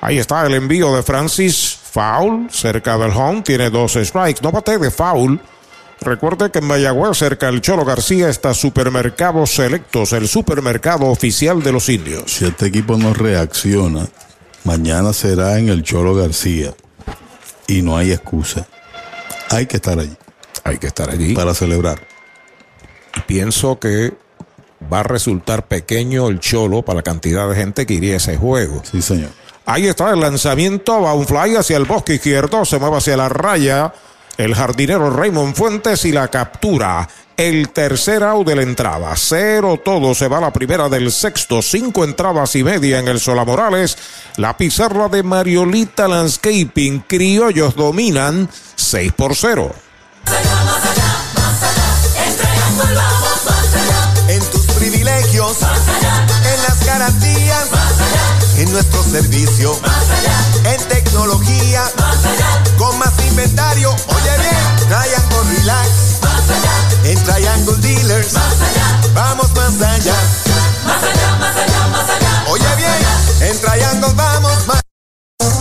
[0.00, 1.78] Ahí está el envío de Francis.
[1.92, 4.40] Foul, cerca del home, tiene dos strikes.
[4.42, 5.40] No bate de foul.
[6.00, 11.70] Recuerde que en Mayagüez, cerca del Cholo García, está Supermercados Selectos, el supermercado oficial de
[11.70, 12.32] los indios.
[12.32, 14.08] Si este equipo no reacciona,
[14.64, 16.74] mañana será en el Cholo García.
[17.66, 18.66] Y no hay excusa.
[19.50, 20.16] Hay que estar allí.
[20.64, 21.34] Hay que estar allí.
[21.34, 22.00] Para celebrar.
[23.26, 24.12] Pienso que
[24.92, 28.36] va a resultar pequeño el Cholo para la cantidad de gente que iría a ese
[28.36, 28.82] juego.
[28.90, 29.30] Sí, señor.
[29.64, 33.28] Ahí está el lanzamiento, va un fly hacia el bosque izquierdo, se mueve hacia la
[33.28, 33.92] raya.
[34.36, 37.08] El jardinero Raymond Fuentes y la captura.
[37.42, 39.16] El tercer out de la entrada.
[39.16, 40.14] Cero todo.
[40.14, 41.60] Se va la primera del sexto.
[41.60, 43.98] Cinco entradas y media en el Sola Morales.
[44.36, 47.00] La pizarra de Mariolita Landscaping.
[47.00, 49.74] Criollos dominan 6 por 0.
[54.28, 55.56] En tus privilegios.
[55.62, 57.66] En las garantías.
[58.56, 59.76] En nuestro servicio.
[60.64, 61.82] En tecnología.
[62.78, 63.90] Con más inventario.
[63.90, 64.86] Oye bien.
[64.86, 66.31] Triangle Relax.
[67.04, 68.34] En Triangle Dealers.
[69.14, 70.14] Vamos más allá.
[70.86, 72.44] Más allá, más allá, más allá.
[72.48, 73.50] Oye bien.
[73.50, 74.80] En Triangle vamos más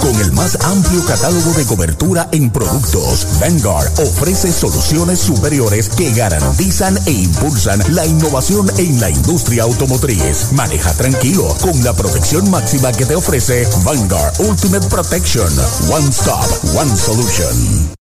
[0.02, 6.98] Con el más amplio catálogo de cobertura en productos, Vanguard ofrece soluciones superiores que garantizan
[7.06, 10.52] e impulsan la innovación en la industria automotriz.
[10.54, 15.52] Maneja tranquilo con la protección máxima que te ofrece Vanguard Ultimate Protection.
[15.90, 16.46] One Stop,
[16.76, 18.01] One Solution.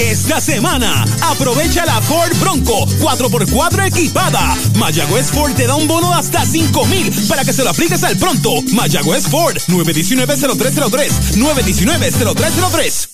[0.00, 4.56] Esta semana, aprovecha la Ford Bronco 4x4 equipada.
[4.76, 8.16] Mayagüez Ford te da un bono hasta 5 mil para que se lo apliques al
[8.16, 8.62] pronto.
[8.72, 11.36] Mayagüez Ford 919-0303.
[11.36, 13.08] 919-0303.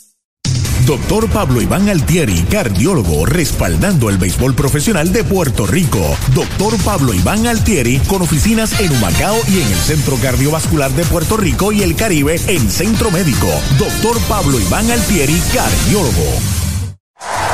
[0.86, 6.16] Doctor Pablo Iván Altieri, cardiólogo, respaldando el béisbol profesional de Puerto Rico.
[6.32, 11.36] Doctor Pablo Iván Altieri, con oficinas en Humacao y en el Centro Cardiovascular de Puerto
[11.36, 13.48] Rico y el Caribe en Centro Médico.
[13.76, 16.65] Doctor Pablo Iván Altieri, cardiólogo.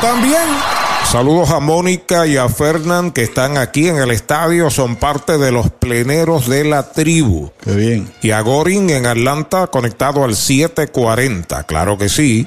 [0.00, 0.48] también.
[1.04, 5.52] Saludos a Mónica y a Fernán que están aquí en el estadio, son parte de
[5.52, 7.50] los pleneros de la tribu.
[7.60, 8.12] Qué bien.
[8.22, 12.46] Y a Gorin en Atlanta conectado al 740, claro que sí.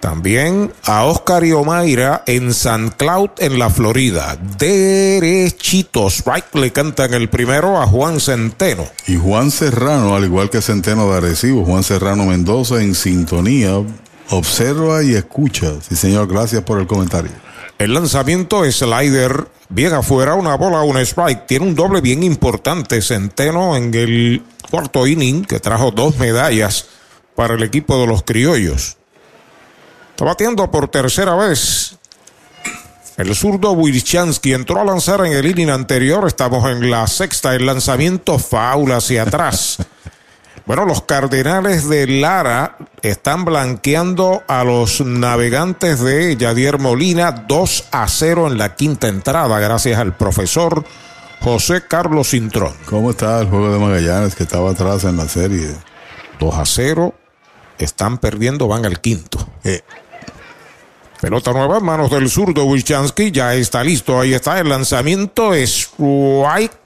[0.00, 4.38] También a Oscar y Omaira en San Cloud, en la Florida.
[4.58, 8.86] Derechitos, right, le cantan el primero a Juan Centeno.
[9.06, 13.82] Y Juan Serrano, al igual que Centeno de Arecibo, Juan Serrano Mendoza en sintonía,
[14.30, 15.74] observa y escucha.
[15.86, 17.30] Sí, señor, gracias por el comentario.
[17.78, 21.46] El lanzamiento slider bien afuera, una bola, un strike.
[21.46, 23.02] Tiene un doble bien importante.
[23.02, 26.86] Centeno en el cuarto inning que trajo dos medallas
[27.34, 28.96] para el equipo de los criollos.
[30.18, 31.96] Batiendo por tercera vez.
[33.18, 36.26] El zurdo Wilchansky entró a lanzar en el inning anterior.
[36.26, 37.54] Estamos en la sexta.
[37.54, 39.78] El lanzamiento faula hacia atrás.
[40.66, 48.08] Bueno, los Cardenales de Lara están blanqueando a los navegantes de Yadier Molina 2 a
[48.08, 50.84] 0 en la quinta entrada, gracias al profesor
[51.40, 52.74] José Carlos Cintrón.
[52.86, 55.68] ¿Cómo está el juego de Magallanes que estaba atrás en la serie?
[56.40, 57.14] 2 a 0,
[57.78, 59.38] están perdiendo, van al quinto.
[59.62, 59.82] Eh.
[61.20, 66.85] Pelota nueva manos del zurdo Wilchansky, ya está listo, ahí está el lanzamiento, strike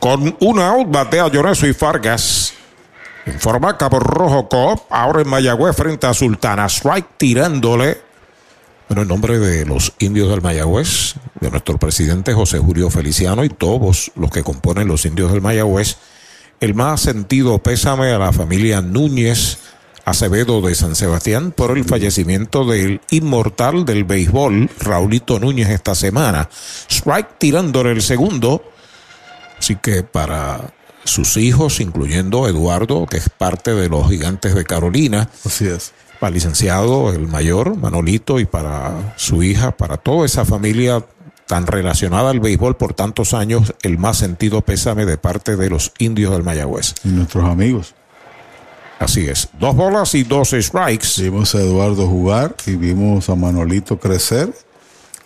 [0.00, 2.52] Con un out batea Lloreso y Fargas.
[3.26, 4.80] Informa Cabo Rojo Coop.
[4.90, 6.66] Ahora en Mayagüez frente a Sultana.
[6.66, 8.00] Strike tirándole.
[8.88, 13.48] Bueno, en nombre de los indios del Mayagüez, de nuestro presidente José Julio Feliciano y
[13.48, 15.96] todos los que componen los indios del Mayagüez,
[16.60, 19.58] el más sentido pésame a la familia Núñez
[20.04, 26.48] Acevedo de San Sebastián por el fallecimiento del inmortal del béisbol, Raulito Núñez, esta semana.
[26.90, 28.62] Strike tirándole el segundo.
[29.58, 30.74] Así que para
[31.04, 35.30] sus hijos, incluyendo Eduardo, que es parte de los gigantes de Carolina.
[35.44, 35.92] Así es.
[36.20, 41.04] Para el licenciado, el mayor, Manolito, y para su hija, para toda esa familia
[41.46, 45.92] tan relacionada al béisbol por tantos años, el más sentido pésame de parte de los
[45.98, 46.94] indios del Mayagüez.
[47.04, 47.94] Y nuestros amigos.
[49.04, 49.48] Así es.
[49.58, 51.08] Dos bolas y dos strikes.
[51.22, 54.52] Vimos a Eduardo jugar y vimos a Manolito crecer.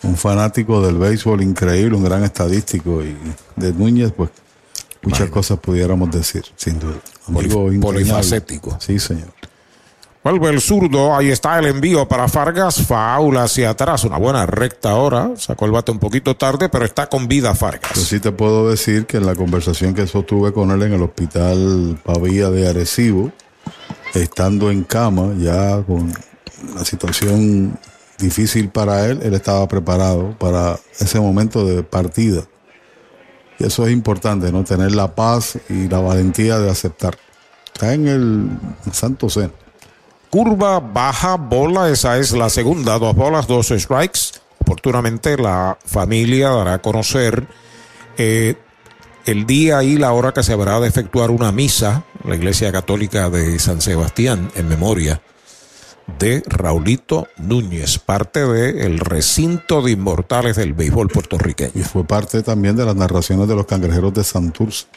[0.03, 3.01] Un fanático del béisbol increíble, un gran estadístico.
[3.03, 3.15] Y
[3.55, 4.29] de Núñez, pues,
[5.01, 6.95] muchas cosas pudiéramos decir, sin duda.
[7.27, 8.77] Amigo Polif- polifacético.
[8.79, 9.29] Sí, señor.
[10.21, 14.91] Vuelve el zurdo, ahí está el envío para Fargas, faula hacia atrás, una buena recta
[14.91, 17.93] ahora, sacó el bate un poquito tarde, pero está con vida Fargas.
[17.95, 21.01] Yo sí te puedo decir que en la conversación que sostuve con él en el
[21.01, 23.31] hospital Pavía de Arecibo,
[24.13, 26.13] estando en cama, ya con
[26.75, 27.77] la situación
[28.17, 32.43] difícil para él, él estaba preparado para ese momento de partida.
[33.57, 34.63] Y eso es importante, ¿no?
[34.63, 37.17] Tener la paz y la valentía de aceptar.
[37.73, 38.49] Está en el
[38.91, 39.51] Santo Zen.
[40.29, 44.39] Curva, baja, bola, esa es la segunda, dos bolas, dos strikes.
[44.59, 47.47] Oportunamente la familia dará a conocer
[48.17, 48.55] eh,
[49.29, 52.71] el día y la hora que se habrá de efectuar una misa, en la Iglesia
[52.71, 55.21] Católica de San Sebastián, en memoria
[56.17, 61.71] de Raulito Núñez, parte del recinto de inmortales del béisbol puertorriqueño.
[61.75, 64.87] Y fue parte también de las narraciones de los cangrejeros de Santurce.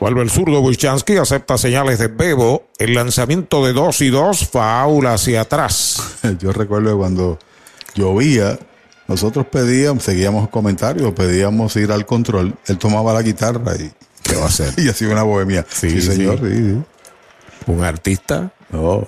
[0.00, 2.68] Vuelve el zurdo Wilchansky, acepta señales de Bebo.
[2.78, 6.18] El lanzamiento de dos y dos, faula hacia atrás.
[6.38, 7.38] Yo recuerdo cuando
[7.94, 8.58] llovía,
[9.06, 12.54] nosotros pedíamos, seguíamos comentarios, pedíamos ir al control.
[12.66, 13.90] Él tomaba la guitarra y.
[14.22, 14.72] ¿Qué va a hacer?
[14.78, 15.66] Y hacía una bohemia.
[15.68, 16.82] Sí, señor, sí, sí.
[17.66, 18.52] Un artista.
[18.70, 19.06] No,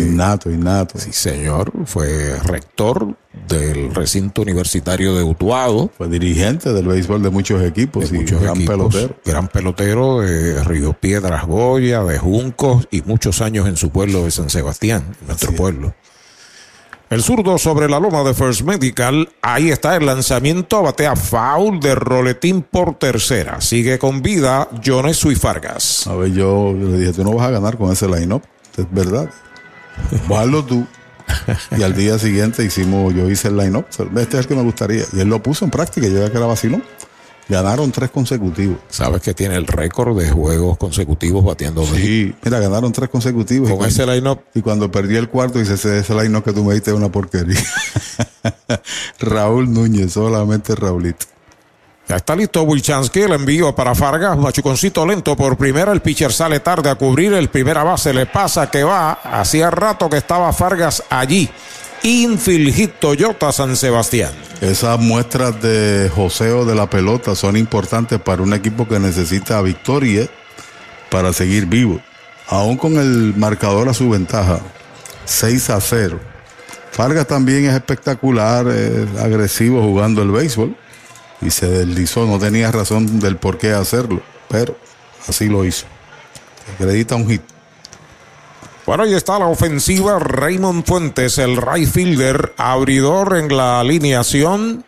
[0.00, 0.98] innato, innato.
[0.98, 1.70] Sí, señor.
[1.86, 3.14] Fue rector
[3.48, 5.90] del recinto universitario de Utuado.
[5.96, 8.74] Fue dirigente del béisbol de muchos equipos de y muchos gran equipos.
[8.74, 9.16] pelotero.
[9.24, 14.32] Gran pelotero de Río Piedras Goya, de Juncos y muchos años en su pueblo de
[14.32, 15.94] San Sebastián, nuestro pueblo.
[17.14, 19.28] El zurdo sobre la loma de First Medical.
[19.40, 20.82] Ahí está el lanzamiento.
[20.82, 23.60] Batea foul de roletín por tercera.
[23.60, 26.08] Sigue con vida Jones y Fargas.
[26.08, 28.42] A ver, yo le dije, tú no vas a ganar con ese line-up.
[28.76, 29.30] Es verdad.
[30.28, 30.84] Bájalo tú.
[31.78, 33.86] Y al día siguiente hicimos, yo hice el line-up.
[34.16, 35.04] Este es el que me gustaría.
[35.12, 36.08] Y él lo puso en práctica.
[36.08, 36.82] Yo ya que era vacilón.
[37.48, 38.78] Ganaron tres consecutivos.
[38.88, 43.70] Sabes que tiene el récord de juegos consecutivos batiendo Sí, mira, ganaron tres consecutivos.
[43.70, 44.40] Con ese line-up.
[44.54, 47.10] Y cuando perdí el cuarto, dice, ese, ese line-up que tú me diste es una
[47.10, 47.60] porquería.
[49.20, 51.26] Raúl Núñez, solamente Raulito.
[52.08, 56.60] Ya está listo Wilchansky, el envío para Fargas, machuconcito lento por primera, el pitcher sale
[56.60, 61.02] tarde a cubrir, el primera base le pasa que va, hacía rato que estaba Fargas
[61.08, 61.48] allí.
[62.06, 64.30] Infield hit Toyota San Sebastián.
[64.60, 70.28] Esas muestras de joseo de la pelota son importantes para un equipo que necesita victoria
[71.10, 72.02] para seguir vivo.
[72.46, 74.60] Aún con el marcador a su ventaja,
[75.24, 76.20] 6 a 0.
[76.90, 80.76] Fargas también es espectacular, es agresivo jugando el béisbol
[81.40, 84.20] y se deslizó, no tenía razón del por qué hacerlo,
[84.50, 84.76] pero
[85.26, 85.86] así lo hizo.
[86.74, 87.53] Acredita un hit.
[88.86, 90.18] Bueno, ahí está la ofensiva.
[90.18, 94.84] Raymond Fuentes, el right fielder, abridor en la alineación.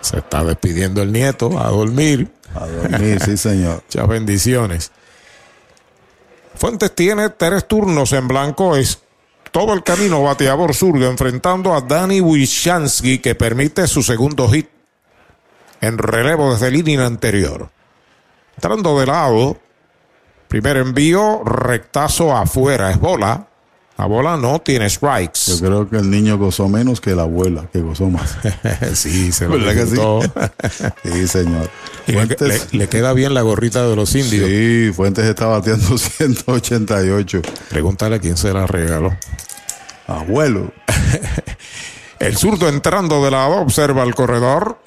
[0.00, 2.32] Se está despidiendo el nieto a dormir.
[2.54, 3.82] A dormir, sí, señor.
[3.86, 4.92] Muchas bendiciones.
[6.56, 8.74] Fuentes tiene tres turnos en blanco.
[8.74, 9.00] Es
[9.52, 14.68] todo el camino bateador zurdo enfrentando a Danny Wishansky que permite su segundo hit
[15.80, 17.70] en relevo desde el inning anterior.
[18.56, 19.58] Entrando de lado,
[20.48, 23.46] primer envío, rectazo afuera, es bola.
[23.98, 25.40] La bola no tiene strikes.
[25.46, 28.36] Yo creo que el niño gozó menos que la abuela, que gozó más.
[28.92, 31.12] sí, se lo ¿Verdad que sí?
[31.12, 31.70] sí, señor.
[32.06, 34.48] Y le, queda bien la gorrita de los indios.
[34.50, 37.40] Sí, Fuentes está bateando 188.
[37.70, 39.16] Pregúntale a quién se la regaló.
[40.06, 40.72] Abuelo.
[42.18, 44.78] El zurdo entrando de lado, observa el corredor.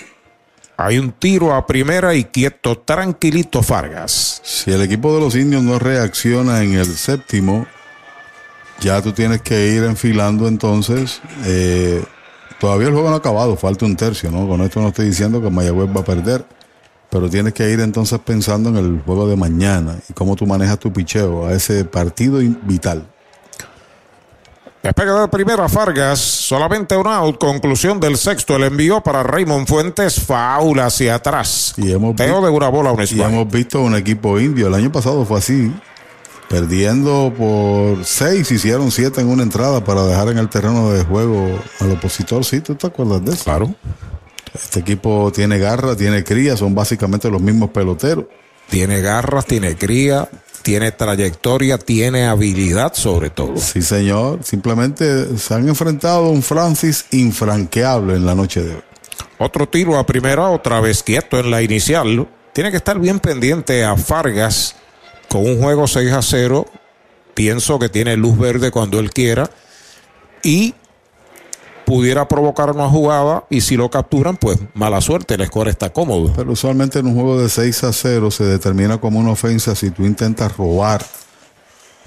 [0.81, 4.39] Hay un tiro a primera y quieto, tranquilito Fargas.
[4.45, 7.67] Si el equipo de los indios no reacciona en el séptimo,
[8.79, 11.19] ya tú tienes que ir enfilando entonces.
[11.43, 12.01] eh,
[12.61, 14.47] todavía el juego no ha acabado, falta un tercio, ¿no?
[14.47, 16.45] Con esto no estoy diciendo que Mayagüez va a perder,
[17.09, 20.79] pero tienes que ir entonces pensando en el juego de mañana y cómo tú manejas
[20.79, 23.05] tu picheo a ese partido vital.
[24.81, 30.21] Despega de primera Fargas, solamente un out, conclusión del sexto, el envío para Raymond Fuentes,
[30.21, 31.73] faula hacia atrás.
[31.75, 34.67] Y hemos Teo de una bola, un Y hemos visto un equipo indio.
[34.67, 35.69] El año pasado fue así.
[36.47, 41.59] Perdiendo por seis, hicieron siete en una entrada para dejar en el terreno de juego
[41.81, 42.45] al opositor.
[42.45, 42.61] ¿Sí?
[42.61, 43.43] ¿Tú te acuerdas de eso?
[43.43, 43.75] Claro.
[44.53, 48.25] Este equipo tiene garra, tiene cría, son básicamente los mismos peloteros.
[48.69, 50.29] Tiene garras, tiene cría,
[50.61, 53.57] tiene trayectoria, tiene habilidad sobre todo.
[53.57, 54.43] Sí, señor.
[54.43, 58.81] Simplemente se han enfrentado a un Francis infranqueable en la noche de hoy.
[59.37, 62.27] Otro tiro a primera, otra vez quieto en la inicial.
[62.53, 64.75] Tiene que estar bien pendiente a Fargas
[65.29, 66.65] con un juego 6 a 0.
[67.33, 69.49] Pienso que tiene luz verde cuando él quiera.
[70.43, 70.73] Y
[71.89, 73.45] pudiera provocar una jugada.
[73.49, 76.31] Y si lo capturan, pues mala suerte, el score está cómodo.
[76.35, 79.89] Pero usualmente en un juego de 6 a 0 se determina como una ofensa si
[79.89, 81.03] tú intentas robar,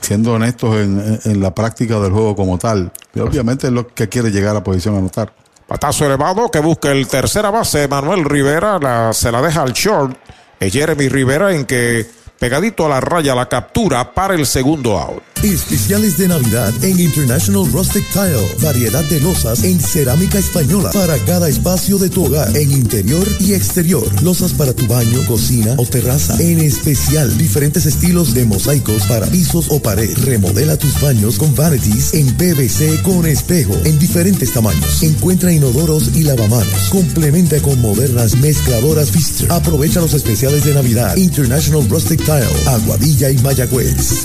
[0.00, 2.92] siendo honestos en, la práctica del juego como tal.
[3.12, 5.34] Y obviamente es lo que quiere llegar a posición a anotar.
[5.66, 10.16] Patazo elevado que busca el tercera base, Manuel Rivera, la- se la deja al short.
[10.60, 12.06] Es Jeremy Rivera en que
[12.42, 15.22] pegadito a la raya la captura para el segundo out.
[15.44, 18.48] Especiales de Navidad en International Rustic Tile.
[18.60, 23.54] Variedad de losas en cerámica española para cada espacio de tu hogar, en interior y
[23.54, 24.04] exterior.
[24.22, 26.36] Losas para tu baño, cocina o terraza.
[26.40, 30.16] En especial, diferentes estilos de mosaicos para pisos o pared.
[30.24, 35.02] Remodela tus baños con vanities en PVC con espejo en diferentes tamaños.
[35.02, 36.88] Encuentra inodoros y lavamanos.
[36.90, 39.50] Complementa con modernas mezcladoras Pfister.
[39.52, 41.16] Aprovecha los especiales de Navidad.
[41.16, 42.31] International Rustic Tile.
[42.66, 44.24] Aguadilla y Mayagüez.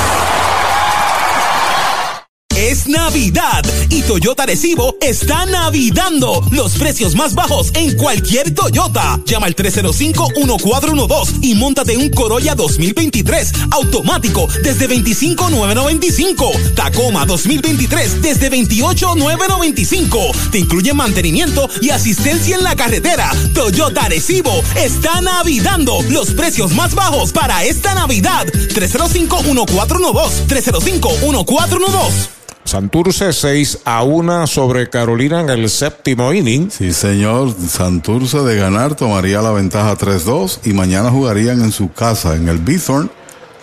[2.61, 9.19] Es Navidad y Toyota Recibo está navidando los precios más bajos en cualquier Toyota.
[9.25, 16.51] Llama al 305-1412 y montate un Corolla 2023 automático desde 25,995.
[16.75, 20.19] Tacoma 2023 desde 28,995.
[20.51, 23.31] Te incluye mantenimiento y asistencia en la carretera.
[23.55, 28.45] Toyota Recibo está navidando los precios más bajos para esta Navidad.
[28.45, 30.45] 305-1412.
[30.47, 32.41] 305-1412.
[32.63, 36.69] Santurce 6 a 1 sobre Carolina en el séptimo inning.
[36.71, 37.53] Sí, señor.
[37.67, 42.59] Santurce de ganar tomaría la ventaja 3-2 y mañana jugarían en su casa, en el
[42.59, 43.11] Bithorn,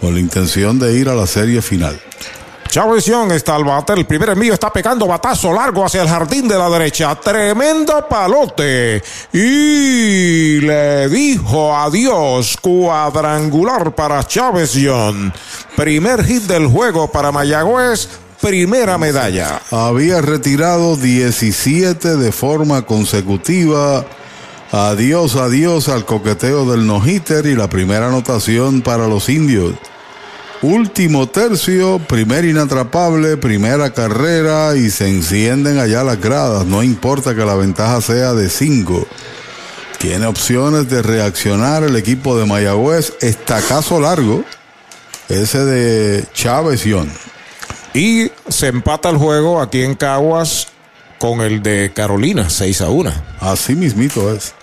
[0.01, 1.99] con la intención de ir a la serie final.
[2.69, 3.95] Chávez Young está al bate.
[3.95, 7.15] El primer envío está pegando batazo largo hacia el jardín de la derecha.
[7.15, 9.03] Tremendo palote.
[9.33, 12.59] Y le dijo adiós.
[12.61, 15.33] Cuadrangular para Chávez Young.
[15.77, 18.09] Primer hit del juego para Mayagüez
[18.41, 19.61] primera medalla.
[19.71, 24.07] Había retirado 17 de forma consecutiva.
[24.71, 29.75] Adiós, adiós al coqueteo del no-hitter y la primera anotación para los indios.
[30.61, 36.67] Último tercio, primer inatrapable, primera carrera y se encienden allá las gradas.
[36.67, 39.07] No importa que la ventaja sea de 5.
[39.99, 43.15] Tiene opciones de reaccionar el equipo de Mayagüez.
[43.21, 44.45] Estacazo largo.
[45.29, 46.85] Ese de Chávez.
[47.95, 50.69] Y se empata el juego aquí en Caguas
[51.19, 53.13] con el de Carolina, 6 a 1.
[53.41, 54.55] Así mismito es.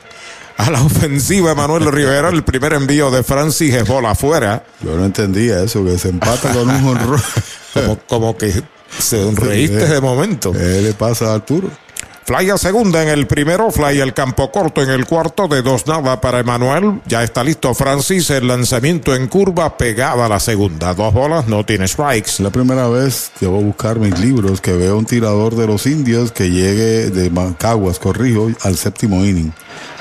[0.58, 4.64] A la ofensiva, Manuel Rivera, el primer envío de Francis es bola afuera.
[4.80, 7.22] Yo no entendía eso, que se empata con un honrón.
[7.74, 8.64] como, como que
[8.98, 10.54] se reíste de momento.
[10.54, 11.70] ¿Qué le pasa a Arturo?
[12.26, 15.86] Fly a segunda en el primero, fly al campo corto en el cuarto, de dos
[15.86, 17.00] nada para Emanuel.
[17.06, 20.96] Ya está listo Francis, el lanzamiento en curva pegada a la segunda.
[20.96, 22.40] Dos bolas, no tiene strikes.
[22.40, 25.86] La primera vez que voy a buscar mis libros que veo un tirador de los
[25.86, 29.54] indios que llegue de Caguas, corrijo, al séptimo inning.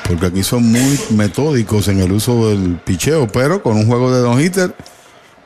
[0.08, 4.20] Porque aquí son muy metódicos en el uso del picheo, pero con un juego de
[4.20, 4.74] don hitter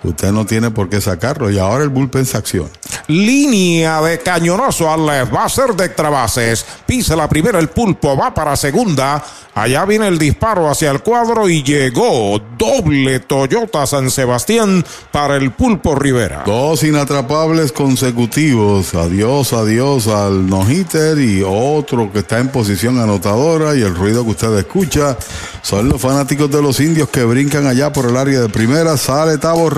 [0.04, 2.68] Usted no tiene por qué sacarlo y ahora el bullpen se acción.
[3.08, 5.34] Línea de cañonazo al left.
[5.34, 6.64] Va a ser de extra bases.
[6.86, 8.16] Pisa la primera el pulpo.
[8.16, 9.22] Va para segunda.
[9.54, 15.50] Allá viene el disparo hacia el cuadro y llegó doble Toyota San Sebastián para el
[15.50, 16.44] pulpo Rivera.
[16.46, 18.94] Dos inatrapables consecutivos.
[18.94, 24.30] Adiós, adiós al no-hitter y otro que está en posición anotadora y el ruido que
[24.30, 25.16] usted escucha
[25.62, 28.96] son los fanáticos de los indios que brincan allá por el área de primera.
[28.96, 29.68] Sale Tavo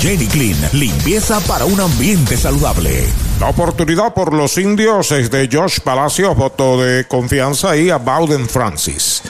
[0.00, 3.04] Jenny Clean, limpieza para un ambiente saludable.
[3.40, 8.48] La oportunidad por los indios es de Josh Palacios, voto de confianza y a Bowden
[8.48, 9.22] Francis.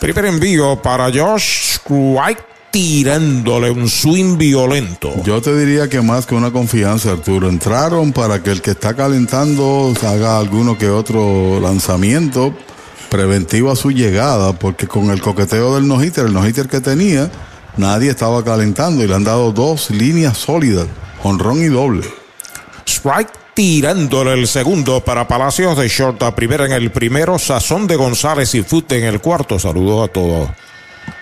[0.00, 5.12] Primer envío para Josh White tirándole un swing violento.
[5.22, 7.48] Yo te diría que más que una confianza, Arturo.
[7.48, 12.52] Entraron para que el que está calentando haga alguno que otro lanzamiento
[13.10, 17.30] preventivo a su llegada, porque con el coqueteo del no-hitter, el no-hitter que tenía,
[17.76, 20.86] nadie estaba calentando y le han dado dos líneas sólidas,
[21.22, 22.06] honrón y doble.
[22.86, 27.96] Strike tirándole el segundo para Palacios de short a primera en el primero, Sazón de
[27.96, 29.58] González y Foot en el cuarto.
[29.58, 30.50] Saludos a todos.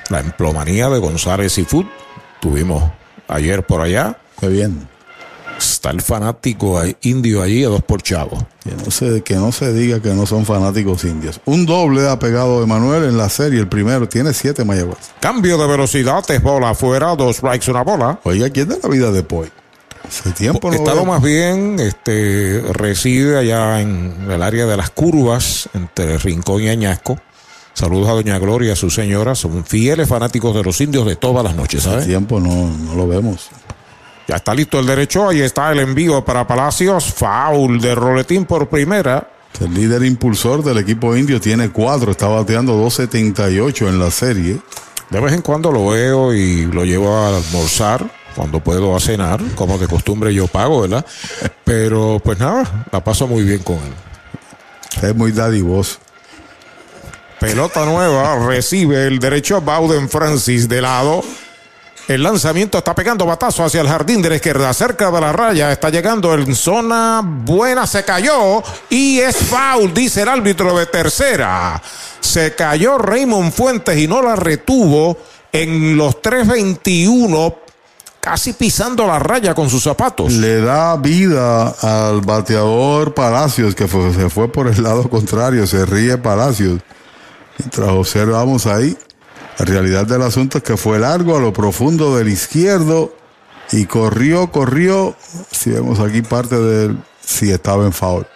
[0.09, 1.87] La emplomanía de González y Foot
[2.41, 2.91] tuvimos
[3.29, 4.19] ayer por allá.
[4.41, 4.92] Qué bien.
[5.59, 8.47] Está el fanático indio allí a dos por chavo.
[8.63, 11.41] Que no, se, que no se diga que no son fanáticos indios.
[11.45, 14.99] Un doble ha pegado Emanuel en la serie, el primero, tiene siete Mayagüez.
[15.21, 18.21] Cambio de velocidad, es bola afuera, dos strikes, una bola.
[18.25, 19.51] Oiga, ¿quién da la vida de Poi?
[20.07, 25.69] Hace tiempo no Estado más bien, este, reside allá en el área de las curvas,
[25.75, 27.19] entre Rincón y Añasco.
[27.75, 29.35] Saludos a Doña Gloria a su señora.
[29.35, 32.07] Son fieles fanáticos de los indios de todas las noches, Hace ¿sabes?
[32.07, 33.49] tiempo no, no lo vemos.
[34.29, 35.29] Ya está listo el derecho.
[35.29, 37.13] Ahí está el envío para Palacios.
[37.13, 39.29] Foul de Roletín por primera.
[39.61, 44.59] El líder impulsor del equipo indio tiene cuatro, está bateando 2.78 en la serie.
[45.11, 48.23] De vez en cuando lo veo y lo llevo a almorzar.
[48.35, 51.05] Cuando puedo a cenar, como de costumbre yo pago, ¿verdad?
[51.65, 55.07] Pero pues nada, la paso muy bien con él.
[55.07, 55.99] Es muy dadivoso.
[57.39, 61.23] Pelota nueva, recibe el derecho Bauden Francis de lado.
[62.13, 65.73] El lanzamiento está pegando batazo hacia el jardín de la izquierda, cerca de la raya.
[65.73, 71.81] Está llegando en zona buena, se cayó y es foul, dice el árbitro de tercera.
[72.21, 75.17] Se cayó Raymond Fuentes y no la retuvo
[75.53, 77.55] en los 3.21,
[78.21, 80.35] casi pisando la raya con sus zapatos.
[80.35, 85.87] Le da vida al bateador Palacios, que fue- se fue por el lado contrario, se
[85.87, 86.79] ríe Palacios.
[87.59, 88.97] Mientras observamos ahí,
[89.59, 93.15] la realidad del asunto es que fue largo a lo profundo del izquierdo
[93.71, 95.15] y corrió, corrió.
[95.51, 96.99] Si vemos aquí parte del.
[97.25, 98.27] Si estaba en foul.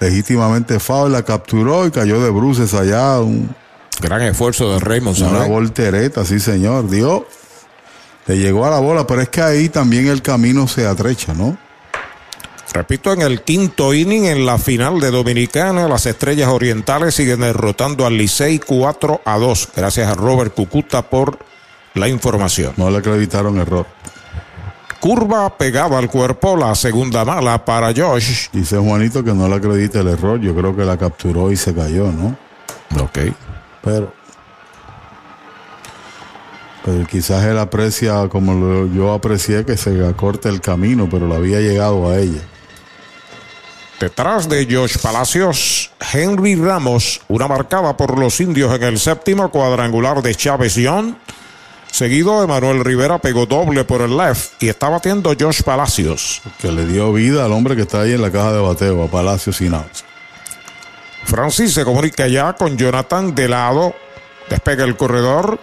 [0.00, 3.20] Legítimamente foul, la capturó y cayó de bruces allá.
[3.20, 3.54] Un,
[4.00, 5.48] Gran esfuerzo de Raymond, una ¿sabes?
[5.48, 6.90] voltereta, sí, señor.
[6.90, 7.26] Dio.
[8.26, 11.56] Le llegó a la bola, pero es que ahí también el camino se atrecha, ¿no?
[12.76, 18.04] Repito, en el quinto inning, en la final de Dominicana, las Estrellas Orientales siguen derrotando
[18.04, 19.68] al Licey 4 a 2.
[19.74, 21.38] Gracias a Robert Cucuta por
[21.94, 22.74] la información.
[22.76, 23.86] No le acreditaron error.
[25.00, 28.48] Curva pegada al cuerpo, la segunda mala para Josh.
[28.52, 30.38] Dice Juanito que no le acredita el error.
[30.38, 32.36] Yo creo que la capturó y se cayó, ¿no?
[33.02, 33.20] Ok.
[33.82, 34.12] Pero.
[36.84, 41.60] Pero quizás él aprecia, como yo aprecié, que se acorte el camino, pero le había
[41.60, 42.42] llegado a ella.
[44.00, 50.20] Detrás de Josh Palacios, Henry Ramos, una marcada por los indios en el séptimo cuadrangular
[50.20, 51.14] de Chávez Young.
[51.90, 56.42] Seguido, Emanuel Rivera pegó doble por el left y está batiendo Josh Palacios.
[56.58, 59.08] Que le dio vida al hombre que está ahí en la caja de bateo, a
[59.08, 60.04] Palacio sin outs.
[61.24, 63.94] Francis se comunica ya con Jonathan de lado.
[64.50, 65.58] Despega el corredor.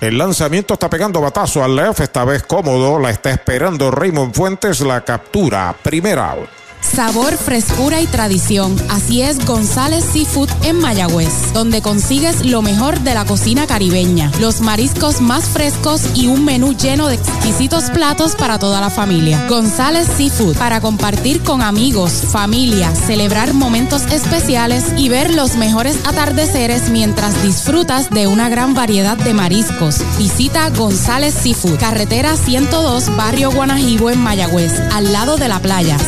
[0.00, 2.98] El lanzamiento está pegando batazo al left, esta vez cómodo.
[2.98, 4.80] La está esperando Raymond Fuentes.
[4.80, 5.76] La captura.
[5.82, 6.57] Primera out.
[6.80, 8.76] Sabor, frescura y tradición.
[8.88, 14.60] Así es González Seafood en Mayagüez, donde consigues lo mejor de la cocina caribeña, los
[14.60, 19.46] mariscos más frescos y un menú lleno de exquisitos platos para toda la familia.
[19.48, 26.90] González Seafood, para compartir con amigos, familia, celebrar momentos especiales y ver los mejores atardeceres
[26.90, 29.98] mientras disfrutas de una gran variedad de mariscos.
[30.18, 35.98] Visita González Seafood, carretera 102, barrio Guanajibo en Mayagüez, al lado de la playa.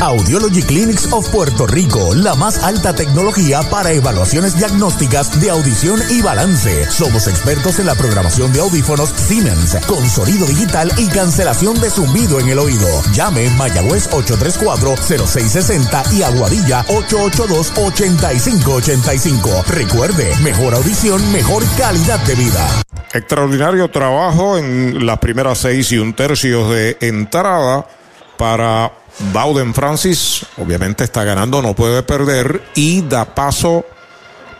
[0.00, 6.22] Audiology Clinics of Puerto Rico, la más alta tecnología para evaluaciones diagnósticas de audición y
[6.22, 6.88] balance.
[6.88, 12.38] Somos expertos en la programación de audífonos Siemens, con sonido digital y cancelación de zumbido
[12.38, 12.86] en el oído.
[13.12, 19.64] Llame Mayagüez 834-0660 y Aguadilla 882-8585.
[19.66, 22.84] Recuerde, mejor audición, mejor calidad de vida.
[23.12, 27.84] Extraordinario trabajo en las primeras seis y un tercio de entrada
[28.36, 28.92] para
[29.32, 30.46] Bowden Francis.
[30.56, 33.84] Obviamente está ganando, no puede perder y da paso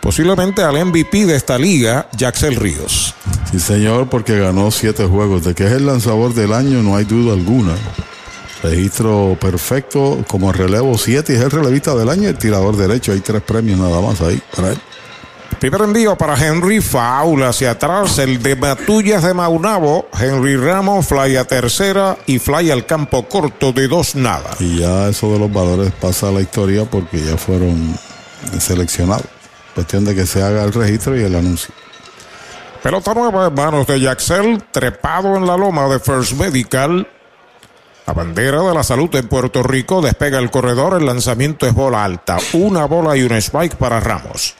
[0.01, 3.13] posiblemente al MVP de esta liga, Jaxel Ríos.
[3.51, 5.43] Sí, señor, porque ganó siete juegos.
[5.43, 7.75] De que es el lanzador del año, no hay duda alguna.
[8.61, 13.13] Registro perfecto como relevo 7 y es el relevista del año, el tirador derecho.
[13.13, 14.77] Hay tres premios nada más ahí para él.
[15.59, 21.35] Primer envío para Henry, foul hacia atrás, el de Matullas de Maunabo, Henry Ramos, fly
[21.35, 24.51] a tercera y fly al campo corto de dos nada.
[24.59, 27.93] Y ya eso de los valores pasa a la historia porque ya fueron
[28.57, 29.25] seleccionados.
[29.75, 31.73] Cuestión de que se haga el registro y el anuncio.
[32.81, 37.05] Pelota nueva en manos de Jaxel, trepado en la loma de First Medical.
[38.07, 42.05] La bandera de la salud en Puerto Rico despega el corredor, el lanzamiento es bola
[42.05, 44.55] alta, una bola y un spike para Ramos.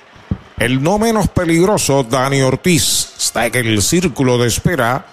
[0.60, 5.06] El no menos peligroso, Dani Ortiz, está en el círculo de espera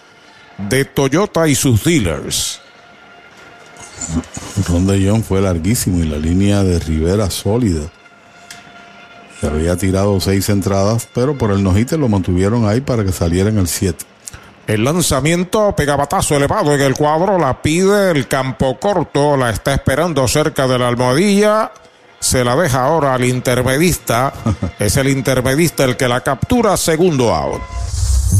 [0.59, 2.61] de Toyota y sus dealers.
[4.69, 7.89] Ron de Jong fue larguísimo y la línea de Rivera sólida.
[9.41, 13.49] Se había tirado seis entradas, pero por el nojite lo mantuvieron ahí para que saliera
[13.49, 14.05] en el 7.
[14.67, 20.27] El lanzamiento pegabatazo elevado en el cuadro, la pide el campo corto, la está esperando
[20.27, 21.71] cerca de la almohadilla
[22.21, 24.33] se la deja ahora al intermedista.
[24.79, 27.63] es el intermedista el que la captura, segundo out.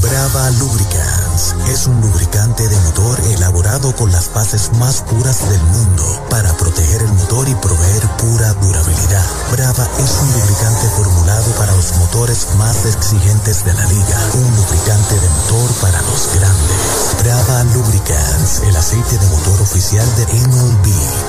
[0.03, 6.27] Brava Lubricants es un lubricante de motor elaborado con las bases más puras del mundo
[6.29, 9.25] para proteger el motor y proveer pura durabilidad.
[9.53, 14.19] Brava es un lubricante formulado para los motores más exigentes de la liga.
[14.35, 17.17] Un lubricante de motor para los grandes.
[17.23, 20.87] Brava Lubricants, el aceite de motor oficial de MLB.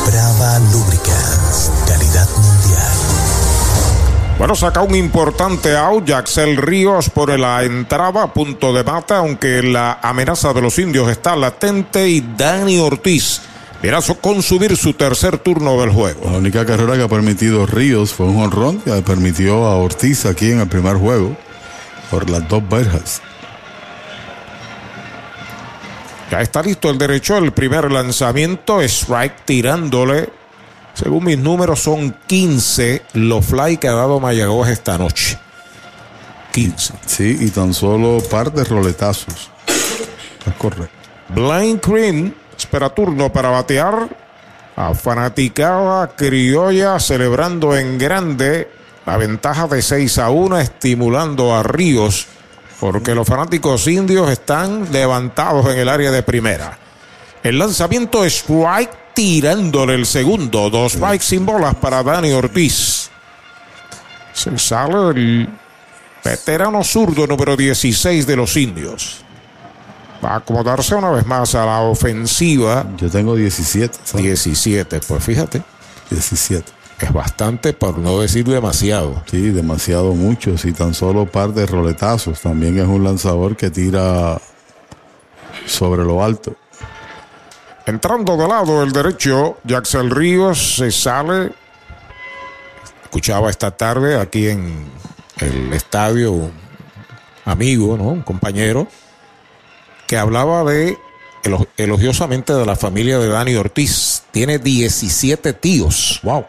[0.10, 1.72] Brava Lubricants,
[2.36, 3.18] mundial.
[4.38, 10.00] Bueno, saca un importante out Jaxel Ríos por la entrada punto de mata, aunque la
[10.02, 13.42] amenaza de los indios está latente y Dani Ortiz
[13.82, 16.30] viene a consumir su tercer turno del juego.
[16.30, 20.52] La única carrera que ha permitido Ríos fue un honrón que permitió a Ortiz aquí
[20.52, 21.36] en el primer juego
[22.10, 23.22] por las dos verjas.
[26.32, 30.30] Ya está listo el derecho, el primer lanzamiento, strike tirándole
[30.98, 35.38] según mis números, son 15 los fly que ha dado Mayagüez esta noche.
[36.54, 36.94] 15.
[37.06, 39.52] Sí, y tan solo par de roletazos.
[39.68, 40.96] Es correcto.
[41.30, 44.10] Blind Green espera turno para batear.
[44.76, 48.68] A fanaticada criolla celebrando en grande
[49.06, 52.28] la ventaja de 6 a 1, estimulando a Ríos,
[52.80, 56.78] porque los fanáticos indios están levantados en el área de primera.
[57.44, 60.70] El lanzamiento es strike tirándole el segundo.
[60.70, 63.10] Dos bikes sin bolas para Dani Ortiz.
[64.32, 65.50] Se sale el
[66.24, 69.24] veterano zurdo número 16 de los indios.
[70.24, 72.86] Va a acomodarse una vez más a la ofensiva.
[72.98, 73.98] Yo tengo 17.
[74.22, 75.64] 17, pues fíjate.
[76.12, 76.72] 17.
[77.00, 79.24] Es bastante, por no decir demasiado.
[79.32, 80.60] Sí, demasiado mucho.
[80.60, 82.40] Si tan solo par de roletazos.
[82.42, 84.40] También es un lanzador que tira
[85.66, 86.56] sobre lo alto.
[87.88, 91.54] Entrando de lado el derecho, Jaxel Ríos se sale.
[93.02, 94.86] Escuchaba esta tarde aquí en
[95.40, 96.52] el estadio un
[97.46, 98.10] amigo, ¿no?
[98.10, 98.90] un compañero,
[100.06, 100.98] que hablaba de
[101.78, 104.24] elogiosamente de la familia de Dani Ortiz.
[104.32, 106.20] Tiene 17 tíos.
[106.24, 106.46] ¡Wow!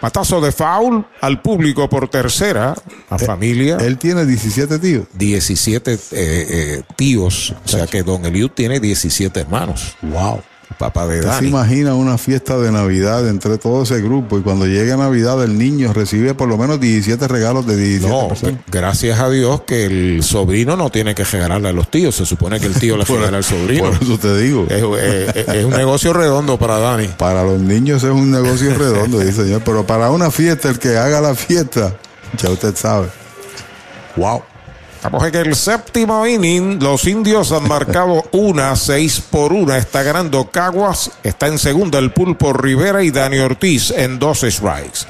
[0.00, 2.74] Matazo de foul al público por tercera.
[3.10, 3.76] La familia.
[3.76, 5.06] Él tiene 17 tíos.
[5.12, 7.54] 17 eh, eh, tíos.
[7.64, 9.96] O sea que Don Eliud tiene 17 hermanos.
[10.02, 10.42] Wow.
[10.78, 11.48] Papá de ¿Usted se Dani.
[11.48, 15.92] imagina una fiesta de Navidad entre todo ese grupo y cuando llega Navidad el niño
[15.92, 18.60] recibe por lo menos 17 regalos de 17 No, personas?
[18.70, 22.14] gracias a Dios que el sobrino no tiene que regalarle a los tíos.
[22.14, 23.90] Se supone que el tío le regala al sobrino.
[23.90, 24.66] Por eso te digo.
[24.70, 27.08] Es, es- es un negocio redondo para Dani.
[27.18, 29.62] Para los niños es un negocio redondo, dice señor.
[29.64, 31.94] Pero para una fiesta, el que haga la fiesta,
[32.40, 33.08] ya usted sabe.
[34.16, 34.42] Wow.
[35.00, 36.78] Estamos en el séptimo inning.
[36.78, 39.78] Los indios han marcado una, seis por una.
[39.78, 41.10] Está ganando Caguas.
[41.22, 45.06] Está en segunda el Pulpo Rivera y Dani Ortiz en dos strikes.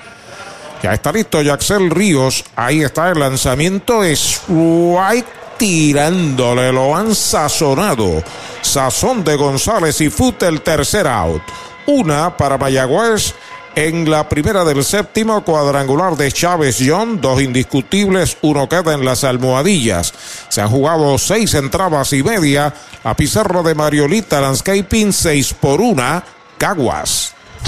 [0.80, 2.44] Ya está listo Yaxel Ríos.
[2.54, 4.04] Ahí está el lanzamiento.
[4.04, 5.26] Strike
[5.58, 6.70] tirándole.
[6.70, 8.22] Lo han sazonado.
[8.62, 11.42] Sazón de González y Fute el tercer out.
[11.86, 13.34] Una para Mayagüez.
[13.76, 19.22] En la primera del séptimo cuadrangular de Chávez John, dos indiscutibles, uno queda en las
[19.22, 20.12] almohadillas.
[20.48, 22.74] Se han jugado seis entradas y media.
[23.04, 26.24] A pizarra de Mariolita Landscaping, seis por una,
[26.58, 27.34] Caguas.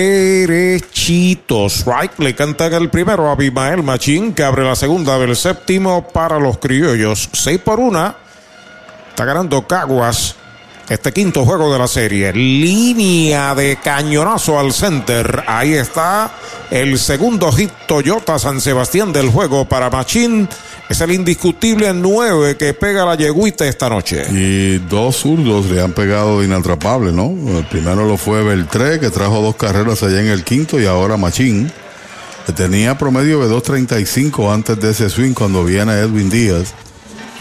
[0.00, 1.84] Derechitos.
[1.84, 6.38] Right, le cantan el primero a Abimael Machín, que abre la segunda del séptimo para
[6.38, 7.28] los criollos.
[7.30, 8.16] 6 por una.
[9.10, 10.36] Está ganando Caguas.
[10.88, 12.32] Este quinto juego de la serie.
[12.32, 15.44] Línea de cañonazo al center.
[15.46, 16.32] Ahí está
[16.70, 20.48] el segundo hit Toyota San Sebastián del juego para Machín.
[20.90, 24.24] Es el indiscutible 9 que pega la yeguita esta noche.
[24.28, 27.32] Y dos zurdos le han pegado de inatrapable, ¿no?
[27.58, 31.16] El primero lo fue Beltré, que trajo dos carreras allá en el quinto, y ahora
[31.16, 31.70] Machín,
[32.44, 36.74] que tenía promedio de 2.35 antes de ese swing cuando viene Edwin Díaz.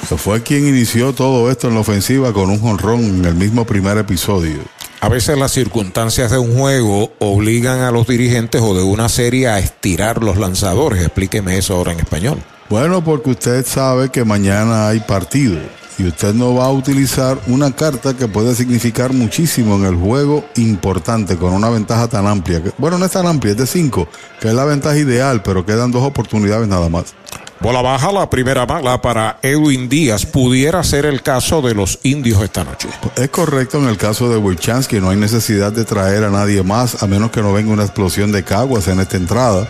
[0.08, 3.66] Que fue quien inició todo esto en la ofensiva con un jonrón en el mismo
[3.66, 4.60] primer episodio.
[5.02, 9.48] A veces las circunstancias de un juego obligan a los dirigentes o de una serie
[9.48, 11.02] a estirar los lanzadores.
[11.02, 12.44] Explíqueme eso ahora en español.
[12.70, 15.58] Bueno, porque usted sabe que mañana hay partido
[15.98, 20.46] y usted no va a utilizar una carta que puede significar muchísimo en el juego
[20.56, 22.62] importante con una ventaja tan amplia.
[22.64, 24.08] que- Bueno, no es tan amplia, es de 5,
[24.40, 27.16] que es la ventaja ideal, pero quedan dos oportunidades nada más.
[27.60, 30.26] Bola baja, la primera mala para Edwin Díaz.
[30.26, 32.88] Pudiera ser el caso de los indios esta noche.
[33.18, 37.04] Es correcto en el caso de Wilchansky, no hay necesidad de traer a nadie más,
[37.04, 39.68] a menos que no venga una explosión de caguas en esta entrada.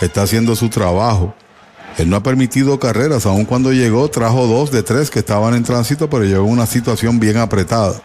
[0.00, 1.34] Está haciendo su trabajo.
[1.98, 5.64] Él no ha permitido carreras, aun cuando llegó, trajo dos de tres que estaban en
[5.64, 8.02] tránsito, pero llegó una situación bien apretada.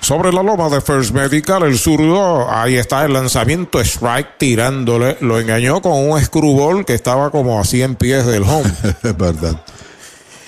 [0.00, 5.16] Sobre la loma de First Medical, el zurdo, ahí está el lanzamiento strike tirándole.
[5.20, 8.68] Lo engañó con un screwball que estaba como a 100 pies del home.
[9.02, 9.60] es verdad.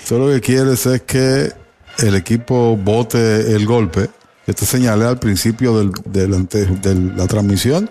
[0.07, 1.53] Tú lo que quieres es que
[1.99, 4.09] el equipo bote el golpe.
[4.45, 7.89] Yo te señalé al principio del, de la transmisión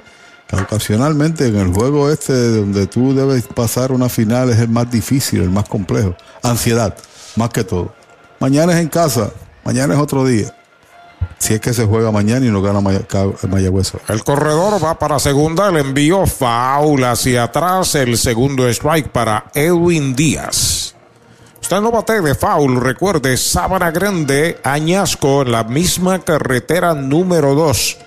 [0.61, 5.43] ocasionalmente en el juego este donde tú debes pasar una final es el más difícil,
[5.43, 6.15] el más complejo.
[6.43, 6.97] Ansiedad,
[7.37, 7.95] más que todo.
[8.41, 9.31] Mañana es en casa,
[9.65, 10.55] mañana es otro día.
[11.39, 13.93] Si es que se juega mañana y no gana Mayagüez.
[14.09, 20.15] El corredor va para segunda, el envío foul hacia atrás, el segundo strike para Edwin
[20.15, 20.95] Díaz.
[21.61, 27.99] Usted no bate de foul, recuerde, Sábana Grande, Añasco, en la misma carretera número 2.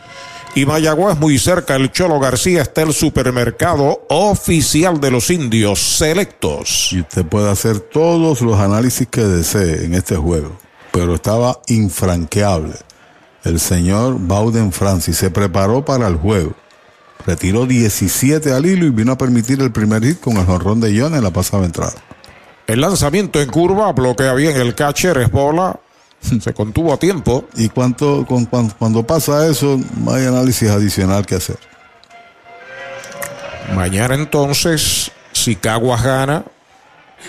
[0.57, 6.89] Y Mayagüez muy cerca, el Cholo García está el supermercado oficial de los indios selectos.
[6.93, 10.57] Y usted puede hacer todos los análisis que desee en este juego,
[10.91, 12.73] pero estaba infranqueable.
[13.43, 16.55] El señor Bauden Francis se preparó para el juego.
[17.27, 20.99] Retiró 17 al hilo y vino a permitir el primer hit con el jonrón de
[20.99, 21.93] John en la pasada entrada.
[22.65, 25.79] El lanzamiento en curva bloquea bien el catcher, es bola,
[26.41, 27.45] se contuvo a tiempo.
[27.55, 31.57] Y cuánto, con- cuan- cuando pasa eso, no hay análisis adicional que hacer.
[33.75, 36.45] Mañana entonces, si Caguas gana,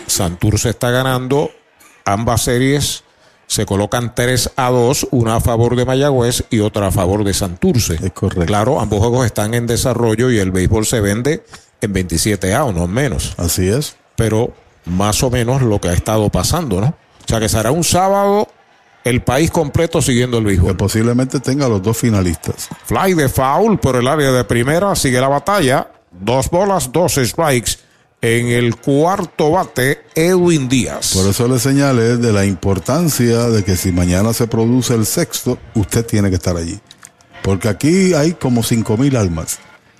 [0.06, 1.50] Santurce está ganando,
[2.04, 3.04] ambas series
[3.46, 7.32] se colocan 3 a 2, una a favor de Mayagüez y otra a favor de
[7.34, 7.94] Santurce.
[7.94, 8.44] Es correcto.
[8.46, 11.44] Claro, ambos juegos están en desarrollo y el béisbol se vende
[11.80, 13.34] en 27 a o no menos.
[13.38, 13.96] Así es.
[14.16, 14.52] Pero
[14.84, 16.88] más o menos lo que ha estado pasando, ¿no?
[16.88, 18.48] O sea que será un sábado
[19.08, 20.68] el país completo siguiendo el béisbol.
[20.72, 22.68] Que posiblemente tenga los dos finalistas.
[22.84, 25.90] Fly de foul por el área de primera, sigue la batalla.
[26.10, 27.72] Dos bolas, dos strikes.
[28.20, 31.12] En el cuarto bate, Edwin Díaz.
[31.14, 35.56] Por eso le señalé de la importancia de que si mañana se produce el sexto,
[35.74, 36.80] usted tiene que estar allí.
[37.42, 39.58] Porque aquí hay como cinco mil almas.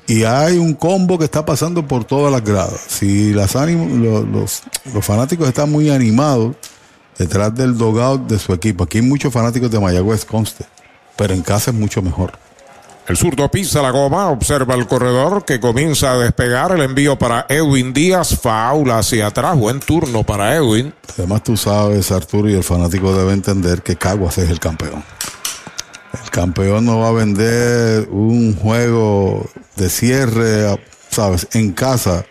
[0.09, 2.81] Y hay un combo que está pasando por todas las gradas.
[2.89, 4.63] Si las ánimo- lo- los,
[4.93, 6.57] los fanáticos están muy animados
[7.19, 8.85] detrás del dogout de su equipo.
[8.85, 10.65] Aquí hay muchos fanáticos de Mayagüez, conste.
[11.17, 12.33] Pero en casa es mucho mejor.
[13.09, 16.73] El zurdo pisa la goma, observa el corredor que comienza a despegar.
[16.73, 19.57] El envío para Edwin Díaz, foul hacia atrás.
[19.57, 20.93] Buen turno para Edwin.
[21.15, 25.03] Además, tú sabes, Arturo, y el fanático debe entender que Caguas es el campeón.
[26.23, 30.79] El campeón no va a vender un juego de cierre,
[31.11, 32.27] sabes, en casa.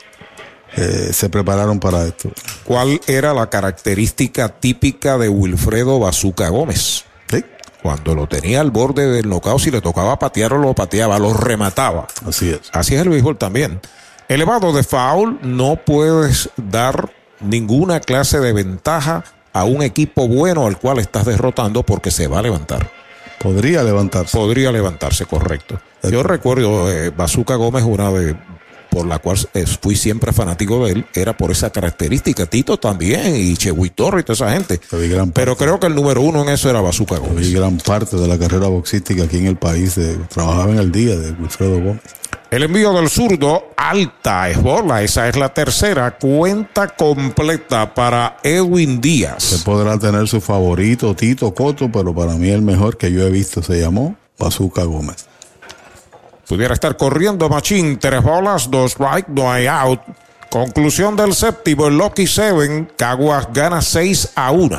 [0.76, 2.30] Eh, se prepararon para esto.
[2.64, 7.06] ¿Cuál era la característica típica de Wilfredo Bazuca Gómez?
[7.30, 7.44] Sí.
[7.82, 12.08] Cuando lo tenía al borde del knockout, si le tocaba patearlo, lo pateaba, lo remataba.
[12.26, 12.62] Así es.
[12.74, 13.80] Así es el béisbol también.
[14.28, 19.24] Elevado de foul, no puedes dar ninguna clase de ventaja
[19.54, 22.92] a un equipo bueno al cual estás derrotando porque se va a levantar.
[23.40, 24.38] Podría levantarse.
[24.38, 25.80] Podría levantarse, correcto.
[26.04, 28.36] Yo recuerdo eh, Bazooka Gómez, una de
[28.90, 32.45] por la cual eh, fui siempre fanático de él, era por esa característica.
[32.45, 34.80] Tito también, y Chehuitorro y toda esa gente.
[35.33, 37.51] Pero creo que el número uno en eso era Bazooka Gómez.
[37.53, 41.16] Gran parte de la carrera boxística aquí en el país de- trabajaba en el día
[41.17, 42.01] de Wilfredo Gómez.
[42.49, 49.01] El envío del zurdo, alta es bola, esa es la tercera, cuenta completa para Edwin
[49.01, 49.43] Díaz.
[49.43, 53.30] Se podrá tener su favorito, Tito Coto, pero para mí el mejor que yo he
[53.30, 55.25] visto se llamó Bazooka Gómez.
[56.48, 60.00] Pudiera estar corriendo Machín, tres bolas, dos strike, no hay out.
[60.50, 64.77] Conclusión del séptimo, el Lucky Seven, Caguas gana 6 a 1.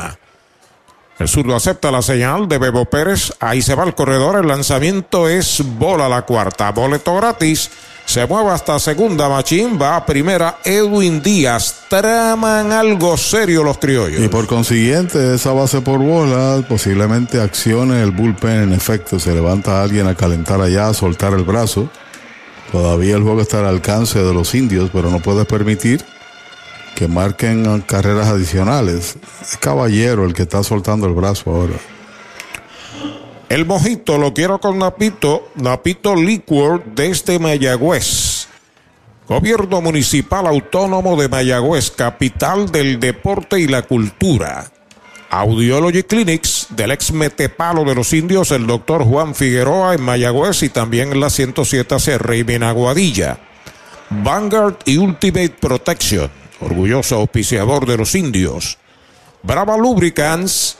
[1.18, 5.28] El zurdo acepta la señal de Bebo Pérez, ahí se va el corredor, el lanzamiento
[5.28, 7.70] es bola la cuarta, boleto gratis.
[8.08, 11.82] Se mueve hasta segunda, Machín va a primera, Edwin Díaz.
[11.90, 14.22] Traman algo serio los criollos.
[14.22, 18.62] Y por consiguiente, esa base por bola posiblemente accione el bullpen.
[18.62, 21.90] En efecto, se levanta alguien a calentar allá, a soltar el brazo.
[22.72, 26.02] Todavía el juego está al alcance de los indios, pero no puedes permitir
[26.94, 29.16] que marquen carreras adicionales.
[29.42, 31.74] Es Caballero el que está soltando el brazo ahora.
[33.48, 38.46] El mojito lo quiero con Napito, Napito Liquor desde Mayagüez.
[39.26, 44.70] Gobierno Municipal Autónomo de Mayagüez, capital del deporte y la cultura.
[45.30, 50.68] Audiology Clinics del ex metepalo de los indios, el doctor Juan Figueroa en Mayagüez y
[50.68, 53.38] también en la 107 CR y en Aguadilla.
[54.10, 58.78] Vanguard y Ultimate Protection, orgulloso auspiciador de los indios.
[59.42, 60.76] Brava Lubricants,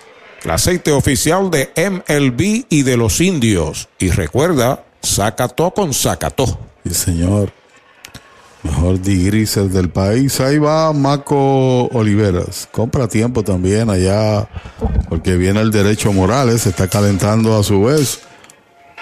[0.47, 3.89] aceite oficial de MLB y de los indios.
[3.99, 6.59] Y recuerda, Zacató con Zacató.
[6.85, 7.53] Sí, señor.
[8.63, 10.41] Mejor digriser del país.
[10.41, 12.69] Ahí va Maco Oliveras.
[12.73, 14.49] Compra tiempo también allá,
[15.09, 18.21] porque viene el derecho Morales, se está calentando a su vez.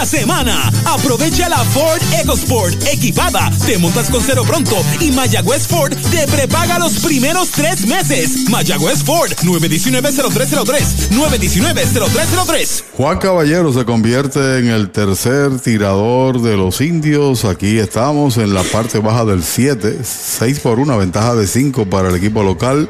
[0.00, 3.50] Esta semana, aprovecha la Ford EcoSport equipada.
[3.66, 8.48] Te montas con cero pronto y Mayagüez Ford te prepaga los primeros tres meses.
[8.48, 11.10] Mayagüez Ford 919-0303.
[11.10, 12.84] 919-0303.
[12.96, 17.44] Juan Caballero se convierte en el tercer tirador de los indios.
[17.44, 19.98] Aquí estamos en la parte baja del 7.
[20.02, 22.88] 6 por 1, ventaja de 5 para el equipo local.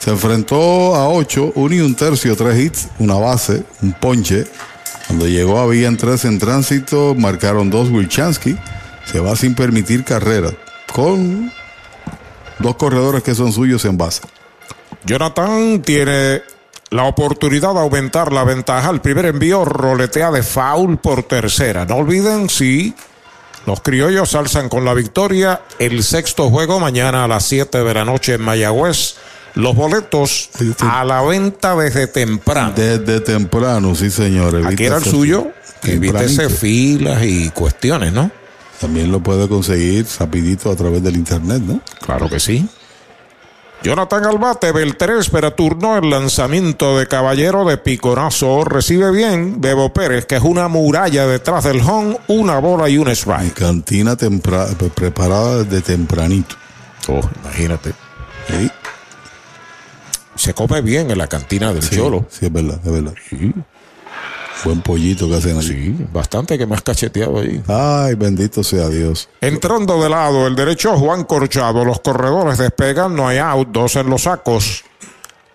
[0.00, 4.46] Se enfrentó a 8, 1 y un tercio, 3 hits, una base, un ponche.
[5.06, 8.56] Cuando llegó habían 3 en tránsito, marcaron 2 Wilchansky.
[9.04, 10.50] Se va sin permitir carrera.
[10.92, 11.52] Con
[12.58, 14.22] dos corredores que son suyos en base.
[15.04, 16.42] Jonathan tiene
[16.90, 18.90] la oportunidad de aumentar la ventaja.
[18.90, 21.84] El primer envío roletea de foul por tercera.
[21.84, 22.94] No olviden si
[23.66, 28.04] los criollos alzan con la victoria el sexto juego mañana a las 7 de la
[28.04, 29.16] noche en Mayagüez.
[29.54, 30.50] Los boletos
[30.80, 32.72] a la venta desde temprano.
[32.74, 34.64] Desde temprano, sí, señores.
[34.64, 35.52] Aquí era el suyo.
[35.82, 38.30] Evítese filas y cuestiones, ¿no?
[38.80, 41.80] También lo puede conseguir rapidito a través del internet, ¿no?
[42.00, 42.66] Claro que sí.
[43.82, 45.98] Jonathan Albate, Beltré espera turno.
[45.98, 51.64] El lanzamiento de Caballero de Piconazo recibe bien Bebo Pérez, que es una muralla detrás
[51.64, 53.54] del home, una bola y un strike.
[53.54, 56.54] Cantina preparada desde tempranito.
[57.08, 57.92] Oh, imagínate.
[60.34, 62.26] Se come bien en la cantina del Sí, Cholo.
[62.30, 63.14] Sí, es verdad, es verdad.
[64.64, 65.68] Buen pollito que hacen allí.
[65.68, 67.62] Sí, bastante que me has cacheteado ahí.
[67.66, 69.28] Ay, bendito sea Dios.
[69.40, 71.84] Entrando de lado, el derecho Juan Corchado.
[71.84, 74.84] Los corredores despegan, no hay out, dos en los sacos.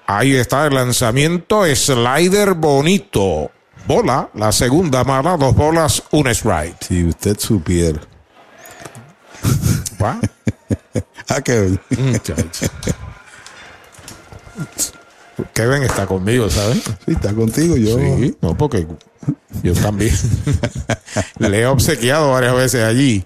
[0.06, 3.52] Ahí está el lanzamiento, slider bonito.
[3.88, 6.84] Bola, la segunda mala, dos bolas, un strike.
[6.84, 8.02] Si usted supiera.
[10.02, 10.20] ¿Va?
[11.30, 11.80] ah, Kevin.
[15.54, 16.84] Kevin está conmigo, ¿sabes?
[17.06, 17.98] Sí, está contigo yo.
[17.98, 18.88] Sí, no, porque
[19.64, 20.16] yo también
[21.40, 23.24] le he obsequiado varias veces allí.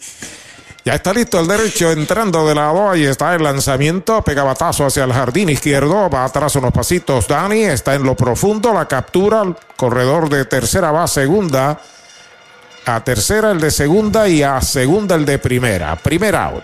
[0.84, 2.90] Ya está listo el derecho entrando de lado.
[2.90, 4.24] Ahí está el lanzamiento.
[4.24, 6.10] Pegabatazo hacia el jardín izquierdo.
[6.10, 7.28] Va atrás unos pasitos.
[7.28, 8.74] Dani está en lo profundo.
[8.74, 9.44] La captura.
[9.44, 11.80] El corredor de tercera va a segunda.
[12.88, 15.96] A tercera el de segunda y a segunda el de primera.
[15.98, 16.64] Primera out.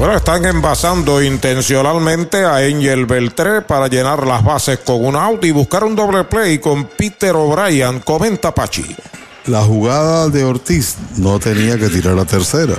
[0.00, 5.50] Bueno, están envasando intencionalmente a Angel Beltré para llenar las bases con un out y
[5.50, 8.00] buscar un doble play con Peter O'Brien.
[8.00, 8.96] Comenta Pachi.
[9.44, 12.76] la jugada de Ortiz no tenía que tirar a tercera.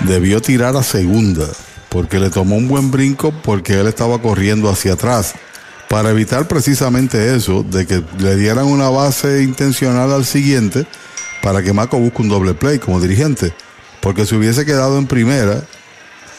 [0.00, 1.46] Debió tirar a segunda,
[1.88, 5.32] porque le tomó un buen brinco porque él estaba corriendo hacia atrás.
[5.88, 10.86] Para evitar precisamente eso, de que le dieran una base intencional al siguiente,
[11.42, 13.54] para que Maco busque un doble play como dirigente.
[14.02, 15.62] Porque si hubiese quedado en primera,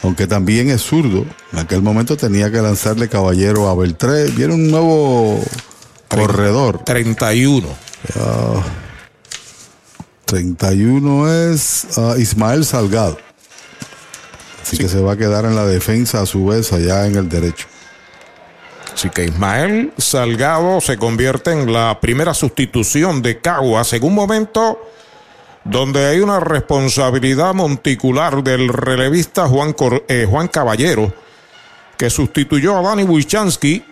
[0.03, 4.25] aunque también es zurdo, en aquel momento tenía que lanzarle caballero a Beltré.
[4.31, 5.43] Viene un nuevo
[6.09, 6.83] corredor.
[6.83, 7.67] 31.
[8.19, 8.63] Ah,
[10.25, 13.17] 31 es ah, Ismael Salgado.
[14.61, 17.29] Así que se va a quedar en la defensa a su vez allá en el
[17.29, 17.67] derecho.
[18.93, 24.79] Así que Ismael Salgado se convierte en la primera sustitución de Caguas en un momento
[25.65, 29.75] donde hay una responsabilidad monticular del relevista Juan,
[30.07, 31.11] eh, Juan Caballero,
[31.97, 33.83] que sustituyó a Dani Wilchansky.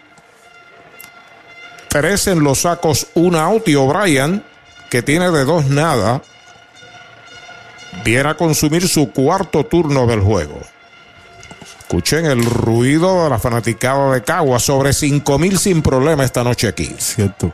[1.90, 4.43] Tres en los sacos, un out y O'Brien,
[4.90, 6.22] que tiene de dos nada,
[8.06, 10.60] viene a consumir su cuarto turno del juego.
[11.80, 16.95] Escuchen el ruido de la fanaticada de Cagua sobre 5000 sin problema esta noche aquí.
[16.98, 17.53] Cierto.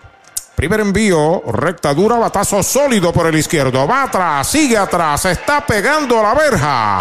[0.60, 3.88] Primer envío, recta dura, batazo sólido por el izquierdo.
[3.88, 7.00] Va atrás, sigue atrás, está pegando a la verja.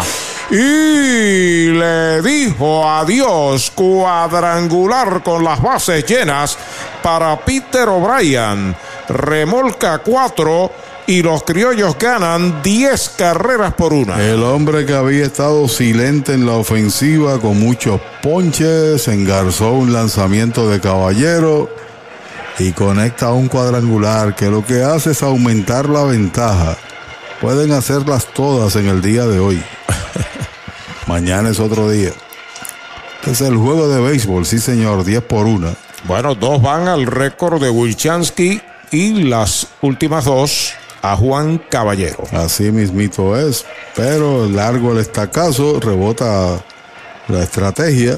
[0.49, 6.57] Y le dijo adiós, cuadrangular con las bases llenas
[7.03, 8.73] para Peter O'Brien.
[9.09, 10.71] Remolca cuatro
[11.05, 14.23] y los criollos ganan 10 carreras por una.
[14.23, 20.69] El hombre que había estado silente en la ofensiva con muchos ponches, engarzó un lanzamiento
[20.69, 21.88] de caballero
[22.59, 26.77] y conecta un cuadrangular que lo que hace es aumentar la ventaja.
[27.39, 29.63] Pueden hacerlas todas en el día de hoy.
[31.07, 32.11] Mañana es otro día.
[33.19, 35.73] Este es el juego de béisbol, sí señor, 10 por 1.
[36.05, 42.23] Bueno, dos van al récord de Wilchansky y las últimas dos a Juan Caballero.
[42.33, 43.65] Así mismito es,
[43.95, 46.61] pero largo el estacazo, rebota
[47.29, 48.17] la estrategia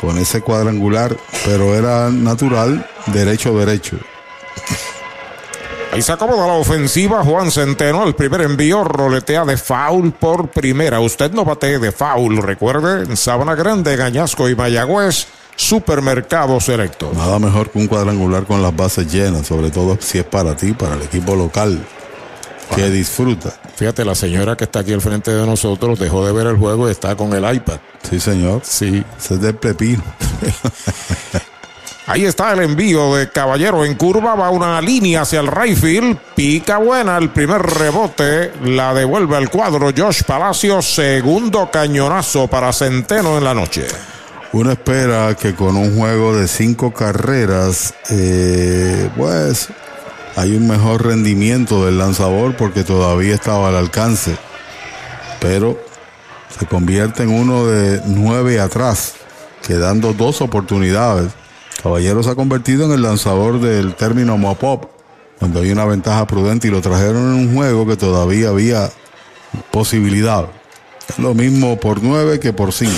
[0.00, 3.96] con ese cuadrangular, pero era natural, derecho, derecho.
[5.94, 8.02] Ahí se acomoda la ofensiva Juan Centeno.
[8.04, 10.98] El primer envío roletea de foul por primera.
[10.98, 12.38] Usted no batee de foul.
[12.38, 17.12] Recuerde, en Sabana Grande, Gañasco y Mayagüez, supermercado selecto.
[17.14, 20.72] Nada mejor que un cuadrangular con las bases llenas, sobre todo si es para ti,
[20.72, 21.86] para el equipo local,
[22.74, 23.52] que disfruta.
[23.76, 26.88] Fíjate, la señora que está aquí al frente de nosotros dejó de ver el juego
[26.88, 27.78] y está con el iPad.
[28.08, 28.60] Sí, señor.
[28.64, 29.04] Sí.
[29.18, 30.02] Ese es del pepino.
[32.06, 36.18] Ahí está el envío de Caballero en curva, va una línea hacia el right field,
[36.34, 43.38] pica buena, el primer rebote, la devuelve al cuadro Josh Palacios, segundo cañonazo para Centeno
[43.38, 43.86] en la noche.
[44.52, 49.68] Uno espera que con un juego de cinco carreras, eh, pues
[50.36, 54.36] hay un mejor rendimiento del lanzador porque todavía estaba al alcance.
[55.40, 55.78] Pero
[56.58, 59.14] se convierte en uno de nueve atrás,
[59.66, 61.32] quedando dos oportunidades.
[61.82, 64.88] Caballero se ha convertido en el lanzador del término mop-up,
[65.40, 68.90] donde hay una ventaja prudente y lo trajeron en un juego que todavía había
[69.70, 70.46] posibilidad.
[71.08, 72.92] Es lo mismo por nueve que por cinco.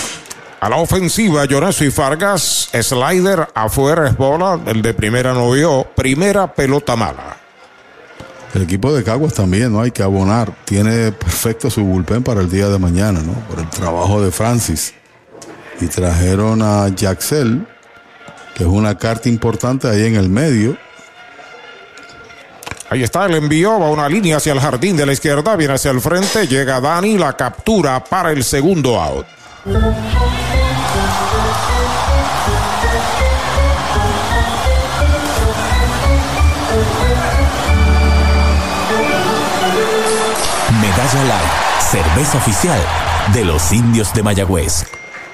[0.58, 5.86] A la ofensiva, Llorenzo y Fargas, slider afuera es bola, el de primera no vio,
[5.94, 7.36] primera pelota mala.
[8.54, 9.82] El equipo de Caguas también, ¿no?
[9.82, 10.50] Hay que abonar.
[10.64, 13.34] Tiene perfecto su bullpen para el día de mañana, ¿no?
[13.50, 14.94] Por el trabajo de Francis.
[15.78, 17.66] Y trajeron a Jaxel,
[18.54, 20.74] que es una carta importante ahí en el medio.
[22.88, 25.90] Ahí está el envío, va una línea hacia el jardín de la izquierda, viene hacia
[25.90, 29.26] el frente, llega Dani, la captura para el segundo out.
[41.86, 42.80] Cerveza oficial
[43.32, 44.84] de los indios de Mayagüez.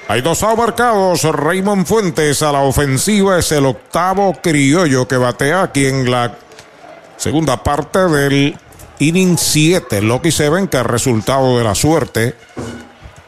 [0.07, 1.23] Hay dos outs marcados.
[1.23, 6.35] Raymond Fuentes a la ofensiva es el octavo criollo que batea aquí en la
[7.17, 8.55] segunda parte del
[8.99, 10.01] inning 7.
[10.03, 12.35] Loki Seven, que es resultado de la suerte.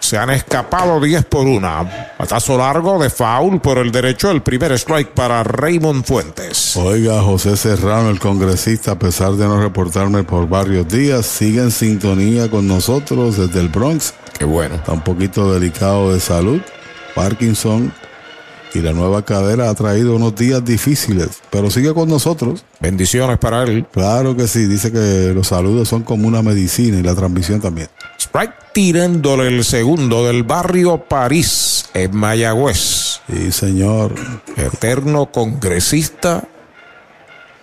[0.05, 1.89] Se han escapado 10 por 1.
[2.19, 4.29] Batazo largo de foul por el derecho.
[4.29, 6.77] El primer strike para Raymond Fuentes.
[6.77, 11.71] Oiga, José Serrano, el congresista, a pesar de no reportarme por varios días, sigue en
[11.71, 14.13] sintonía con nosotros desde el Bronx.
[14.37, 14.75] Qué bueno.
[14.75, 16.61] Está un poquito delicado de salud.
[17.15, 17.91] Parkinson
[18.75, 22.63] y la nueva cadera ha traído unos días difíciles, pero sigue con nosotros.
[22.79, 23.87] Bendiciones para él.
[23.91, 27.87] Claro que sí, dice que los saludos son como una medicina y la transmisión también.
[28.35, 33.21] Strike tirándole el segundo del barrio París en Mayagüez.
[33.29, 34.13] Sí, señor.
[34.57, 36.43] Eterno congresista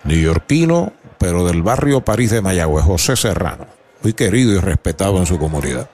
[0.03, 3.67] neoyorquino, pero del barrio París de Mayagüez, José Serrano.
[4.01, 5.91] Muy querido y respetado en su comunidad.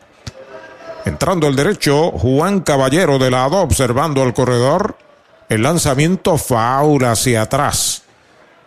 [1.03, 4.95] Entrando el derecho, Juan Caballero de lado, observando el corredor.
[5.49, 8.03] El lanzamiento faula hacia atrás.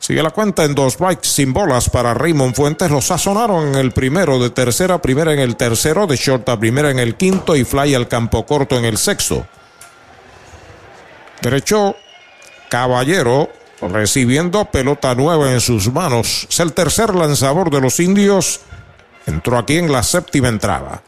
[0.02, 2.90] Sigue la cuenta en dos bikes sin bolas para Raymond Fuentes.
[2.90, 6.90] Lo sazonaron en el primero, de tercera, primera en el tercero, de short a primera
[6.90, 9.46] en el quinto y fly al campo corto en el sexto.
[11.40, 11.94] Derecho,
[12.68, 13.48] Caballero
[13.80, 16.48] recibiendo pelota nueva en sus manos.
[16.50, 18.58] Es el tercer lanzador de los indios.
[19.24, 21.00] Entró aquí en la séptima entrada.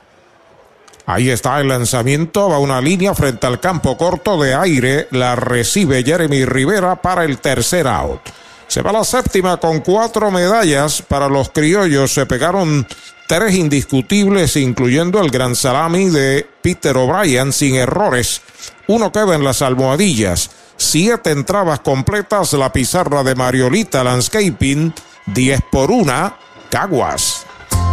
[1.04, 6.04] Ahí está el lanzamiento, va una línea frente al campo corto de aire, la recibe
[6.04, 8.20] Jeremy Rivera para el tercer out.
[8.66, 12.86] Se va la séptima con cuatro medallas para los criollos, se pegaron
[13.26, 18.42] tres indiscutibles, incluyendo el gran salami de Peter O'Brien sin errores.
[18.88, 24.92] Uno queda en las almohadillas, siete entradas completas, la pizarra de Mariolita Landscaping,
[25.26, 26.36] 10 por una,
[26.70, 27.43] Caguas.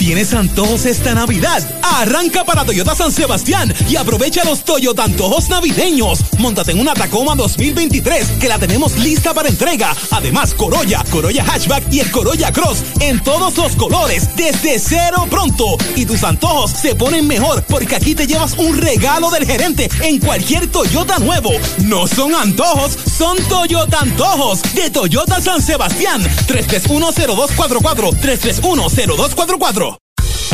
[0.00, 1.62] ¿Tienes antojos esta Navidad?
[1.82, 6.20] Arranca para Toyota San Sebastián y aprovecha los Toyota antojos navideños.
[6.38, 9.94] Móntate en una Tacoma 2023 que la tenemos lista para entrega.
[10.10, 15.76] Además, Corolla, Corolla Hatchback y el Corolla Cross en todos los colores desde cero pronto.
[15.94, 20.18] Y tus antojos se ponen mejor porque aquí te llevas un regalo del gerente en
[20.18, 21.52] cualquier Toyota nuevo.
[21.84, 26.22] No son antojos, son Toyota antojos de Toyota San Sebastián.
[26.46, 29.89] 3310244 3310244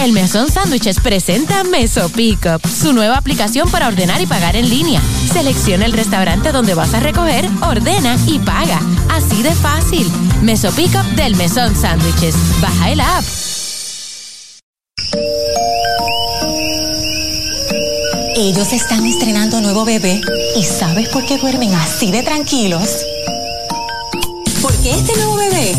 [0.03, 5.01] el Mesón Sándwiches presenta Meso Pickup, su nueva aplicación para ordenar y pagar en línea.
[5.33, 8.81] Selecciona el restaurante donde vas a recoger, ordena y paga.
[9.09, 10.11] Así de fácil.
[10.43, 12.35] Meso Pickup del Mesón Sándwiches.
[12.61, 13.25] Baja el app.
[18.37, 20.21] Ellos están estrenando nuevo bebé.
[20.57, 23.05] ¿Y sabes por qué duermen así de tranquilos?
[24.61, 25.77] Porque este nuevo bebé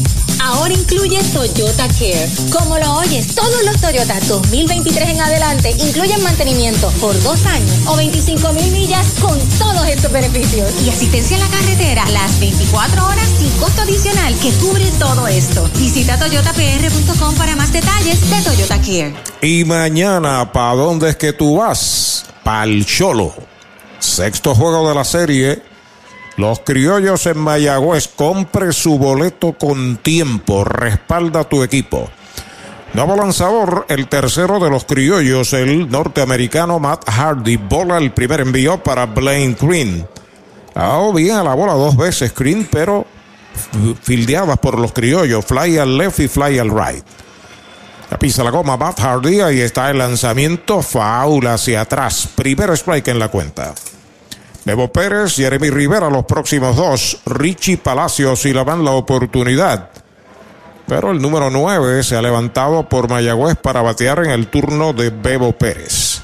[0.48, 2.30] ahora incluye Toyota Care.
[2.51, 7.95] Como lo oyes, todos los Toyota 2023 en adelante incluyen mantenimiento por dos años o
[7.95, 10.72] 25 mil millas con todos estos beneficios.
[10.85, 15.69] Y asistencia en la carretera las 24 horas sin costo adicional que cubre todo esto.
[15.76, 19.16] Visita toyotapr.com para más detalles de Toyota Care.
[19.42, 22.26] Y mañana, ¿para dónde es que tú vas?
[22.43, 23.34] Pa'l Cholo.
[24.00, 25.61] Sexto juego de la serie
[26.38, 32.09] los criollos en Mayagüez, compre su boleto con tiempo, respalda tu equipo.
[32.93, 38.82] Nuevo lanzador, el tercero de los criollos, el norteamericano Matt Hardy, bola el primer envío
[38.82, 40.07] para Blaine Green.
[40.75, 43.06] Ha bien a la bola dos veces Green, pero
[44.01, 47.03] fildeadas por los criollos, fly al left y fly al right.
[48.11, 53.07] La pisa la goma Matt Hardy, ahí está el lanzamiento, faula hacia atrás, primer strike
[53.07, 53.74] en la cuenta.
[54.67, 57.21] Bebo Pérez, Jeremy Rivera, los próximos dos.
[57.25, 59.91] Richie Palacios y la van la oportunidad.
[60.85, 65.09] Pero el número 9 se ha levantado por Mayagüez para batear en el turno de
[65.09, 66.21] Bebo Pérez.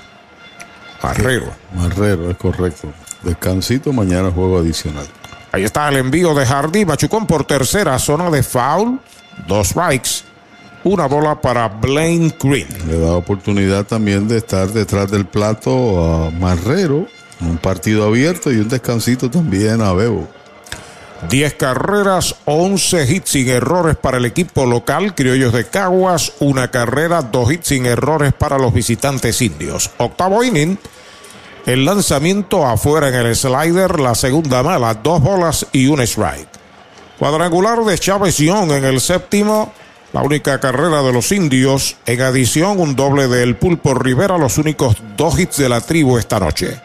[1.02, 1.54] Marrero.
[1.74, 2.92] Marrero, es correcto.
[3.22, 5.08] Descansito, mañana juego adicional.
[5.54, 6.84] Ahí está el envío de Hardy.
[6.84, 9.00] Machucón por tercera, zona de foul.
[9.48, 10.26] Dos strikes.
[10.84, 12.68] Una bola para Blaine Green.
[12.90, 17.08] Le da oportunidad también de estar detrás del plato a Marrero
[17.48, 20.28] un partido abierto y un descansito también a Bebo.
[21.30, 27.22] 10 carreras, 11 hits sin errores para el equipo local, Criollos de Caguas, una carrera,
[27.22, 29.90] dos hits sin errores para los visitantes indios.
[29.98, 30.78] Octavo inning,
[31.66, 36.50] el lanzamiento afuera en el slider, la segunda mala, dos bolas y un strike.
[37.18, 39.72] Cuadrangular de Chávez Young en el séptimo,
[40.12, 44.98] la única carrera de los indios, en adición un doble del Pulpo Rivera, los únicos
[45.16, 46.82] dos hits de la tribu esta noche.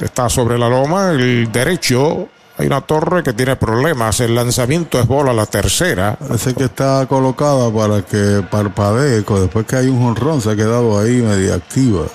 [0.00, 4.20] Está sobre la loma, el derecho Hay una torre que tiene problemas.
[4.20, 6.16] El lanzamiento es bola la tercera.
[6.16, 9.22] Parece que está colocada para que parpadee.
[9.22, 12.06] Después que hay un jonrón, se ha quedado ahí media activa.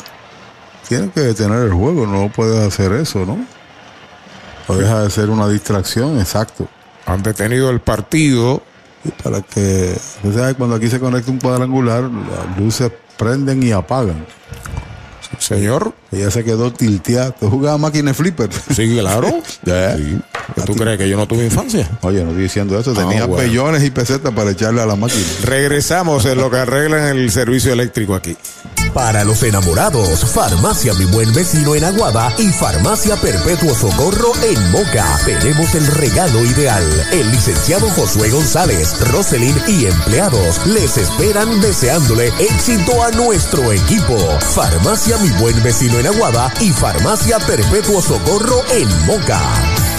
[0.88, 3.38] Tiene que detener el juego, no puede hacer eso, ¿no?
[4.67, 6.67] O deja de ser una distracción, exacto.
[7.06, 8.61] Han detenido el partido.
[9.03, 14.25] Y para que, usted cuando aquí se conecta un cuadrangular, las luces prenden y apagan.
[15.38, 15.93] Señor.
[16.11, 17.32] Ella se quedó tilteada.
[17.32, 18.49] ¿Tú jugabas máquina flipper?
[18.74, 19.30] Sí, claro.
[19.66, 20.19] Sí.
[20.65, 21.89] ¿Tú crees que yo no tuve infancia?
[22.01, 22.93] Oye, no estoy diciendo eso.
[22.93, 23.35] Tenía bueno.
[23.35, 25.25] pellones y pesetas para echarle a la máquina.
[25.43, 28.35] Regresamos en lo que arreglan el servicio eléctrico aquí.
[28.93, 35.05] Para los enamorados, Farmacia Mi Buen Vecino en Aguada y Farmacia Perpetuo Socorro en Moca.
[35.25, 36.83] Tenemos el regalo ideal.
[37.11, 44.17] El licenciado Josué González, Roselyn y empleados les esperan deseándole éxito a nuestro equipo.
[44.55, 49.98] Farmacia Mi Buen Vecino en Aguada y Farmacia Perpetuo Socorro en Moca.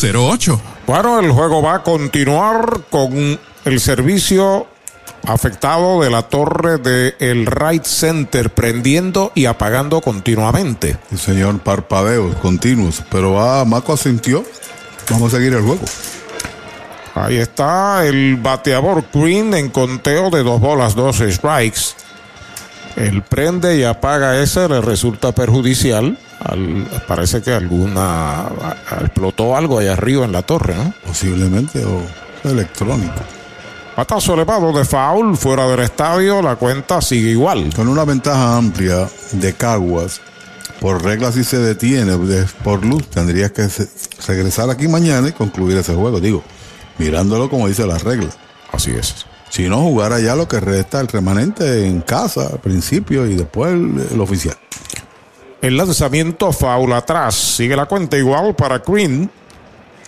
[0.01, 0.59] 408-8808
[0.91, 4.67] bueno, el juego va a continuar con el servicio
[5.25, 10.97] afectado de la torre del el Right Center prendiendo y apagando continuamente.
[11.11, 14.43] El señor parpadeos continuos, pero va, Marco asintió.
[15.09, 15.85] Vamos a seguir el juego.
[17.15, 21.95] Ahí está el bateador Green en conteo de dos bolas, dos strikes.
[22.97, 26.17] El prende y apaga ese le resulta perjudicial.
[26.43, 28.49] Al, parece que alguna
[29.01, 30.93] explotó algo ahí arriba en la torre, ¿no?
[31.05, 32.01] Posiblemente o
[32.49, 33.21] electrónico.
[33.95, 37.71] Patazo elevado de foul fuera del estadio, la cuenta sigue igual.
[37.75, 40.21] Con una ventaja amplia de Caguas,
[40.79, 42.17] por regla si se detiene
[42.63, 43.67] por luz, tendrías que
[44.27, 46.43] regresar aquí mañana y concluir ese juego, digo,
[46.97, 48.29] mirándolo como dice la regla.
[48.71, 49.25] Así es.
[49.49, 53.73] Si no, jugar allá lo que resta, el remanente en casa al principio y después
[53.73, 54.55] el, el oficial.
[55.61, 57.35] El lanzamiento foul atrás.
[57.35, 59.29] Sigue la cuenta igual para Green.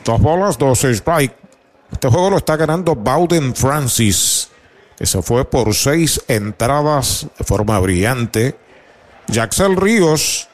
[0.04, 1.36] Dos bolas, dos strike.
[1.92, 4.50] Este juego lo está ganando Bowden Francis,
[4.98, 8.58] que se fue por seis entradas de forma brillante.
[9.28, 10.50] Jaxel Ríos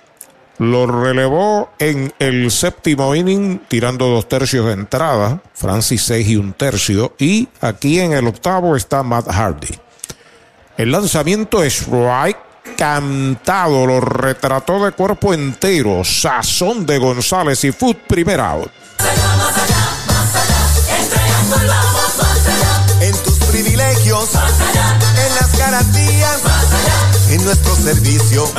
[0.58, 5.42] lo relevó en el séptimo inning, tirando dos tercios de entrada.
[5.54, 7.16] Francis seis y un tercio.
[7.18, 9.80] Y aquí en el octavo está Matt Hardy.
[10.78, 16.04] El lanzamiento strike cantado, lo retrató de cuerpo entero.
[16.04, 18.72] Sazón de González y Foot primer out.
[23.02, 26.40] En tus privilegios, en las garantías,
[27.30, 28.52] en nuestro servicio,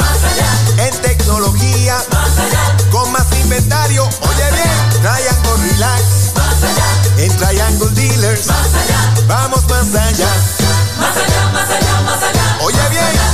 [0.78, 1.96] en tecnología,
[2.90, 4.04] con más inventario.
[4.04, 6.02] Oye bien, Triangle Relax,
[7.18, 8.46] en Triangle Dealers,
[9.26, 10.28] vamos más allá.
[10.98, 11.90] Más allá, más allá.
[13.02, 13.29] Hay dos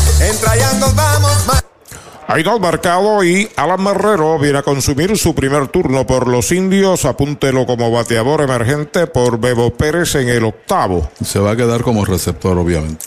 [2.60, 7.04] marcado y Alan Marrero viene a consumir su primer turno por los indios.
[7.04, 11.10] Apúntelo como bateador emergente por Bebo Pérez en el octavo.
[11.22, 13.06] Se va a quedar como receptor, obviamente.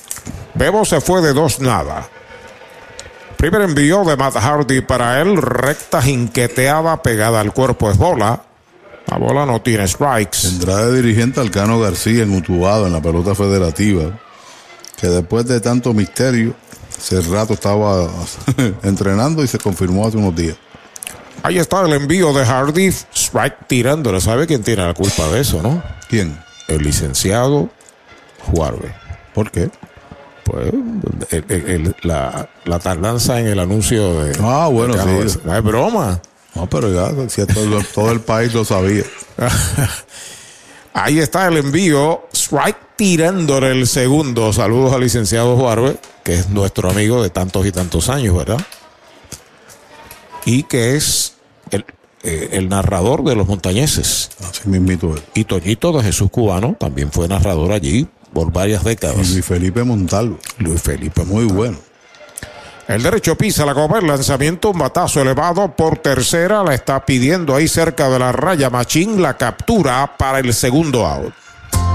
[0.53, 2.07] Bebo se fue de dos nada.
[3.37, 8.41] Primer envío de Matt Hardy para él, recta jinqueteada pegada al cuerpo es bola.
[9.07, 10.39] La bola no tiene strikes.
[10.41, 14.19] Tendrá de dirigente Alcano García en Utubado en la pelota federativa,
[14.99, 16.53] que después de tanto misterio,
[16.99, 18.07] hace rato estaba
[18.83, 20.55] entrenando y se confirmó hace unos días.
[21.41, 24.19] Ahí está el envío de Hardy, strike tirándole.
[24.19, 25.81] ¿Sabe quién tiene la culpa de eso, no?
[26.09, 26.37] ¿Quién?
[26.67, 27.69] El licenciado
[28.51, 28.93] Juarbe.
[29.33, 29.69] ¿Por qué?
[30.43, 30.73] Pues
[31.31, 34.37] el- el- el- la, la tardanza en el anuncio de.
[34.41, 35.39] Ah, bueno, de sí.
[35.45, 36.19] No es broma.
[36.55, 39.03] No, pero ya, si todo, todo el país lo sabía.
[40.93, 42.27] Ahí está el envío.
[42.33, 44.51] Strike tirándole el segundo.
[44.51, 45.97] Saludos al licenciado Juarbe,
[46.29, 48.61] que es nuestro amigo de tantos y tantos años, ¿verdad?
[50.45, 51.33] Y que es
[51.71, 51.83] el,
[52.21, 54.29] eh, el narrador de los montañeses.
[54.47, 55.23] Así mismito es.
[55.33, 59.27] Y Toñito de Jesús Cubano también fue narrador allí por varias décadas.
[59.27, 60.37] Y Luis Felipe Montalvo.
[60.59, 61.79] Luis Felipe Muy bueno.
[62.87, 67.55] El derecho pisa la copa, el lanzamiento, un batazo elevado por tercera, la está pidiendo
[67.55, 71.33] ahí cerca de la raya Machín, la captura para el segundo out.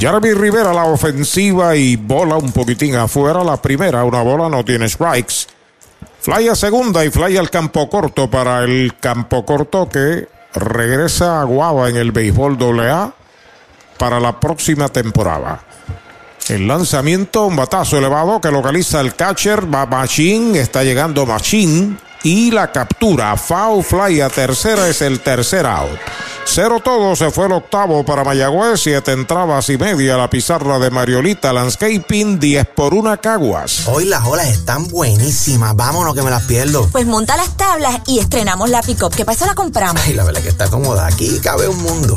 [0.00, 3.44] Jeremy Rivera la ofensiva y bola un poquitín afuera.
[3.44, 5.46] La primera, una bola no tiene strikes.
[6.22, 11.44] Fly a segunda y fly al campo corto para el campo corto que regresa a
[11.44, 13.12] Guava en el béisbol AA
[13.98, 15.64] para la próxima temporada.
[16.48, 19.72] El lanzamiento, un batazo elevado que localiza el catcher.
[19.72, 21.98] Va Machín, está llegando Machín.
[22.22, 25.98] Y la captura, foul fly a tercera es el tercer out.
[26.44, 30.90] Cero todo, se fue el octavo para Mayagüez, siete entradas y media la pizarra de
[30.90, 33.86] Mariolita Landscaping, 10 por una Caguas.
[33.86, 35.74] Hoy las olas están buenísimas.
[35.76, 36.88] Vámonos que me las pierdo.
[36.90, 39.14] Pues monta las tablas y estrenamos la pick-up.
[39.14, 39.46] ¿Qué pasa?
[39.46, 40.02] La compramos.
[40.04, 41.06] Ay, la verdad que está cómoda.
[41.06, 42.16] Aquí cabe un mundo.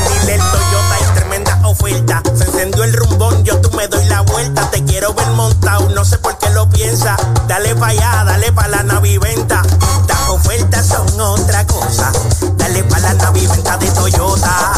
[1.76, 5.88] oferta, se encendió el rumbón, yo tú me doy la vuelta, te quiero ver montado,
[5.90, 7.16] no sé por qué lo piensa.
[7.46, 9.62] Dale pa' allá, dale pa' la naviventa.
[10.08, 12.12] Las ofertas son otra cosa.
[12.56, 14.72] Dale pa' la naviventa de Toyota.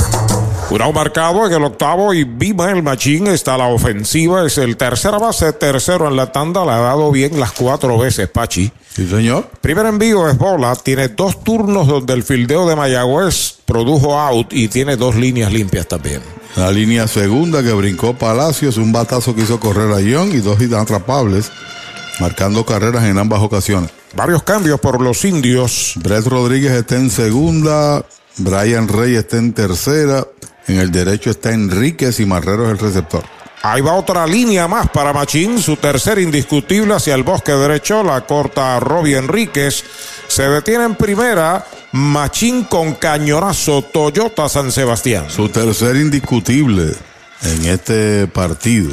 [0.69, 4.45] Curao marcado en el octavo y Vima el Machín está a la ofensiva.
[4.45, 6.65] Es el tercera base, tercero en la tanda.
[6.65, 8.71] Le ha dado bien las cuatro veces, Pachi.
[8.95, 9.49] Sí, señor.
[9.63, 10.75] Primer envío es bola.
[10.77, 15.87] Tiene dos turnos donde el fildeo de Mayagüez produjo out y tiene dos líneas limpias
[15.87, 16.21] también.
[16.59, 20.61] La línea segunda que brincó Palacios, un batazo que hizo correr a Young y dos
[20.61, 21.53] inatrapables,
[22.19, 23.91] marcando carreras en ambas ocasiones.
[24.17, 25.93] Varios cambios por los indios.
[26.03, 28.05] Brett Rodríguez está en segunda,
[28.39, 30.27] Brian Rey está en tercera,
[30.67, 33.23] en el derecho está Enríquez y Marrero es el receptor.
[33.63, 38.21] Ahí va otra línea más para Machín, su tercer indiscutible hacia el bosque derecho, la
[38.21, 39.85] corta Robbie Enríquez.
[40.29, 45.27] Se detiene en primera, Machín con cañonazo, Toyota San Sebastián.
[45.29, 46.95] Su tercer indiscutible
[47.43, 48.93] en este partido.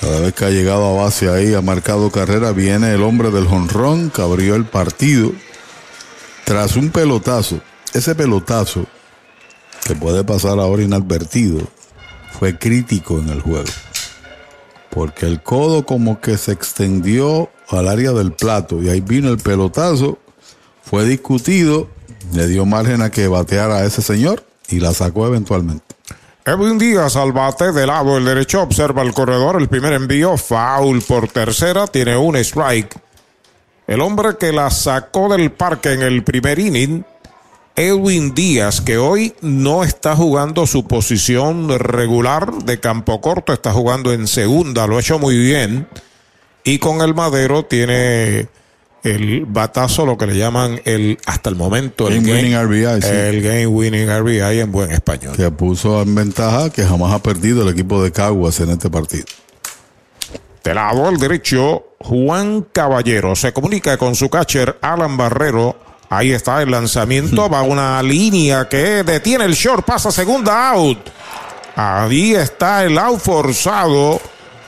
[0.00, 3.46] Cada vez que ha llegado a base ahí, ha marcado carrera, viene el hombre del
[3.46, 5.32] jonrón que abrió el partido.
[6.44, 7.60] Tras un pelotazo,
[7.92, 8.86] ese pelotazo
[9.84, 11.60] que puede pasar ahora inadvertido,
[12.38, 13.68] fue crítico en el juego.
[14.90, 19.38] Porque el codo como que se extendió al área del plato y ahí vino el
[19.38, 20.18] pelotazo,
[20.82, 21.88] fue discutido,
[22.32, 25.84] le dio margen a que bateara a ese señor y la sacó eventualmente.
[26.44, 31.02] Edwin Díaz al bate de lado el derecho observa el corredor, el primer envío, foul
[31.02, 32.98] por tercera, tiene un strike.
[33.86, 37.04] El hombre que la sacó del parque en el primer inning,
[37.78, 44.12] Edwin Díaz, que hoy no está jugando su posición regular de campo corto, está jugando
[44.12, 45.86] en segunda, lo ha hecho muy bien.
[46.64, 48.48] Y con el Madero tiene
[49.04, 53.08] el batazo, lo que le llaman el, hasta el momento, el Game winning RBI, sí.
[53.14, 55.36] el game winning RBI en buen español.
[55.36, 59.24] Que puso en ventaja que jamás ha perdido el equipo de Caguas en este partido.
[60.64, 65.87] De lado al derecho, Juan Caballero se comunica con su catcher Alan Barrero.
[66.10, 70.98] Ahí está el lanzamiento, va una línea que detiene el short, pasa segunda out.
[71.76, 74.20] Ahí está el out forzado.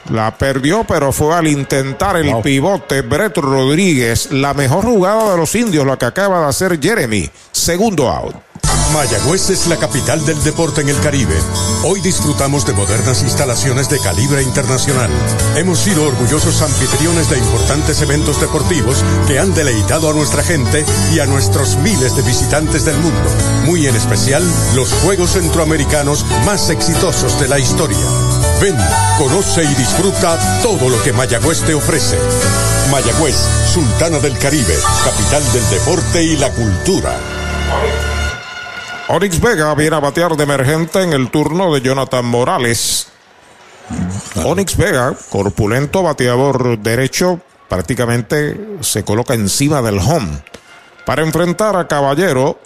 [0.09, 4.33] La perdió, pero fue al intentar el pivote Brett Rodríguez.
[4.33, 7.31] La mejor jugada de los indios, la que acaba de hacer Jeremy.
[7.53, 8.35] Segundo out.
[8.93, 11.37] Mayagüez es la capital del deporte en el Caribe.
[11.85, 15.11] Hoy disfrutamos de modernas instalaciones de calibre internacional.
[15.57, 21.21] Hemos sido orgullosos anfitriones de importantes eventos deportivos que han deleitado a nuestra gente y
[21.21, 23.31] a nuestros miles de visitantes del mundo.
[23.65, 24.43] Muy en especial
[24.75, 27.97] los Juegos Centroamericanos más exitosos de la historia.
[28.61, 28.77] Ven,
[29.17, 32.19] conoce y disfruta todo lo que Mayagüez te ofrece.
[32.91, 33.35] Mayagüez,
[33.73, 37.17] Sultana del Caribe, capital del deporte y la cultura.
[39.09, 43.09] Onyx Vega viene a batear de emergente en el turno de Jonathan Morales.
[44.45, 50.43] Onyx Vega, corpulento bateador derecho, prácticamente se coloca encima del home.
[51.07, 52.61] Para enfrentar a Caballero,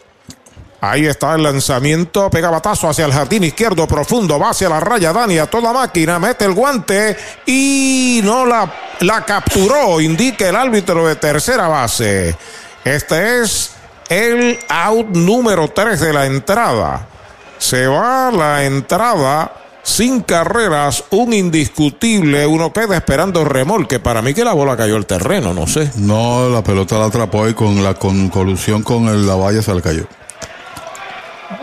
[0.90, 5.12] ahí está el lanzamiento, pega batazo hacia el jardín izquierdo profundo, va hacia la raya
[5.12, 11.06] Dani a toda máquina, mete el guante y no la, la capturó, indica el árbitro
[11.06, 12.36] de tercera base.
[12.84, 13.72] Este es
[14.08, 17.06] el out número 3 de la entrada.
[17.58, 19.52] Se va la entrada
[19.84, 24.00] sin carreras, un indiscutible, uno queda esperando remolque.
[24.00, 25.90] Para mí que la bola cayó al terreno, no sé.
[25.96, 29.74] No, la pelota la atrapó y con la con colusión con el, la valla se
[29.74, 30.06] le cayó.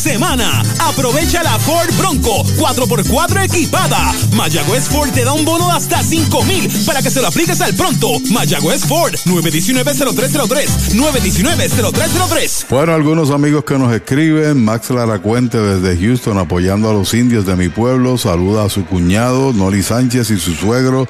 [0.00, 4.14] Semana, aprovecha la Ford Bronco 4x4 equipada.
[4.32, 7.60] Mayagüez Ford te da un bono de hasta 5 mil para que se lo apliques
[7.60, 8.08] al pronto.
[8.30, 10.94] Mayagüez Ford 919-0303.
[10.94, 12.66] 919-0303.
[12.70, 17.56] Bueno, algunos amigos que nos escriben, Max Laracuente desde Houston apoyando a los indios de
[17.56, 21.06] mi pueblo, saluda a su cuñado Noli Sánchez y su suegro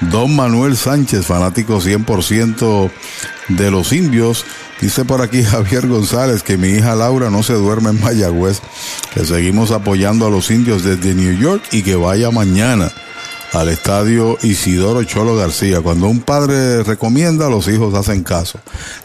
[0.00, 2.90] Don Manuel Sánchez, fanático 100%
[3.48, 4.46] de los indios.
[4.80, 8.60] Dice por aquí Javier González que mi hija Laura no se duerme en Mayagüez,
[9.12, 12.90] que seguimos apoyando a los indios desde New York y que vaya mañana
[13.52, 15.80] al estadio Isidoro Cholo García.
[15.82, 18.58] Cuando un padre recomienda, los hijos hacen caso.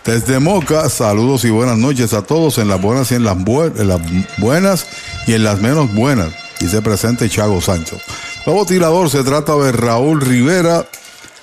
[0.05, 3.73] Desde Moca, saludos y buenas noches a todos en las buenas y en las, bue-
[3.77, 3.99] en las
[4.37, 4.85] buenas
[5.27, 6.29] y en las menos buenas.
[6.61, 7.97] Dice presente Chago Sancho.
[8.45, 10.85] Nuevo tirador se trata de Raúl Rivera,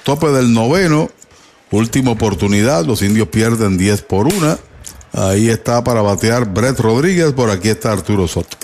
[0.04, 1.10] tope del noveno,
[1.72, 2.84] última oportunidad.
[2.84, 4.58] Los indios pierden 10 por una.
[5.12, 8.56] Ahí está para batear Brett Rodríguez, por aquí está Arturo Soto.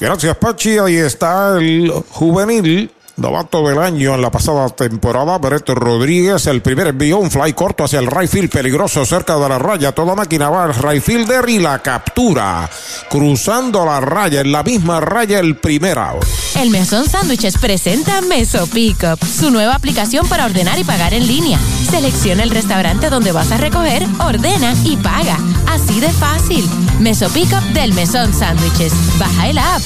[0.00, 0.78] Gracias, Pachi.
[0.78, 2.90] Ahí está el juvenil.
[3.16, 7.84] Novato del año en la pasada temporada, Bereto Rodríguez, el primer envió un fly corto
[7.84, 11.60] hacia el right peligroso cerca de la raya, toda máquina va al right fielder y
[11.60, 12.68] la captura,
[13.08, 16.24] cruzando la raya, en la misma raya el primer out.
[16.60, 21.60] El Mesón Sándwiches presenta Meso Pickup, su nueva aplicación para ordenar y pagar en línea.
[21.88, 25.38] Selecciona el restaurante donde vas a recoger, ordena y paga.
[25.68, 26.68] Así de fácil.
[26.98, 28.92] Meso Pickup del Mesón Sándwiches.
[29.18, 29.82] Baja el app.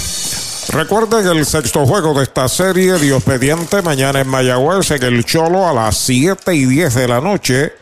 [0.68, 5.66] Recuerden el sexto juego de esta serie, Dios mediante, mañana en Mayagüez, en el Cholo,
[5.66, 7.72] a las 7 y 10 de la noche.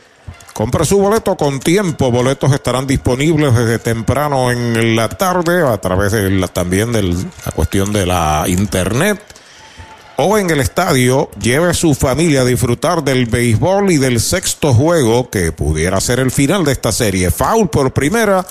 [0.55, 2.13] Compre su boleto con tiempo.
[2.13, 7.53] Boletos estarán disponibles desde temprano en la tarde, a través de la, también de la
[7.53, 9.21] cuestión de la internet.
[10.19, 14.73] O en el estadio, lleve a su familia a disfrutar del béisbol y del sexto
[14.73, 17.33] juego que pudiera ser el final de esta serie.
[17.33, 18.47] Foul por primera.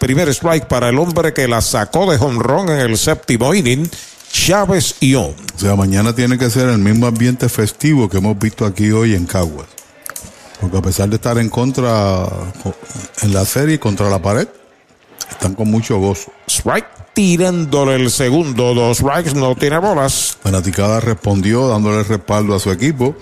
[0.00, 3.86] Primer strike para el hombre que la sacó de jonrón en el séptimo inning,
[4.32, 5.34] Chávez Ión.
[5.54, 9.14] O sea, mañana tiene que ser el mismo ambiente festivo que hemos visto aquí hoy
[9.14, 9.66] en Caguas.
[10.58, 12.26] Porque a pesar de estar en contra,
[13.20, 14.48] en la serie, contra la pared,
[15.30, 16.32] están con mucho gozo.
[16.48, 20.38] Strike tirándole el segundo, dos strikes, no tiene bolas.
[20.42, 23.14] Fanaticada respondió dándole respaldo a su equipo.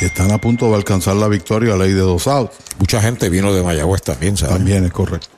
[0.00, 2.56] Y están a punto de alcanzar la victoria a ley de dos outs.
[2.78, 4.56] Mucha gente vino de Mayagüez también, ¿sabes?
[4.56, 5.35] También es correcto.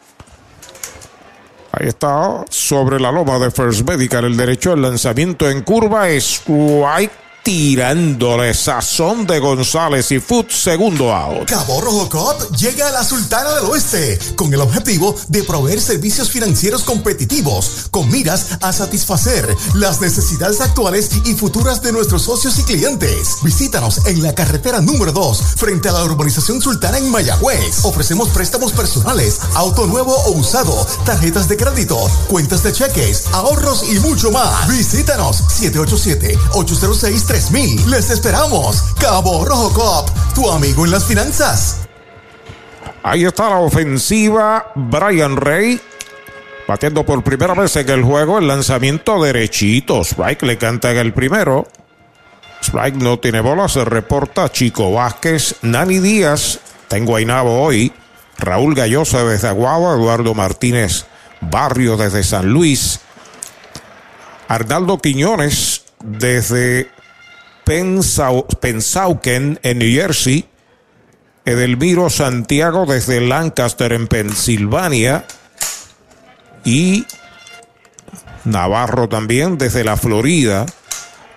[1.72, 7.27] Ahí está, sobre la loma de First Medical, el derecho al lanzamiento en curva, strike
[7.48, 11.48] tirándole sazón de González y Foot, segundo out.
[11.48, 16.28] Cabo Rojo Cop llega a la Sultana del Oeste con el objetivo de proveer servicios
[16.28, 22.64] financieros competitivos con miras a satisfacer las necesidades actuales y futuras de nuestros socios y
[22.64, 23.38] clientes.
[23.42, 27.82] Visítanos en la carretera número 2 frente a la urbanización Sultana en Mayagüez.
[27.82, 31.96] Ofrecemos préstamos personales, auto nuevo o usado, tarjetas de crédito,
[32.28, 34.68] cuentas de cheques, ahorros y mucho más.
[34.68, 35.44] Visítanos
[37.38, 37.86] 787-806-3000.
[37.86, 38.82] Les esperamos.
[39.00, 41.80] Cabo Rojo Cop, tu amigo en las finanzas.
[43.02, 45.80] Ahí está la ofensiva, Brian Rey.
[46.66, 50.02] Batiendo por primera vez en el juego el lanzamiento derechito.
[50.02, 51.66] Strike le canta en el primero.
[52.60, 56.58] Strike no tiene bola, se reporta Chico Vázquez, Nani Díaz,
[56.88, 57.92] tengo Ainabo hoy,
[58.36, 61.06] Raúl Gallosa desde Aguada, Eduardo Martínez
[61.40, 63.00] Barrio desde San Luis,
[64.48, 66.90] Arnaldo Quiñones desde
[67.68, 70.46] Pensau- Pensauken en New Jersey.
[71.44, 75.24] Edelmiro Santiago desde Lancaster en Pensilvania.
[76.64, 77.06] Y
[78.44, 80.66] Navarro también desde la Florida.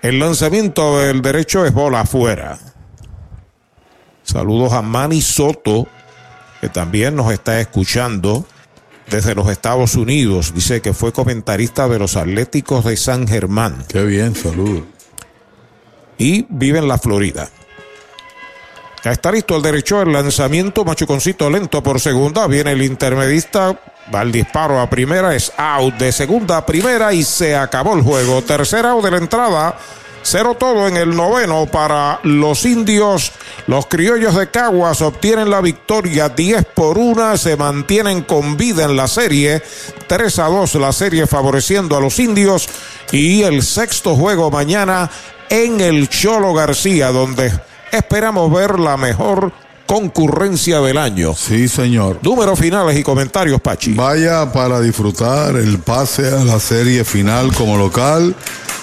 [0.02, 2.58] El lanzamiento del derecho es bola afuera.
[4.24, 5.86] Saludos a Manny Soto,
[6.60, 8.46] que también nos está escuchando
[9.10, 10.54] desde los Estados Unidos.
[10.54, 13.84] Dice que fue comentarista de los Atléticos de San Germán.
[13.88, 14.84] Qué bien, saludos.
[16.22, 17.48] Y vive en la Florida.
[19.04, 22.46] Ya está listo el derecho, el lanzamiento, machuconcito lento por segunda.
[22.46, 23.76] Viene el intermedista,
[24.14, 28.02] va el disparo a primera, es out de segunda a primera y se acabó el
[28.02, 28.40] juego.
[28.42, 29.76] Tercera out de la entrada.
[30.22, 33.32] Cero todo en el noveno para los indios.
[33.66, 37.36] Los criollos de Caguas obtienen la victoria 10 por 1.
[37.36, 39.60] Se mantienen con vida en la serie.
[40.06, 42.68] 3 a 2 la serie favoreciendo a los indios.
[43.10, 45.10] Y el sexto juego mañana
[45.52, 47.52] en el Cholo García, donde
[47.92, 49.52] esperamos ver la mejor
[49.86, 51.34] concurrencia del año.
[51.36, 52.20] Sí, señor.
[52.22, 53.92] Números finales y comentarios, Pachi.
[53.92, 58.34] Vaya para disfrutar el pase a la serie final como local.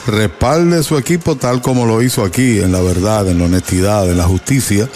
[0.06, 4.20] Respalde su equipo tal como lo hizo aquí, en la verdad, en la honestidad, en
[4.20, 4.88] la justicia,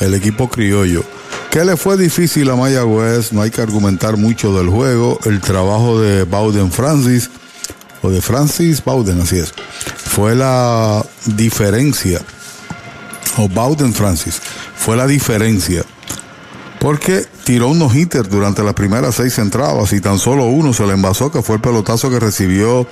[0.00, 1.04] el equipo criollo.
[1.50, 3.34] ¿Qué le fue difícil a Mayagüez?
[3.34, 5.18] No hay que argumentar mucho del juego.
[5.26, 7.28] El trabajo de Bowden Francis,
[8.02, 9.52] o de Francis Bowden, así es,
[9.96, 12.20] fue la diferencia,
[13.36, 14.40] o Bowden Francis,
[14.76, 15.84] fue la diferencia
[16.80, 20.94] porque tiró unos hitters durante las primeras seis entradas y tan solo uno se le
[20.94, 22.86] envasó, que fue el pelotazo que recibió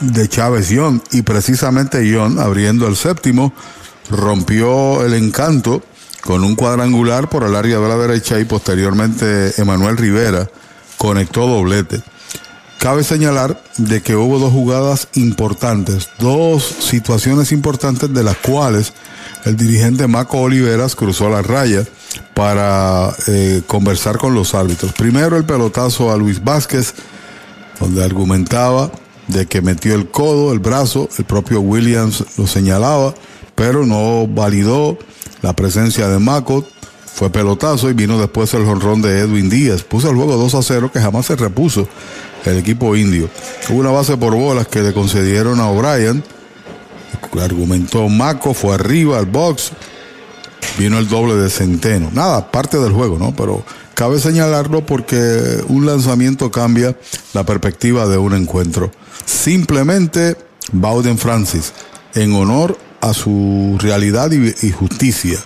[0.00, 1.02] de Chávez John.
[1.10, 3.52] Y precisamente John, abriendo el séptimo,
[4.10, 5.82] rompió el encanto
[6.20, 10.48] con un cuadrangular por el área de la derecha y posteriormente Emanuel Rivera
[10.98, 12.02] conectó doblete.
[12.84, 18.92] Cabe señalar de que hubo dos jugadas importantes, dos situaciones importantes de las cuales
[19.46, 21.82] el dirigente Maco Oliveras cruzó la raya
[22.34, 24.92] para eh, conversar con los árbitros.
[24.92, 26.92] Primero el pelotazo a Luis Vázquez,
[27.80, 28.90] donde argumentaba
[29.28, 33.14] de que metió el codo, el brazo, el propio Williams lo señalaba,
[33.54, 34.98] pero no validó
[35.40, 36.66] la presencia de Maco.
[37.06, 39.84] Fue pelotazo y vino después el jonrón de Edwin Díaz.
[39.84, 41.88] Puso el juego 2 a 0 que jamás se repuso
[42.44, 43.28] el equipo indio.
[43.68, 46.22] Hubo una base por bolas que le concedieron a O'Brien.
[47.40, 49.72] Argumentó Maco, fue arriba al box.
[50.78, 52.10] Vino el doble de Centeno.
[52.12, 53.34] Nada, parte del juego, ¿no?
[53.34, 53.64] Pero
[53.94, 56.96] cabe señalarlo porque un lanzamiento cambia
[57.32, 58.90] la perspectiva de un encuentro.
[59.24, 60.36] Simplemente
[60.72, 61.72] Bowden Francis,
[62.14, 65.38] en honor a su realidad y justicia,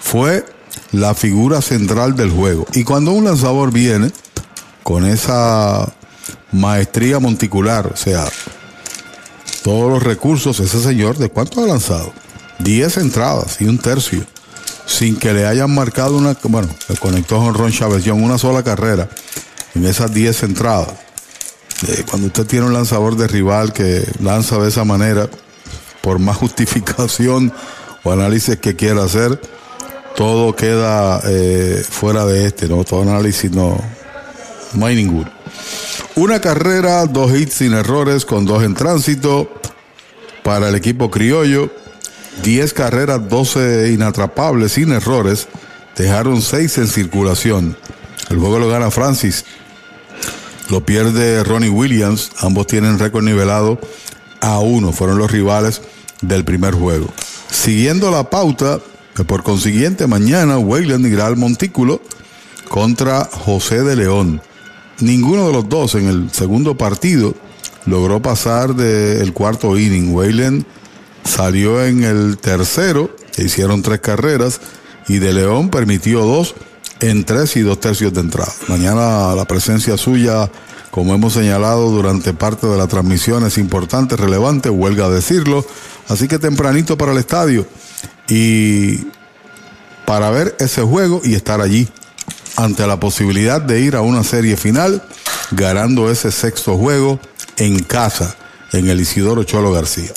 [0.00, 0.44] fue
[0.92, 2.66] la figura central del juego.
[2.74, 4.10] Y cuando un lanzador viene
[4.82, 5.92] con esa
[6.52, 8.26] maestría monticular, o sea,
[9.62, 12.12] todos los recursos, ese señor, ¿de cuánto ha lanzado?
[12.60, 14.24] 10 entradas y un tercio,
[14.86, 19.08] sin que le hayan marcado una, bueno, le conectó con Ron Chávez una sola carrera
[19.74, 20.88] en esas 10 entradas.
[21.88, 25.28] Eh, cuando usted tiene un lanzador de rival que lanza de esa manera,
[26.00, 27.52] por más justificación
[28.04, 29.40] o análisis que quiera hacer,
[30.14, 32.84] todo queda eh, fuera de este, ¿no?
[32.84, 33.78] Todo análisis no,
[34.74, 35.30] no hay ninguno.
[36.14, 39.50] Una carrera, dos hits sin errores con dos en tránsito
[40.42, 41.70] para el equipo criollo.
[42.42, 45.48] 10 carreras, 12 inatrapables sin errores.
[45.96, 47.76] Dejaron 6 en circulación.
[48.30, 49.44] El juego lo gana Francis.
[50.68, 52.30] Lo pierde Ronnie Williams.
[52.40, 53.78] Ambos tienen récord nivelado
[54.40, 54.92] a uno.
[54.92, 55.82] Fueron los rivales
[56.20, 57.12] del primer juego.
[57.50, 58.80] Siguiendo la pauta,
[59.26, 62.02] por consiguiente, mañana Wayland irá al Montículo
[62.68, 64.42] contra José de León.
[65.00, 67.34] Ninguno de los dos en el segundo partido
[67.84, 70.14] logró pasar del cuarto inning.
[70.14, 70.64] Wayland
[71.24, 74.60] salió en el tercero, hicieron tres carreras,
[75.08, 76.54] y De León permitió dos
[77.00, 78.52] en tres y dos tercios de entrada.
[78.68, 80.50] Mañana la presencia suya,
[80.90, 85.64] como hemos señalado durante parte de la transmisión, es importante, relevante, huelga decirlo.
[86.08, 87.66] Así que tempranito para el estadio
[88.28, 89.06] y
[90.06, 91.88] para ver ese juego y estar allí
[92.56, 95.02] ante la posibilidad de ir a una serie final,
[95.50, 97.20] ganando ese sexto juego
[97.56, 98.36] en casa,
[98.72, 100.12] en el Isidoro Cholo García.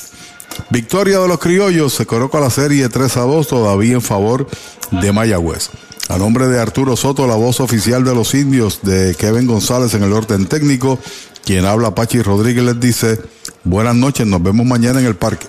[0.70, 4.48] Victoria de los criollos, se coloca la serie 3 a 2 todavía en favor
[4.92, 5.70] de Mayagüez.
[6.10, 10.04] A nombre de Arturo Soto, la voz oficial de los indios, de Kevin González en
[10.04, 11.00] el orden técnico,
[11.46, 13.20] quien habla Pachi Rodríguez les dice,
[13.64, 15.48] buenas noches, nos vemos mañana en el parque.